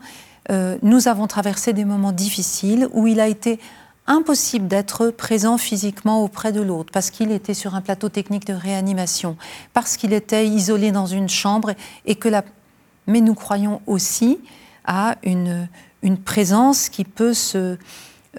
euh, 0.50 0.78
nous 0.82 1.08
avons 1.08 1.28
traversé 1.28 1.74
des 1.74 1.86
moments 1.86 2.14
difficiles 2.14 2.88
où 2.94 3.08
il 3.08 3.20
a 3.20 3.28
été 3.28 3.60
impossible 4.08 4.68
d'être 4.68 5.10
présent 5.10 5.58
physiquement 5.58 6.24
auprès 6.24 6.52
de 6.52 6.62
l'autre 6.62 6.92
parce 6.92 7.12
qu'il 7.12 7.32
était 7.32 7.54
sur 7.54 7.76
un 7.76 7.82
plateau 7.82 8.10
technique 8.10 8.48
de 8.48 8.54
réanimation, 8.54 9.38
parce 9.74 9.98
qu'il 9.98 10.14
était 10.14 10.48
isolé 10.48 10.92
dans 10.92 11.06
une 11.06 11.30
chambre 11.30 11.74
et 12.06 12.16
que 12.16 12.30
la... 12.30 12.44
Mais 13.06 13.22
nous 13.22 13.36
croyons 13.36 13.82
aussi 13.88 14.40
à 14.86 15.16
une, 15.24 15.68
une 16.02 16.18
présence 16.18 16.90
qui 16.90 17.04
peut 17.04 17.34
se, 17.34 17.78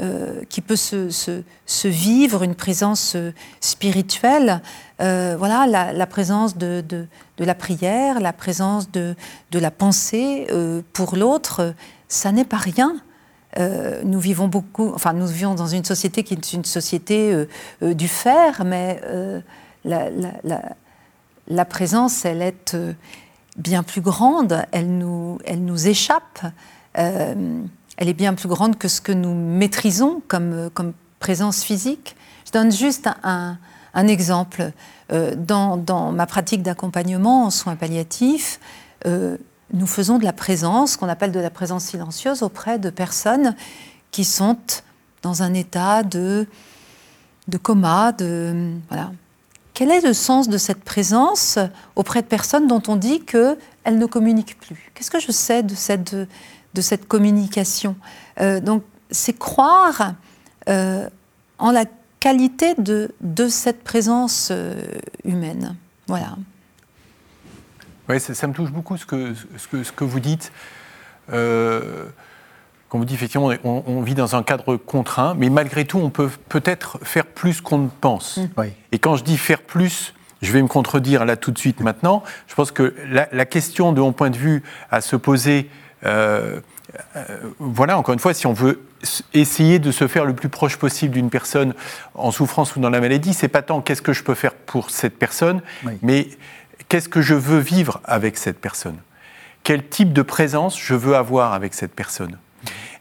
euh, 0.00 0.44
qui 0.48 0.60
peut 0.60 0.76
se, 0.76 1.10
se, 1.10 1.88
vivre, 1.88 2.44
une 2.44 2.54
présence 2.54 3.14
euh, 3.16 3.32
spirituelle. 3.60 4.62
Euh, 5.00 5.34
voilà, 5.36 5.66
la, 5.66 6.06
présence 6.06 6.56
de, 6.56 6.84
de, 6.88 7.08
la 7.44 7.54
prière, 7.56 8.20
la 8.20 8.32
présence 8.32 8.92
de, 8.92 9.16
de 9.50 9.58
la 9.58 9.72
pensée 9.72 10.46
pour 10.92 11.16
l'autre, 11.16 11.74
ça 12.06 12.30
n'est 12.30 12.44
pas 12.44 12.58
rien. 12.58 12.96
Euh, 13.56 14.02
nous 14.04 14.20
vivons 14.20 14.46
beaucoup, 14.46 14.92
enfin 14.94 15.14
nous 15.14 15.26
vivons 15.26 15.54
dans 15.54 15.66
une 15.66 15.84
société 15.84 16.22
qui 16.22 16.34
est 16.34 16.52
une 16.52 16.64
société 16.64 17.32
euh, 17.32 17.48
euh, 17.82 17.94
du 17.94 18.06
fer, 18.06 18.62
mais 18.64 19.00
la, 19.84 20.10
la, 21.46 21.64
présence, 21.64 22.24
elle 22.26 22.42
est 22.42 22.76
bien 23.56 23.82
plus 23.82 24.02
grande, 24.02 24.64
elle 24.70 24.98
nous, 24.98 25.38
elle 25.46 25.64
nous 25.64 25.88
échappe. 25.88 26.40
elle 26.92 27.68
est 27.98 28.14
bien 28.14 28.34
plus 28.34 28.48
grande 28.48 28.76
que 28.76 28.88
ce 28.88 29.00
que 29.00 29.12
nous 29.12 29.34
maîtrisons 29.34 30.20
comme, 30.28 30.68
comme 30.74 30.92
présence 31.20 31.62
physique. 31.62 32.16
Je 32.46 32.52
donne 32.52 32.70
juste 32.70 33.08
un, 33.22 33.56
un 33.94 34.08
exemple. 34.08 34.72
Dans, 35.10 35.78
dans, 35.78 36.12
ma 36.12 36.26
pratique 36.26 36.62
d'accompagnement 36.62 37.46
en 37.46 37.50
soins 37.50 37.76
palliatifs, 37.76 38.60
nous 39.72 39.86
faisons 39.86 40.18
de 40.18 40.24
la 40.24 40.32
présence, 40.32 40.96
qu'on 40.96 41.08
appelle 41.08 41.32
de 41.32 41.40
la 41.40 41.50
présence 41.50 41.84
silencieuse, 41.84 42.42
auprès 42.42 42.78
de 42.78 42.90
personnes 42.90 43.54
qui 44.10 44.24
sont 44.24 44.56
dans 45.22 45.42
un 45.42 45.54
état 45.54 46.02
de, 46.02 46.46
de 47.48 47.58
coma, 47.58 48.12
de 48.12 48.72
voilà. 48.88 49.10
Quel 49.74 49.92
est 49.92 50.00
le 50.00 50.12
sens 50.12 50.48
de 50.48 50.58
cette 50.58 50.82
présence 50.82 51.56
auprès 51.94 52.22
de 52.22 52.26
personnes 52.26 52.66
dont 52.66 52.82
on 52.88 52.96
dit 52.96 53.20
qu'elles 53.20 53.56
ne 53.86 54.06
communiquent 54.06 54.58
plus? 54.58 54.90
Qu'est-ce 54.92 55.10
que 55.10 55.20
je 55.20 55.30
sais 55.30 55.62
de 55.62 55.76
cette, 55.76 56.16
de, 56.16 56.80
cette 56.80 57.06
communication? 57.06 57.94
Euh, 58.40 58.58
Donc, 58.58 58.82
c'est 59.12 59.38
croire 59.38 60.14
euh, 60.68 61.08
en 61.58 61.70
la 61.70 61.84
qualité 62.18 62.74
de, 62.74 63.14
de 63.20 63.46
cette 63.46 63.84
présence 63.84 64.48
euh, 64.50 64.74
humaine. 65.24 65.76
Voilà. 66.08 66.36
Oui, 68.08 68.20
ça, 68.20 68.46
me 68.46 68.52
touche 68.52 68.70
beaucoup 68.70 68.96
ce 68.96 69.04
que, 69.04 69.34
ce 69.34 69.68
que, 69.68 69.82
ce 69.82 69.92
que 69.92 70.04
vous 70.04 70.20
dites. 70.20 70.52
Euh, 71.32 72.06
quand 72.88 72.98
vous 72.98 73.04
dites 73.04 73.16
effectivement, 73.16 73.50
on, 73.64 74.00
vit 74.00 74.14
dans 74.14 74.34
un 74.34 74.42
cadre 74.42 74.76
contraint, 74.76 75.34
mais 75.36 75.50
malgré 75.50 75.84
tout, 75.84 75.98
on 75.98 76.08
peut 76.08 76.30
peut-être 76.48 76.98
faire 77.02 77.26
plus 77.26 77.60
qu'on 77.60 77.78
ne 77.78 77.88
pense. 77.88 78.38
Mm. 78.38 78.62
Et 78.92 78.98
quand 78.98 79.16
je 79.16 79.24
dis 79.24 79.36
faire 79.36 79.60
plus, 79.60 80.14
je 80.40 80.52
vais 80.52 80.62
me 80.62 80.68
contredire 80.68 81.26
là 81.26 81.36
tout 81.36 81.50
de 81.50 81.58
suite 81.58 81.80
maintenant. 81.80 82.22
Je 82.46 82.54
pense 82.54 82.70
que 82.70 82.94
la, 83.10 83.44
question 83.44 83.92
de 83.92 84.00
mon 84.00 84.12
point 84.12 84.30
de 84.30 84.38
vue 84.38 84.62
à 84.90 85.02
se 85.02 85.16
poser, 85.16 85.68
euh, 86.06 86.60
euh, 87.16 87.24
voilà, 87.58 87.98
encore 87.98 88.14
une 88.14 88.20
fois, 88.20 88.32
si 88.32 88.46
on 88.46 88.54
veut 88.54 88.80
essayer 89.34 89.78
de 89.78 89.92
se 89.92 90.08
faire 90.08 90.24
le 90.24 90.34
plus 90.34 90.48
proche 90.48 90.76
possible 90.76 91.14
d'une 91.14 91.30
personne 91.30 91.74
en 92.14 92.30
souffrance 92.30 92.74
ou 92.74 92.80
dans 92.80 92.90
la 92.90 93.00
maladie, 93.00 93.34
c'est 93.34 93.48
pas 93.48 93.62
tant 93.62 93.80
qu'est-ce 93.80 94.02
que 94.02 94.12
je 94.12 94.24
peux 94.24 94.34
faire 94.34 94.54
pour 94.54 94.90
cette 94.90 95.18
personne, 95.18 95.60
mais 96.02 96.28
qu'est-ce 96.88 97.08
que 97.08 97.20
je 97.20 97.34
veux 97.34 97.58
vivre 97.58 98.00
avec 98.04 98.36
cette 98.36 98.60
personne? 98.60 98.96
Quel 99.62 99.86
type 99.86 100.12
de 100.12 100.22
présence 100.22 100.78
je 100.78 100.94
veux 100.94 101.14
avoir 101.14 101.52
avec 101.52 101.74
cette 101.74 101.92
personne? 101.92 102.38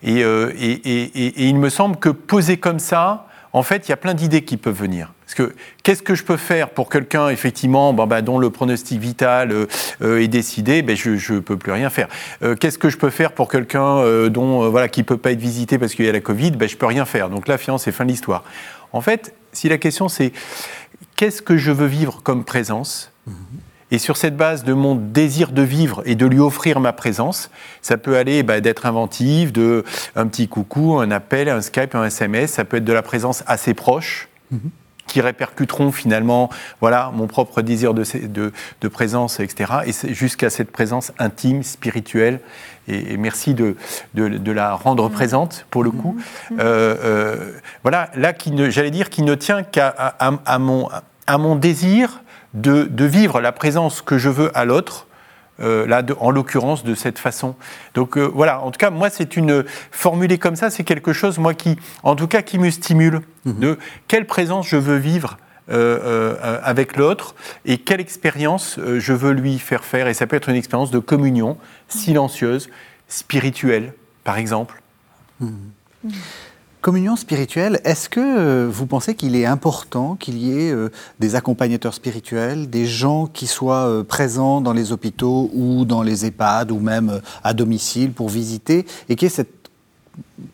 Euh, 0.06 0.52
et, 0.60 1.48
il 1.48 1.58
me 1.58 1.70
semble 1.70 1.98
que 1.98 2.10
posé 2.10 2.58
comme 2.58 2.80
ça, 2.80 3.28
en 3.54 3.64
fait, 3.64 3.88
il 3.88 3.90
y 3.90 3.94
a 3.94 3.98
plein 3.98 4.14
d'idées 4.14 4.44
qui 4.44 4.58
peuvent 4.58 4.78
venir. 4.78 5.14
Parce 5.26 5.34
que 5.34 5.56
qu'est-ce 5.84 6.04
que 6.04 6.14
je 6.14 6.24
peux 6.24 6.38
faire 6.38 6.70
pour 6.70 6.90
quelqu'un, 6.90 7.30
effectivement, 7.30 7.94
bah, 7.94 8.22
dont 8.22 8.38
le 8.38 8.50
pronostic 8.50 9.00
vital 9.00 9.52
euh, 9.52 9.66
euh, 10.02 10.22
est 10.22 10.28
décidé 10.28 10.82
ben, 10.82 10.96
Je 10.96 11.34
ne 11.34 11.40
peux 11.40 11.58
plus 11.58 11.72
rien 11.72 11.90
faire. 11.90 12.08
qu'est-ce 12.60 12.78
que 12.78 12.90
je 12.90 12.98
peux 12.98 13.10
faire 13.10 13.32
pour 13.32 13.50
quelqu'un 13.50 14.30
dont 14.30 14.70
voilà, 14.70 14.90
qui 14.90 15.02
ne 15.02 15.06
peut 15.06 15.18
pas 15.18 15.32
être 15.32 15.40
visité 15.40 15.80
parce 15.80 15.96
qu'il 15.96 16.06
y 16.06 16.10
a 16.10 16.12
la 16.12 16.22
Covid 16.22 16.52
ben, 16.52 16.68
Je 16.68 16.76
ne 16.76 16.80
peux 16.80 16.86
rien 16.86 17.06
faire. 17.06 17.30
Donc 17.30 17.48
là, 17.48 17.58
finalement, 17.58 17.78
c'est 17.78 17.92
fin 17.92 18.06
de 18.06 18.12
l'histoire. 18.12 18.44
En 18.94 19.02
fait, 19.02 19.34
si 19.52 19.70
la 19.70 19.78
question 19.78 20.08
c'est 20.08 20.32
qu'est-ce 21.16 21.42
que 21.42 21.58
je 21.58 21.72
veux 21.72 21.88
vivre 21.88 22.22
comme 22.24 22.44
présence? 22.44 23.12
Mhm. 23.26 23.36
Et 23.92 24.00
sur 24.00 24.18
cette 24.18 24.36
base 24.36 24.64
de 24.64 24.74
mon 24.74 24.96
désir 24.96 25.52
de 25.52 25.62
vivre 25.62 26.02
et 26.06 26.16
de 26.16 26.26
lui 26.26 26.40
offrir 26.40 26.80
ma 26.80 26.92
présence, 26.92 27.50
ça 27.82 27.98
peut 27.98 28.18
aller 28.18 28.44
bah, 28.44 28.60
d'être 28.60 28.86
inventif, 28.86 29.54
de 29.54 29.86
un 30.16 30.28
petit 30.28 30.48
coucou, 30.48 31.00
un 31.00 31.10
appel, 31.10 31.48
un 31.48 31.62
Skype, 31.62 31.96
un 31.96 32.06
SMS. 32.06 32.52
Ça 32.52 32.66
peut 32.66 32.78
être 32.78 32.86
de 32.86 32.94
la 32.94 33.02
présence 33.02 33.44
assez 33.48 33.74
proche. 33.74 34.30
Mhm. 34.52 34.72
qui 35.08 35.20
répercuteront 35.22 35.92
finalement 35.92 36.50
voilà, 36.82 37.12
mon 37.14 37.28
propre 37.28 37.62
désir 37.62 37.94
de, 37.94 38.04
de, 38.28 38.52
de 38.82 38.88
présence, 38.90 39.40
etc. 39.40 39.72
Et 39.86 40.14
jusqu'à 40.14 40.50
cette 40.50 40.70
présence 40.70 41.14
intime, 41.18 41.64
spirituelle. 41.64 42.42
Et, 42.90 43.16
merci 43.18 43.54
de, 43.54 43.76
de, 44.14 44.52
la 44.52 44.74
rendre 44.74 45.08
mhm. 45.08 45.14
présente, 45.14 45.66
pour 45.70 45.84
le 45.84 45.92
coup. 45.92 46.18
Mhm. 46.52 46.58
Euh, 46.60 46.96
euh, 47.04 47.52
voilà, 47.84 48.10
là, 48.16 48.34
j'allais 48.70 48.92
dire, 48.92 49.10
qui 49.10 49.22
ne 49.22 49.36
tient 49.36 49.64
qu'à 49.64 49.88
à, 49.88 50.60
mon, 50.60 50.90
à 51.26 51.38
mon 51.38 51.56
désir 51.56 52.22
de, 52.54 53.06
vivre 53.06 53.42
la 53.42 53.52
présence 53.52 54.02
que 54.02 54.18
je 54.18 54.30
veux 54.30 54.56
à 54.58 54.66
l'autre, 54.66 55.08
euh, 55.60 55.88
là, 55.88 56.04
en 56.20 56.30
l'occurrence, 56.30 56.84
de 56.84 56.96
cette 56.96 57.20
façon. 57.20 57.56
Donc 57.94 58.18
euh, 58.18 58.26
voilà, 58.26 58.62
en 58.62 58.72
tout 58.72 58.78
cas, 58.78 58.90
moi, 58.90 59.10
c'est 59.10 59.38
une 59.38 59.66
formulée 59.92 60.38
comme 60.38 60.56
ça, 60.56 60.70
c'est 60.70 60.84
quelque 60.84 61.14
chose, 61.14 61.40
moi, 61.40 61.54
qui, 61.54 61.78
en 62.04 62.16
tout 62.16 62.28
cas, 62.28 62.42
qui 62.42 62.60
me 62.60 62.70
stimule 62.70 63.22
mhm. 63.46 63.60
de 63.60 63.80
quelle 64.08 64.26
présence 64.26 64.68
je 64.68 64.78
veux 64.78 64.98
vivre. 64.98 65.38
Euh, 65.70 66.38
avec 66.64 66.96
l'autre 66.96 67.36
et 67.66 67.78
quelle 67.78 68.00
expérience 68.00 68.80
je 68.80 69.12
veux 69.12 69.34
lui 69.34 69.60
faire 69.60 69.84
faire. 69.84 70.08
Et 70.08 70.14
ça 70.14 70.26
peut 70.26 70.38
être 70.38 70.48
une 70.48 70.56
expérience 70.56 70.92
de 70.92 71.00
communion 71.00 71.58
silencieuse, 71.90 72.70
spirituelle, 73.10 73.94
par 74.24 74.38
exemple. 74.38 74.82
Mhm. 75.42 75.72
Mhm. 76.06 76.14
Communion 76.88 77.18
spirituelle, 77.18 77.82
est-ce 77.84 78.08
que 78.08 78.22
euh, 78.22 78.70
vous 78.72 78.86
pensez 78.86 79.14
qu'il 79.14 79.36
est 79.36 79.46
important 79.46 80.16
qu'il 80.16 80.38
y 80.38 80.58
ait 80.58 80.72
euh, 80.72 80.90
des 81.20 81.36
accompagnateurs 81.36 81.94
spirituels, 81.94 82.70
des 82.70 82.86
gens 82.86 83.28
qui 83.28 83.46
soient 83.46 83.90
euh, 83.90 84.04
présents 84.06 84.62
dans 84.62 84.72
les 84.72 84.94
hôpitaux 84.94 85.52
ou 85.54 85.84
dans 85.84 86.02
les 86.02 86.26
EHPAD 86.26 86.72
ou 86.72 86.80
même 86.80 87.20
à 87.44 87.54
domicile 87.54 88.14
pour 88.14 88.30
visiter 88.30 88.86
et 89.10 89.18
qu'il 89.18 89.26
y 89.26 89.30
ait 89.30 89.36
cette, 89.36 89.70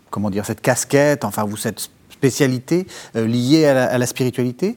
comment 0.09 0.31
dire, 0.31 0.43
cette 0.43 0.61
casquette, 0.61 1.23
enfin 1.23 1.43
vous, 1.43 1.55
cette 1.55 1.91
spécialité 2.09 2.87
liée 3.13 3.67
à 3.67 3.99
la 3.99 4.07
spiritualité? 4.07 4.75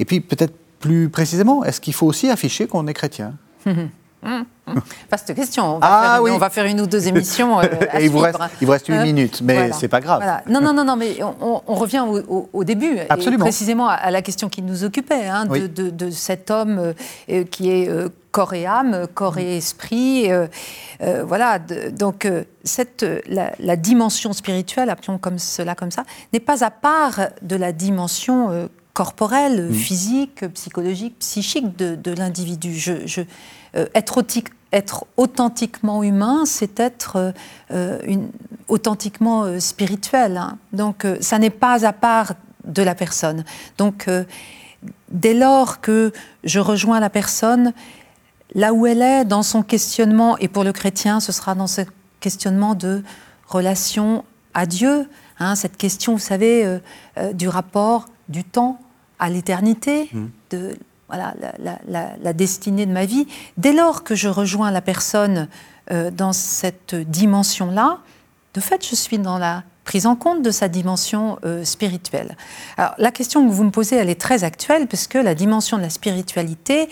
Et 0.00 0.04
puis 0.04 0.18
peut-être 0.18 0.54
plus 0.80 1.10
précisément, 1.10 1.62
est-ce 1.62 1.80
qu'il 1.80 1.94
faut 1.94 2.08
aussi 2.08 2.28
afficher 2.28 2.66
qu'on 2.66 2.88
est 2.88 2.94
chrétien? 2.94 3.34
Hum, 4.24 4.44
hum. 4.66 4.80
Vaste 5.10 5.32
question. 5.34 5.76
On 5.76 5.78
va, 5.78 5.86
ah 5.86 6.20
faire, 6.22 6.34
on 6.34 6.38
va, 6.38 6.50
faire, 6.50 6.64
une 6.64 6.80
ou 6.80 6.86
deux 6.86 7.06
émissions. 7.06 7.60
Euh, 7.60 7.66
à 7.90 8.00
il, 8.00 8.10
vous 8.10 8.18
reste, 8.18 8.38
il 8.60 8.66
vous 8.66 8.72
reste 8.72 8.88
une 8.88 8.96
euh, 8.96 9.04
minute, 9.04 9.40
mais 9.42 9.70
c'est 9.72 9.88
pas 9.88 10.00
grave. 10.00 10.42
Non, 10.48 10.60
non, 10.60 10.72
non, 10.72 10.84
non, 10.84 10.96
mais 10.96 11.18
on, 11.22 11.74
revient 11.74 12.04
au, 12.28 12.64
début, 12.64 12.98
Absolument. 13.08 13.44
Et 13.44 13.48
précisément 13.48 13.88
à, 13.88 14.10
la 14.10 14.22
question 14.22 14.48
qui 14.48 14.62
nous 14.62 14.82
occupait, 14.82 15.26
hein, 15.26 15.46
de, 15.46 16.10
cet 16.10 16.50
homme 16.50 16.94
euh, 17.30 17.44
qui 17.44 17.70
est 17.70 17.90
corps 18.32 18.54
et 18.54 18.66
âme, 18.66 19.06
corps 19.14 19.38
et 19.38 19.58
esprit. 19.58 20.28
voilà, 21.00 21.58
donc 21.58 22.28
cette, 22.64 23.06
la, 23.28 23.76
dimension 23.76 24.32
spirituelle, 24.32 24.90
appelons 24.90 25.18
comme 25.18 25.38
cela 25.38 25.76
comme 25.76 25.92
ça, 25.92 26.02
n'est 26.32 26.40
pas 26.40 26.64
à 26.64 26.70
part 26.70 27.20
de 27.42 27.54
la 27.54 27.72
dimension 27.72 28.68
corporelle, 28.98 29.72
physique, 29.72 30.44
psychologique, 30.54 31.20
psychique 31.20 31.76
de, 31.76 32.10
l'individu. 32.14 32.74
je, 32.74 33.22
euh, 33.76 33.86
être, 33.94 34.24
être, 34.72 35.06
authentiquement 35.16 36.02
humain, 36.02 36.42
c'est 36.46 36.80
être 36.80 37.32
euh, 37.70 38.00
une, 38.04 38.28
authentiquement 38.66 39.44
euh, 39.44 39.60
spirituel. 39.60 40.36
Hein. 40.36 40.58
Donc, 40.72 41.06
ça 41.20 41.38
n'est 41.38 41.48
pas 41.64 41.86
à 41.86 41.92
part 41.92 42.32
de 42.64 42.82
la 42.82 42.96
personne. 42.96 43.44
Donc, 43.76 44.10
dès 45.12 45.34
lors 45.34 45.80
que 45.80 46.12
je 46.42 46.58
rejoins 46.58 46.98
la 46.98 47.08
personne, 47.08 47.74
là 48.56 48.72
où 48.72 48.84
elle 48.84 49.02
est 49.02 49.24
dans 49.24 49.44
son 49.44 49.62
questionnement, 49.62 50.36
et 50.38 50.48
pour 50.48 50.64
le 50.64 50.72
chrétien, 50.72 51.20
ce 51.20 51.30
sera 51.30 51.54
dans 51.54 51.68
ce 51.68 51.82
questionnement 52.18 52.74
de 52.74 53.04
relation 53.46 54.24
à 54.54 54.66
Dieu, 54.66 55.08
hein, 55.38 55.54
cette 55.54 55.76
question, 55.76 56.14
vous 56.14 56.18
savez, 56.18 56.80
du 57.34 57.46
rapport 57.46 58.06
du 58.28 58.42
temps 58.42 58.80
à 59.18 59.30
l'éternité, 59.30 60.08
mmh. 60.12 60.26
de 60.50 60.76
voilà, 61.08 61.34
la, 62.20 62.32
destinée 62.32 62.86
de 62.86 62.92
ma 62.92 63.06
vie, 63.06 63.26
dès 63.56 63.72
lors 63.72 64.04
que 64.04 64.14
je 64.14 64.28
rejoins 64.28 64.70
la 64.70 64.82
personne 64.82 65.48
euh, 65.90 66.10
dans 66.10 66.34
cette 66.34 66.94
dimension-là, 66.94 68.00
de 68.54 68.60
fait, 68.60 68.86
je 68.86 68.94
suis 68.94 69.18
dans 69.18 69.38
la 69.38 69.62
prise 69.84 70.04
en 70.04 70.16
compte 70.16 70.42
de 70.42 70.50
sa 70.50 70.68
dimension 70.68 71.38
euh, 71.44 71.64
spirituelle. 71.64 72.36
Alors, 72.76 72.94
la 72.98 73.10
question 73.10 73.46
que 73.46 73.50
vous 73.50 73.64
me 73.64 73.70
posez, 73.70 73.96
elle 73.96 74.10
est 74.10 74.20
très 74.20 74.44
actuelle, 74.44 74.86
puisque 74.86 75.14
la 75.14 75.34
dimension 75.34 75.78
de 75.78 75.82
la 75.82 75.88
spiritualité, 75.88 76.90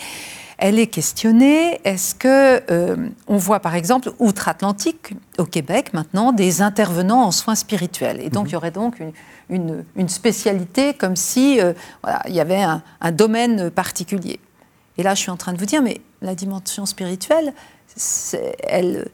elle 0.57 0.79
est 0.79 0.87
questionnée. 0.87 1.79
Est-ce 1.85 2.15
que 2.15 2.63
euh, 2.71 3.11
on 3.27 3.37
voit 3.37 3.61
par 3.61 3.75
exemple 3.75 4.13
outre-Atlantique, 4.19 5.15
au 5.37 5.45
Québec 5.45 5.93
maintenant, 5.93 6.33
des 6.33 6.63
intervenants 6.63 7.23
en 7.23 7.33
soins 7.33 7.55
spirituels? 7.55 8.21
Et 8.23 8.31
donc 8.31 8.45
mhm. 8.45 8.49
il 8.49 8.53
y 8.53 8.57
aurait 8.57 8.71
donc 8.71 8.99
une, 8.99 9.13
une, 9.49 9.85
spécialité 10.09 10.95
comme 10.95 11.17
si 11.17 11.61
euh, 11.61 11.73
voilà, 12.03 12.23
il 12.29 12.35
y 12.35 12.41
avait 12.41 12.63
un, 12.63 12.83
domaine 13.13 13.71
particulier. 13.71 14.41
Et 14.99 15.03
là, 15.03 15.15
je 15.15 15.21
suis 15.21 15.31
en 15.31 15.37
train 15.37 15.53
de 15.53 15.59
vous 15.59 15.67
dire, 15.67 15.83
mais 15.83 16.01
la 16.23 16.35
dimension 16.35 16.87
spirituelle, 16.87 17.53
c'est, 17.87 18.57
elle, 18.65 19.09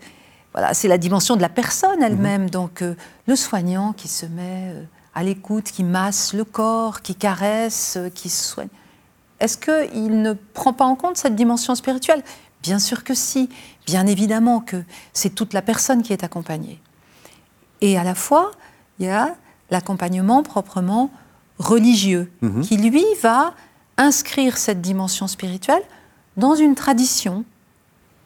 voilà, 0.52 0.74
c'est 0.74 0.88
la 0.88 0.98
dimension 0.98 1.36
de 1.36 1.42
la 1.42 1.48
personne 1.48 2.02
elle-même. 2.02 2.42
Mhm. 2.42 2.50
Donc 2.50 2.82
euh, 2.82 2.94
le 3.26 3.36
soignant 3.36 3.92
qui 3.92 4.08
se 4.08 4.26
met 4.26 4.74
à 5.14 5.22
l'écoute, 5.22 5.64
qui 5.64 5.84
masse 5.84 6.32
le 6.32 6.44
corps, 6.44 7.02
qui 7.02 7.14
caresse, 7.14 7.98
qui 8.14 8.30
soigne 8.30 8.68
est-ce 9.42 9.58
qu'il 9.58 10.22
ne 10.22 10.34
prend 10.34 10.72
pas 10.72 10.84
en 10.84 10.94
compte 10.94 11.16
cette 11.16 11.34
dimension 11.34 11.74
spirituelle? 11.74 12.22
Bien 12.62 12.78
sûr 12.78 13.02
que 13.02 13.12
si, 13.12 13.48
bien 13.86 14.06
évidemment 14.06 14.60
que 14.60 14.84
c'est 15.12 15.34
toute 15.34 15.52
la 15.52 15.62
personne 15.62 16.02
qui 16.02 16.12
est 16.12 16.22
accompagnée. 16.22 16.80
Et 17.80 17.98
à 17.98 18.04
la 18.04 18.14
fois, 18.14 18.52
il 19.00 19.06
y 19.06 19.08
a 19.08 19.34
l'accompagnement 19.72 20.42
proprement 20.42 21.10
religieux, 21.58 22.30
mhm. 22.42 22.62
qui 22.62 22.76
lui 22.76 23.04
va 23.22 23.54
inscrire 23.96 24.56
cette 24.56 24.80
dimension 24.80 25.26
spirituelle 25.26 25.82
dans 26.36 26.54
une 26.54 26.74
tradition 26.74 27.44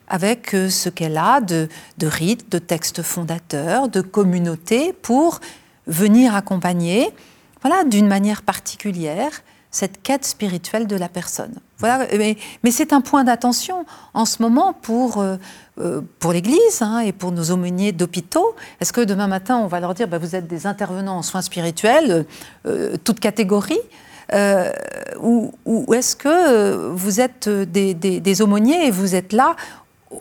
avec 0.08 0.54
euh, 0.54 0.68
ce 0.68 0.88
qu'elle 0.88 1.16
a 1.16 1.40
de, 1.40 1.68
de 1.98 2.06
rites, 2.06 2.50
de 2.50 2.58
textes 2.58 3.02
fondateurs, 3.02 3.88
de 3.88 4.00
communautés 4.00 4.92
pour 4.92 5.40
venir 5.86 6.34
accompagner, 6.34 7.10
voilà, 7.62 7.84
d'une 7.84 8.06
manière 8.06 8.42
particulière, 8.42 9.30
cette 9.70 10.02
quête 10.02 10.24
spirituelle 10.24 10.86
de 10.86 10.96
la 10.96 11.08
personne. 11.08 11.54
Voilà, 11.78 12.06
mais, 12.16 12.36
mais 12.62 12.70
c'est 12.70 12.92
un 12.92 13.00
point 13.00 13.24
d'attention 13.24 13.84
en 14.14 14.24
ce 14.24 14.40
moment 14.40 14.72
pour, 14.72 15.18
euh, 15.18 15.36
pour 16.18 16.32
l'Église 16.32 16.80
hein, 16.80 17.00
et 17.00 17.12
pour 17.12 17.32
nos 17.32 17.50
aumôniers 17.50 17.92
d'hôpitaux. 17.92 18.54
Est-ce 18.80 18.92
que 18.92 19.02
demain 19.02 19.26
matin, 19.26 19.58
on 19.58 19.66
va 19.66 19.80
leur 19.80 19.94
dire, 19.94 20.08
bah, 20.08 20.18
vous 20.18 20.34
êtes 20.34 20.46
des 20.46 20.66
intervenants 20.66 21.18
en 21.18 21.22
soins 21.22 21.42
spirituels, 21.42 22.24
euh, 22.66 22.96
toute 23.04 23.20
catégorie 23.20 23.80
ou, 25.20 25.52
ou 25.64 25.94
est-ce 25.94 26.16
que 26.16 26.88
vous 26.88 27.20
êtes 27.20 27.48
des, 27.48 28.42
aumôniers 28.42 28.86
et 28.86 28.90
vous 28.90 29.14
êtes 29.14 29.32
là 29.32 29.54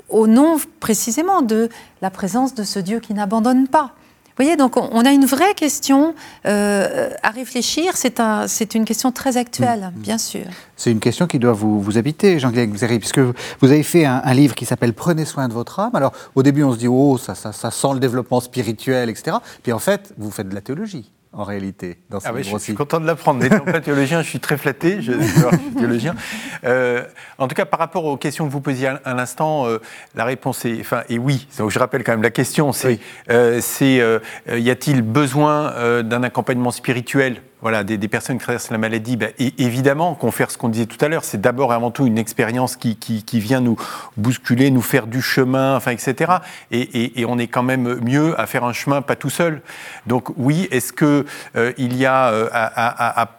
au 0.09 0.27
nom 0.27 0.57
précisément 0.79 1.41
de 1.41 1.69
la 2.03 2.11
présence 2.11 2.53
de 2.53 2.63
ce 2.63 2.77
Dieu 2.77 2.99
qui 2.99 3.15
n'abandonne 3.15 3.67
pas? 3.67 3.93
Voyez, 4.37 4.57
donc 4.57 4.77
on 4.77 5.05
a 5.05 5.11
une 5.11 5.25
vraie 5.25 5.53
question 5.53 6.13
euh, 6.45 7.09
à 7.23 7.29
réfléchir. 7.29 7.95
C'est 7.95 8.19
un, 8.19 8.45
une 8.73 8.85
question 8.85 9.11
très 9.11 9.37
actuelle, 9.37 9.91
mm. 9.95 9.99
bien 9.99 10.17
sûr. 10.17 10.45
C'est 10.75 10.91
une 10.91 10.99
question 10.99 11.27
qui 11.27 11.39
doit 11.39 11.53
vous, 11.53 11.81
vous 11.81 11.97
habiter, 11.97 12.39
Jean-Guy 12.39 12.67
Xéry, 12.67 12.99
puisque 12.99 13.19
vous 13.19 13.71
avez 13.71 13.83
fait 13.83 14.05
un, 14.05 14.33
livre 14.33 14.55
qui 14.55 14.65
s'appelle 14.65 14.93
Prenez 14.93 15.25
soin 15.25 15.47
de 15.47 15.53
votre 15.53 15.79
âme. 15.79 15.95
Alors, 15.95 16.11
au 16.35 16.43
début, 16.43 16.63
on 16.63 16.73
se 16.73 16.77
dit, 16.77 16.87
oh, 16.87 17.17
ça, 17.17 17.35
ça, 17.35 17.53
ça 17.53 17.71
sent 17.71 17.93
le 17.93 17.99
développement 17.99 18.41
spirituel, 18.41 19.09
etc. 19.09 19.37
Puis 19.63 19.71
en 19.71 19.79
fait, 19.79 20.13
vous 20.17 20.31
faites 20.31 20.49
de 20.49 20.55
la 20.55 20.61
théologie 20.61 21.11
en 21.35 21.43
réalité, 21.43 21.97
dans 22.09 22.21
ce 22.21 22.27
ah 22.29 22.33
je, 22.37 22.57
suis 22.57 22.73
content 22.73 23.01
de 23.01 23.05
l'apprendre. 23.05 23.41
N'étant 23.41 23.65
pas 23.65 23.81
théologien, 23.81 24.21
je 24.21 24.29
suis 24.29 24.39
très 24.39 24.57
flatté, 24.57 25.01
je, 25.01 25.11
je 25.11 25.57
suis 25.57 25.75
théologien. 25.77 26.15
Euh, 26.63 27.03
en 27.37 27.47
tout 27.49 27.55
cas, 27.55 27.65
par 27.65 27.79
rapport 27.79 28.05
aux 28.05 28.15
questions 28.15 28.47
que 28.47 28.51
vous 28.51 28.61
posiez 28.61 28.87
à, 28.87 29.13
l'instant, 29.13 29.67
euh, 29.67 29.79
la 30.15 30.23
réponse 30.23 30.63
est, 30.63 30.79
enfin, 30.79 31.03
est 31.09 31.17
oui. 31.17 31.47
Donc, 31.57 31.71
je 31.71 31.79
rappelle 31.79 32.03
quand 32.05 32.13
même 32.13 32.23
la 32.23 32.31
question, 32.31 32.71
c'est, 32.71 32.99
euh, 33.29 33.59
c'est 33.61 34.01
y 34.47 34.69
a-t-il 34.69 35.01
besoin 35.01 36.01
d'un 36.03 36.23
accompagnement 36.23 36.71
spirituel 36.71 37.41
voilà, 37.61 37.83
des, 37.83 37.97
personnes 38.07 38.37
qui 38.37 38.43
traversent 38.43 38.69
la 38.69 38.77
maladie, 38.77 39.17
ben, 39.17 39.31
et 39.39 39.53
évidemment, 39.57 40.13
qu'on 40.13 40.31
fait 40.31 40.49
ce 40.51 40.57
qu'on 40.57 40.69
disait 40.69 40.85
tout 40.85 41.03
à 41.03 41.07
l'heure, 41.07 41.23
c'est 41.23 41.41
d'abord 41.41 41.71
et 41.71 41.75
avant 41.75 41.91
tout 41.91 42.05
une 42.05 42.17
expérience 42.17 42.75
qui, 42.75 42.95
qui, 42.95 43.39
vient 43.39 43.61
nous 43.61 43.77
bousculer, 44.17 44.71
nous 44.71 44.81
faire 44.81 45.07
du 45.07 45.21
chemin, 45.21 45.75
enfin, 45.75 45.91
etc. 45.91 46.33
Et, 46.71 47.19
et, 47.21 47.25
on 47.25 47.37
est 47.37 47.47
quand 47.47 47.63
même 47.63 47.99
mieux 48.01 48.39
à 48.39 48.45
faire 48.45 48.63
un 48.65 48.73
chemin 48.73 49.01
pas 49.01 49.15
tout 49.15 49.29
seul. 49.29 49.61
Donc 50.05 50.29
oui, 50.37 50.67
est-ce 50.71 50.93
que 50.93 51.25
euh, 51.55 51.73
il 51.77 51.97
y 51.97 52.05
a 52.05 52.29
euh, 52.29 52.49
à, 52.51 53.21
à 53.21 53.29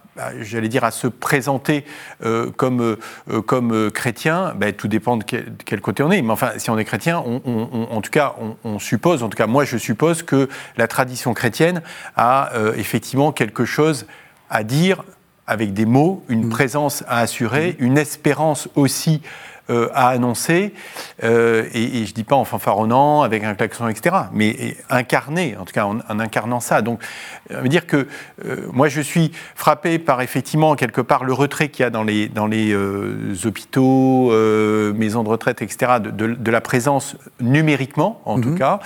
j'allais 0.41 0.69
dire, 0.69 0.85
à 0.85 0.91
se 0.91 1.07
présenter 1.07 1.85
euh, 2.25 2.51
comme, 2.51 2.97
euh, 3.31 3.43
comme 3.43 3.73
euh, 3.73 3.91
chrétien, 3.91 4.55
ben, 4.57 4.73
tout 4.73 4.89
dépend 4.89 5.17
de 5.17 5.25
quel, 5.25 5.81
côté 5.81 6.03
on 6.03 6.11
est. 6.11 6.23
Mais 6.23 6.33
enfin, 6.33 6.53
si 6.57 6.71
on 6.71 6.79
est 6.79 6.85
chrétien, 6.85 7.23
on, 7.25 7.89
en 7.91 8.01
tout 8.01 8.11
cas, 8.11 8.35
on, 8.65 8.79
suppose, 8.79 9.23
en 9.23 9.29
tout 9.29 9.37
cas, 9.37 9.47
moi, 9.47 9.65
je 9.65 9.77
suppose 9.77 10.23
que 10.23 10.49
la 10.77 10.89
tradition 10.89 11.35
chrétienne 11.35 11.83
a 12.17 12.51
effectivement 12.77 13.33
quelque 13.33 13.65
chose 13.65 14.07
à 14.51 14.65
dire 14.65 15.03
avec 15.47 15.73
des 15.73 15.87
mots, 15.87 16.25
une 16.29 16.47
mmh. 16.47 16.51
présence 16.51 17.05
à 17.07 17.21
assurer, 17.21 17.77
mmh. 17.79 17.85
une 17.85 17.99
espérance 17.99 18.69
aussi 18.75 19.23
euh, 19.69 19.89
à 19.95 20.11
annoncer, 20.11 20.73
euh, 21.25 21.65
et, 21.75 22.05
je 22.05 22.11
ne 22.11 22.15
dis 22.15 22.23
pas 22.23 22.37
en 22.37 22.45
fanfaronnant, 22.45 23.23
avec 23.23 23.43
un 23.43 23.57
klaxon, 23.57 23.89
etc., 23.89 24.15
mais 24.33 24.77
incarné, 24.91 25.57
en 25.59 25.65
tout 25.65 25.73
cas 25.73 25.87
en, 25.87 25.99
incarnant 26.21 26.61
ça. 26.61 26.83
Donc, 26.83 27.03
ça 27.51 27.61
veut 27.61 27.69
dire 27.69 27.89
que 27.89 28.07
euh, 28.45 28.69
moi, 28.73 28.89
je 28.89 29.01
suis 29.01 29.33
frappé 29.57 29.99
par 29.99 30.23
effectivement, 30.23 30.77
quelque 30.77 31.01
part, 31.01 31.25
le 31.25 31.33
retrait 31.33 31.69
qu'il 31.69 31.83
y 31.83 31.87
a 31.87 31.91
dans 31.91 32.05
les, 32.05 32.29
dans 32.29 32.47
les 32.47 32.77
hôpitaux, 33.45 34.31
maisons 34.95 35.25
de 35.25 35.29
retraite, 35.29 35.63
etc., 35.63 35.95
de, 36.01 36.51
la 36.51 36.61
présence 36.61 37.17
numériquement, 37.41 38.21
en 38.25 38.41
tout 38.41 38.51
mhm. 38.51 38.59
cas, 38.59 38.79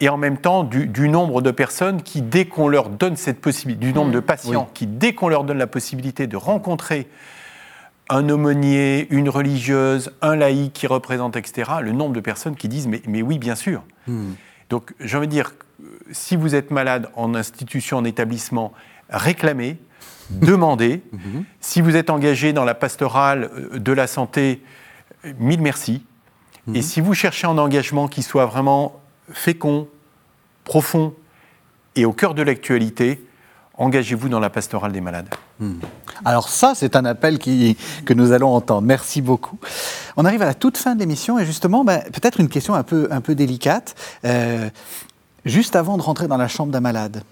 et 0.00 0.08
en 0.08 0.16
même 0.16 0.38
temps 0.38 0.64
du, 0.64 1.08
nombre 1.10 1.42
de 1.42 1.50
personnes 1.50 2.02
qui, 2.02 2.22
dès 2.22 2.46
qu'on 2.46 2.68
leur 2.68 2.88
donne 2.88 3.16
cette 3.16 3.42
possibilité, 3.42 3.84
du 3.84 3.92
nombre 3.92 4.12
de 4.12 4.20
patients 4.20 4.70
qui, 4.72 4.86
dès 4.86 5.12
qu'on 5.12 5.28
leur 5.28 5.44
donne 5.44 5.58
la 5.58 5.66
possibilité 5.66 6.26
de 6.26 6.38
rencontrer 6.38 7.06
un 8.10 8.28
aumônier, 8.28 9.06
une 9.10 9.28
religieuse, 9.28 10.12
un 10.20 10.36
laïc 10.36 10.72
qui 10.72 10.86
représente, 10.86 11.36
etc., 11.36 11.70
le 11.80 11.92
nombre 11.92 12.14
de 12.14 12.20
personnes 12.20 12.56
qui 12.56 12.68
disent 12.68 12.88
mais, 12.88 13.00
mais 13.06 13.22
oui, 13.22 13.38
bien 13.38 13.54
sûr. 13.54 13.82
Hmm. 14.06 14.32
Donc 14.68 14.92
j'ai 15.00 15.16
envie 15.16 15.26
de 15.26 15.32
dire, 15.32 15.52
si 16.12 16.36
vous 16.36 16.54
êtes 16.54 16.70
malade 16.70 17.08
en 17.14 17.34
institution, 17.34 17.98
en 17.98 18.04
établissement, 18.04 18.72
réclamez, 19.08 19.78
demandez. 20.30 21.02
Mhm. 21.12 21.44
Si 21.60 21.80
vous 21.80 21.96
êtes 21.96 22.10
engagé 22.10 22.52
dans 22.52 22.64
la 22.64 22.74
pastorale 22.74 23.50
euh, 23.52 23.78
de 23.78 23.92
la 23.92 24.06
santé, 24.06 24.62
mille 25.38 25.60
merci. 25.60 26.04
Et 26.68 26.78
mhm. 26.78 26.82
si 26.82 27.00
vous 27.00 27.14
cherchez 27.14 27.46
un 27.46 27.58
engagement 27.58 28.06
qui 28.06 28.22
soit 28.22 28.46
vraiment 28.46 29.00
fécond, 29.32 29.88
profond 30.64 31.14
et 31.96 32.04
au 32.04 32.12
cœur 32.12 32.34
de 32.34 32.42
l'actualité, 32.42 33.24
engagez-vous 33.74 34.28
dans 34.28 34.40
la 34.40 34.50
pastorale 34.50 34.92
des 34.92 35.00
malades. 35.00 35.28
Hmm. 35.60 35.74
Alors 36.24 36.48
ça, 36.48 36.72
c'est 36.74 36.96
un 36.96 37.04
appel 37.04 37.38
que 37.38 38.14
nous 38.14 38.32
allons 38.32 38.54
entendre. 38.54 38.86
Merci 38.86 39.20
beaucoup. 39.20 39.58
On 40.16 40.24
arrive 40.24 40.42
à 40.42 40.46
la 40.46 40.54
toute 40.54 40.78
fin 40.78 40.94
de 40.94 41.00
l'émission 41.00 41.38
et 41.38 41.44
justement, 41.44 41.84
ben, 41.84 42.02
peut-être 42.12 42.40
une 42.40 42.48
question 42.48 42.74
un 42.74 42.82
peu, 42.82 43.08
un 43.10 43.20
peu 43.20 43.34
délicate. 43.34 43.94
Euh, 44.24 44.70
juste 45.44 45.76
avant 45.76 45.96
de 45.96 46.02
rentrer 46.02 46.28
dans 46.28 46.36
la 46.36 46.48
chambre 46.48 46.72
d'un 46.72 46.80
malade, 46.80 47.22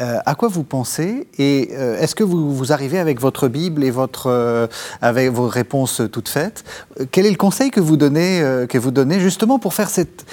euh, 0.00 0.20
à 0.26 0.36
quoi 0.36 0.48
vous 0.48 0.62
pensez 0.62 1.26
et 1.38 1.70
euh, 1.72 1.98
est-ce 1.98 2.14
que 2.14 2.22
vous, 2.22 2.54
vous, 2.54 2.72
arrivez 2.72 3.00
avec 3.00 3.20
votre 3.20 3.48
Bible 3.48 3.82
et 3.82 3.90
votre, 3.90 4.28
euh, 4.28 4.68
avec 5.02 5.30
vos 5.30 5.48
réponses 5.48 6.02
toutes 6.12 6.28
faites? 6.28 6.62
Quel 7.10 7.26
est 7.26 7.30
le 7.30 7.36
conseil 7.36 7.70
que 7.72 7.80
vous 7.80 7.96
donnez, 7.96 8.42
que 8.68 8.78
vous 8.78 8.92
donnez 8.92 9.18
justement 9.18 9.58
pour 9.58 9.74
faire 9.74 9.90
cette, 9.90 10.24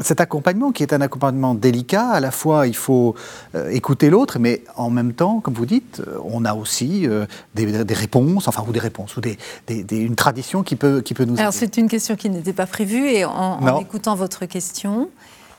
cet 0.00 0.20
accompagnement 0.22 0.72
qui 0.72 0.82
est 0.82 0.94
un 0.94 1.02
accompagnement 1.02 1.54
délicat? 1.54 2.08
À 2.08 2.20
la 2.20 2.30
fois, 2.30 2.66
il 2.66 2.76
faut 2.76 3.14
écouter 3.70 4.08
l'autre, 4.08 4.38
mais 4.38 4.62
en 4.76 4.88
même 4.88 5.12
temps, 5.12 5.40
comme 5.40 5.54
vous 5.54 5.66
dites, 5.66 6.02
on 6.24 6.44
a 6.44 6.54
aussi 6.54 7.06
des, 7.54 7.84
des, 7.84 7.94
réponses, 7.94 8.48
enfin, 8.48 8.64
ou 8.66 8.72
des 8.72 8.80
réponses, 8.80 9.16
ou 9.16 9.20
des, 9.20 9.38
des, 9.66 9.96
une 9.96 10.16
tradition 10.16 10.62
qui 10.62 10.76
peut, 10.76 11.00
qui 11.00 11.14
peut 11.14 11.24
nous 11.24 11.38
Alors, 11.38 11.52
c'est 11.52 11.76
une 11.76 11.88
question 11.88 12.16
qui 12.16 12.30
n'était 12.30 12.52
pas 12.52 12.66
prévue 12.66 13.08
et 13.08 13.24
en, 13.24 13.60
en 13.60 13.80
écoutant 13.80 14.14
votre 14.14 14.46
question, 14.46 15.10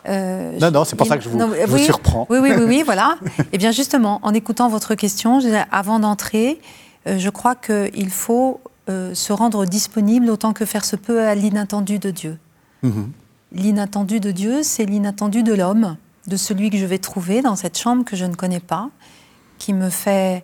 euh, 0.08 0.58
non, 0.60 0.72
non, 0.72 0.86
c'est 0.86 0.96
pour 0.96 1.08
ça 1.08 1.18
que 1.18 1.24
je 1.24 1.30
vous, 1.30 1.78
surprends. 1.78 2.28
Oui, 2.30 2.40
oui, 2.40 2.52
oui, 2.58 2.64
oui 2.66 2.82
voilà. 2.86 3.18
Eh 3.52 3.58
bien, 3.58 3.72
justement, 3.72 4.20
en 4.24 4.34
écoutant 4.34 4.70
votre 4.70 4.96
question, 4.96 5.40
avant 5.72 6.00
d'entrer, 6.00 6.60
euh, 7.08 7.18
je 7.18 7.30
crois 7.30 7.56
qu'il 7.56 8.10
faut 8.10 8.62
euh, 8.90 9.14
se 9.14 9.34
rendre 9.34 9.66
disponible 9.66 10.30
autant 10.30 10.54
que 10.54 10.66
faire 10.66 10.86
se 10.86 10.96
peut 10.96 11.22
à 11.22 11.36
l'inattendu 11.36 12.00
de 12.00 12.12
Dieu. 12.12 12.38
Mhm. 12.84 13.12
L'inattendu 13.52 14.20
de 14.20 14.32
Dieu, 14.32 14.64
c'est 14.64 14.86
l'inattendu 14.86 15.44
de 15.44 15.54
l'homme, 15.54 15.98
de 16.28 16.38
celui 16.38 16.70
que 16.70 16.78
je 16.78 16.86
vais 16.86 17.00
trouver 17.00 17.42
dans 17.42 17.56
cette 17.56 17.78
chambre 17.78 18.04
que 18.04 18.16
je 18.16 18.26
ne 18.26 18.36
connais 18.36 18.60
pas, 18.60 18.90
qui 19.58 19.74
me 19.74 19.90
fait 19.90 20.44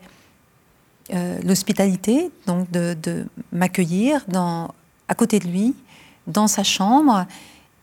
l'hospitalité, 1.44 2.32
donc 2.48 2.72
de, 2.72 2.96
de 3.04 3.26
m'accueillir 3.52 4.26
à 4.34 5.16
côté 5.16 5.38
de 5.38 5.48
lui, 5.48 5.76
dans 6.28 6.48
sa 6.48 6.64
chambre, 6.64 7.26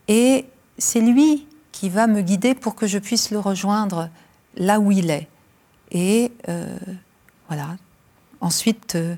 et 0.09 0.47
c'est 0.78 1.03
lui 1.03 1.47
qui 1.73 1.89
va 1.89 2.07
me 2.07 2.23
guider 2.23 2.55
pour 2.55 2.75
que 2.75 2.87
je 2.87 2.99
puisse 2.99 3.31
le 3.31 3.39
rejoindre 3.39 4.11
là 4.57 4.81
où 4.81 4.93
il 4.93 5.11
est. 5.11 5.29
Et 5.91 6.33
euh, 6.49 6.77
voilà. 7.49 7.77
Ensuite, 8.41 8.95
euh, 8.95 9.16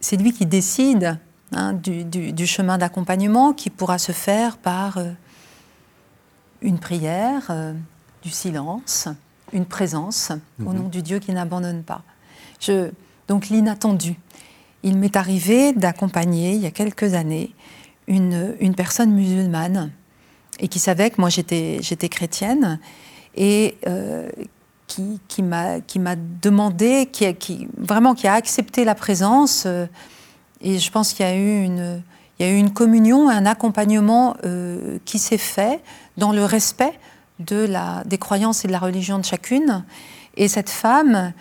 c'est 0.00 0.16
lui 0.16 0.32
qui 0.32 0.46
décide 0.46 1.18
hein, 1.52 1.72
du, 1.72 2.46
chemin 2.46 2.78
d'accompagnement 2.78 3.52
qui 3.52 3.70
pourra 3.70 3.98
se 3.98 4.12
faire 4.12 4.56
par 4.56 4.98
euh, 4.98 5.12
une 6.62 6.78
prière, 6.78 7.52
du 8.22 8.30
silence, 8.30 9.08
une 9.52 9.66
présence 9.66 10.32
au 10.60 10.70
mhm. 10.70 10.76
nom 10.76 10.88
du 10.88 11.02
Dieu 11.02 11.18
qui 11.18 11.32
n'abandonne 11.32 11.82
pas. 11.82 12.02
Je, 12.60 12.90
donc 13.28 13.48
l'inattendu. 13.48 14.16
Il 14.82 14.98
m'est 14.98 15.16
arrivé 15.16 15.72
d'accompagner, 15.72 16.54
il 16.54 16.60
y 16.60 16.66
a 16.66 16.70
quelques 16.70 17.14
années, 17.14 17.54
une, 18.06 18.54
une 18.60 18.74
personne 18.74 19.12
musulmane 19.12 19.90
et 20.60 20.68
qui 20.68 20.78
savait 20.78 21.10
que 21.10 21.20
moi 21.20 21.28
j'étais, 21.28 21.80
chrétienne 22.08 22.78
et 23.36 23.76
euh, 23.86 24.28
qui, 24.86 25.42
m'a, 25.42 25.80
demandé, 26.42 27.08
qui, 27.12 27.68
vraiment 27.76 28.14
qui 28.14 28.26
a 28.26 28.34
accepté 28.34 28.84
la 28.84 28.94
présence. 28.94 29.64
Euh, 29.66 29.86
et 30.60 30.78
je 30.78 30.90
pense 30.90 31.12
qu'il 31.12 31.26
y 31.26 31.28
a 31.28 31.36
eu 31.36 31.64
une, 31.64 32.02
il 32.38 32.46
y 32.46 32.70
communion, 32.72 33.28
un 33.28 33.46
accompagnement 33.46 34.36
euh, 34.44 34.98
qui 35.04 35.18
s'est 35.18 35.38
fait 35.38 35.80
dans 36.16 36.32
le 36.32 36.44
respect 36.44 36.98
des 37.38 38.18
croyances 38.18 38.64
et 38.64 38.68
de 38.68 38.72
la 38.72 38.78
religion 38.78 39.18
de 39.18 39.24
chacune. 39.24 39.84
Et 40.38 40.48
cette 40.48 40.70
femme, 40.70 41.34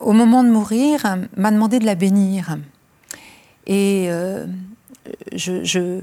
au 0.00 0.12
moment 0.12 0.42
de 0.42 0.48
mourir, 0.48 1.18
m'a 1.36 1.50
demandé 1.50 1.78
de 1.78 1.84
la 1.84 1.94
bénir. 1.94 2.56
Et 3.66 4.08
je 5.34 6.00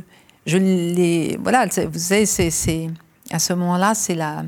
je 0.47 0.57
les. 0.57 1.37
Voilà, 1.43 1.65
vous 1.65 1.99
savez, 1.99 2.25
c'est, 2.25 2.89
à 3.31 3.37
ce 3.37 3.53
moment-là, 3.53 3.93
c'est 3.93 4.15
la, 4.15 4.43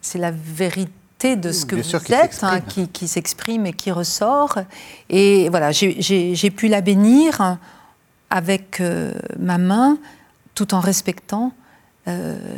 c'est 0.00 0.18
la 0.18 0.30
vérité 0.30 1.36
de 1.36 1.50
ce 1.50 1.64
que 1.64 1.76
vous 1.76 2.12
êtes 2.12 2.40
hein, 2.42 2.60
qui, 2.60 3.08
s'exprime 3.08 3.66
et 3.66 3.72
qui 3.72 3.90
ressort. 3.90 4.58
Et 5.08 5.48
voilà, 5.48 5.72
j'ai, 5.72 6.50
pu 6.50 6.68
la 6.68 6.82
bénir 6.82 7.58
avec 8.28 8.80
euh, 8.80 9.14
ma 9.38 9.56
main 9.56 9.98
tout 10.54 10.74
en 10.74 10.80
respectant 10.80 11.52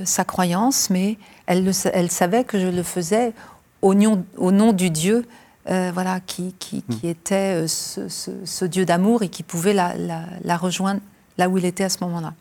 sa 0.05 0.25
croyance, 0.25 0.91
mais 0.91 1.17
elle, 1.47 1.73
elle, 1.95 2.11
savait 2.11 2.45
que 2.45 2.61
je 2.61 2.67
le 2.67 2.83
faisais 2.83 3.33
au 3.81 3.95
nom, 3.95 4.23
au 4.37 4.53
nom 4.53 4.75
du 4.75 4.91
Dieu 4.91 5.27
voilà, 5.65 6.21
qui, 6.21 6.55
qui, 6.59 6.83
qui 6.83 7.07
hmm. 7.07 7.11
était 7.11 7.67
ce, 7.67 8.09
ce, 8.09 8.65
Dieu 8.67 8.85
d'amour 8.85 9.23
et 9.23 9.31
qui 9.31 9.43
pouvait 9.43 9.73
la, 9.73 9.97
la, 9.97 10.25
la, 10.45 10.57
rejoindre 10.59 11.01
là 11.39 11.49
où 11.49 11.57
il 11.57 11.65
était 11.65 11.85
à 11.85 11.89
ce 11.89 12.05
moment-là. 12.05 12.35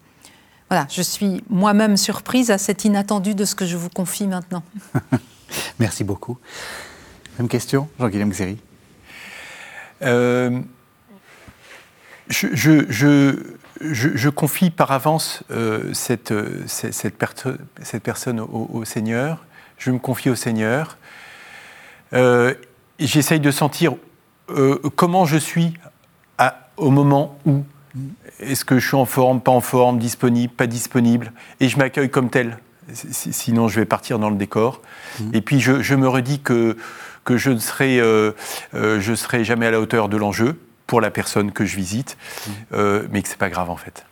Voilà, 0.69 0.85
je 0.89 1.01
suis 1.01 1.43
moi-même 1.49 1.95
surprise 1.97 2.51
à 2.51 2.57
cet 2.57 2.85
inattendu 2.85 3.35
de 3.35 3.45
ce 3.45 3.55
que 3.55 3.65
je 3.65 3.77
vous 3.77 3.89
confie 3.89 4.27
maintenant. 4.27 4.63
Merci 5.79 6.03
beaucoup. 6.03 6.37
Même 7.39 7.47
question, 7.47 7.87
Jean-Guillaume 7.99 8.29
Xéry 8.29 8.57
euh, 10.03 10.61
je, 12.29 12.47
je, 12.89 13.35
je, 13.81 14.29
confie 14.29 14.69
par 14.69 14.91
avance 14.91 15.43
euh, 15.51 15.93
cette, 15.93 16.33
cette, 16.67 16.93
cette, 16.93 18.03
personne 18.03 18.39
au, 18.39 18.83
Seigneur. 18.85 19.45
Je 19.77 19.91
me 19.91 19.99
confie 19.99 20.29
au 20.29 20.35
Seigneur. 20.35 20.97
Euh, 22.13 22.53
J'essaye 22.99 23.39
de 23.39 23.51
sentir 23.51 23.95
euh, 24.49 24.79
comment 24.95 25.25
je 25.25 25.37
suis 25.37 25.73
à, 26.37 26.69
au 26.77 26.89
moment 26.89 27.37
où. 27.45 27.63
Est-ce 28.39 28.65
que 28.65 28.79
je 28.79 28.87
suis 28.87 28.95
en 28.95 29.05
forme, 29.05 29.41
pas 29.41 29.51
en 29.51 29.61
forme, 29.61 29.99
disponible, 29.99 30.53
pas 30.53 30.67
disponible? 30.67 31.31
Et 31.59 31.69
je 31.69 31.77
m'accueille 31.77 32.09
comme 32.09 32.29
tel. 32.29 32.57
Sinon, 32.93 33.67
je 33.67 33.79
vais 33.79 33.85
partir 33.85 34.17
dans 34.17 34.29
le 34.29 34.37
décor. 34.37 34.81
Mmh. 35.19 35.29
Et 35.33 35.41
puis, 35.41 35.59
je, 35.59 35.81
je, 35.81 35.95
me 35.95 36.07
redis 36.07 36.39
que 36.39 36.77
que 37.27 37.35
je 37.35 37.49
ne 37.49 37.59
serai, 37.59 37.99
euh, 37.99 38.31
euh, 38.73 39.01
je 39.01 39.13
serai 39.13 39.43
jamais 39.43 39.65
à 39.65 39.71
la 39.71 39.81
hauteur 39.81 40.07
de 40.07 40.15
l'enjeu 40.15 40.57
pour 40.87 41.01
la 41.01 41.11
personne 41.11 41.51
que 41.51 41.65
je 41.65 41.75
visite, 41.75 42.15
mmh. 42.15 42.51
euh, 42.71 43.07
mais 43.11 43.21
que 43.21 43.27
c'est 43.27 43.37
pas 43.37 43.49
grave 43.49 43.69
en 43.69 43.75
fait. 43.75 44.05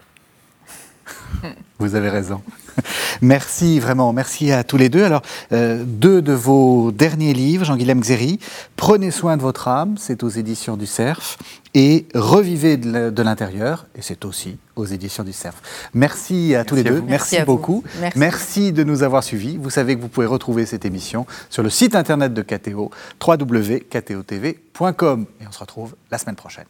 Vous 1.80 1.96
avez 1.96 2.10
raison. 2.10 2.44
Merci 3.22 3.80
vraiment, 3.80 4.14
merci 4.14 4.52
à 4.52 4.64
tous 4.64 4.78
les 4.78 4.90
deux. 4.90 5.04
Alors, 5.04 5.22
deux 5.52 6.22
de 6.22 6.34
vos 6.34 6.92
derniers 6.92 7.34
livres, 7.34 7.66
Jean-Guilhem 7.66 8.00
Xéry, 8.00 8.40
Prenez 8.76 9.12
soin 9.12 9.38
de 9.38 9.42
votre 9.42 9.68
âme, 9.68 9.96
c'est 9.98 10.24
aux 10.24 10.30
éditions 10.30 10.78
du 10.78 10.86
Cerf, 10.86 11.38
et 11.74 12.06
Revivez 12.14 12.78
de 12.78 13.24
l'intérieur, 13.24 13.88
et 13.96 14.02
c'est 14.02 14.24
aussi 14.26 14.58
aux 14.76 14.86
éditions 14.86 15.24
du 15.24 15.34
Cerf. 15.34 15.56
Merci 15.94 16.56
à 16.56 16.66
tous 16.66 16.76
les 16.76 16.84
deux, 16.84 17.02
merci, 17.08 17.38
beaucoup. 17.46 17.84
Merci. 18.16 18.74
de 18.74 18.84
nous 18.84 19.04
avoir 19.04 19.24
suivis. 19.24 19.58
Vous 19.58 19.70
savez 19.70 19.96
que 19.96 20.02
vous 20.02 20.10
pouvez 20.10 20.28
retrouver 20.28 20.66
cette 20.66 20.86
émission 20.86 21.26
sur 21.50 21.64
le 21.64 21.70
site 21.70 21.96
internet 21.96 22.34
de 22.34 22.42
KTO, 22.42 22.92
www.ktotv.com. 23.26 25.26
Et 25.42 25.48
on 25.48 25.52
se 25.52 25.60
retrouve 25.60 25.96
la 26.12 26.18
semaine 26.18 26.36
prochaine. 26.36 26.66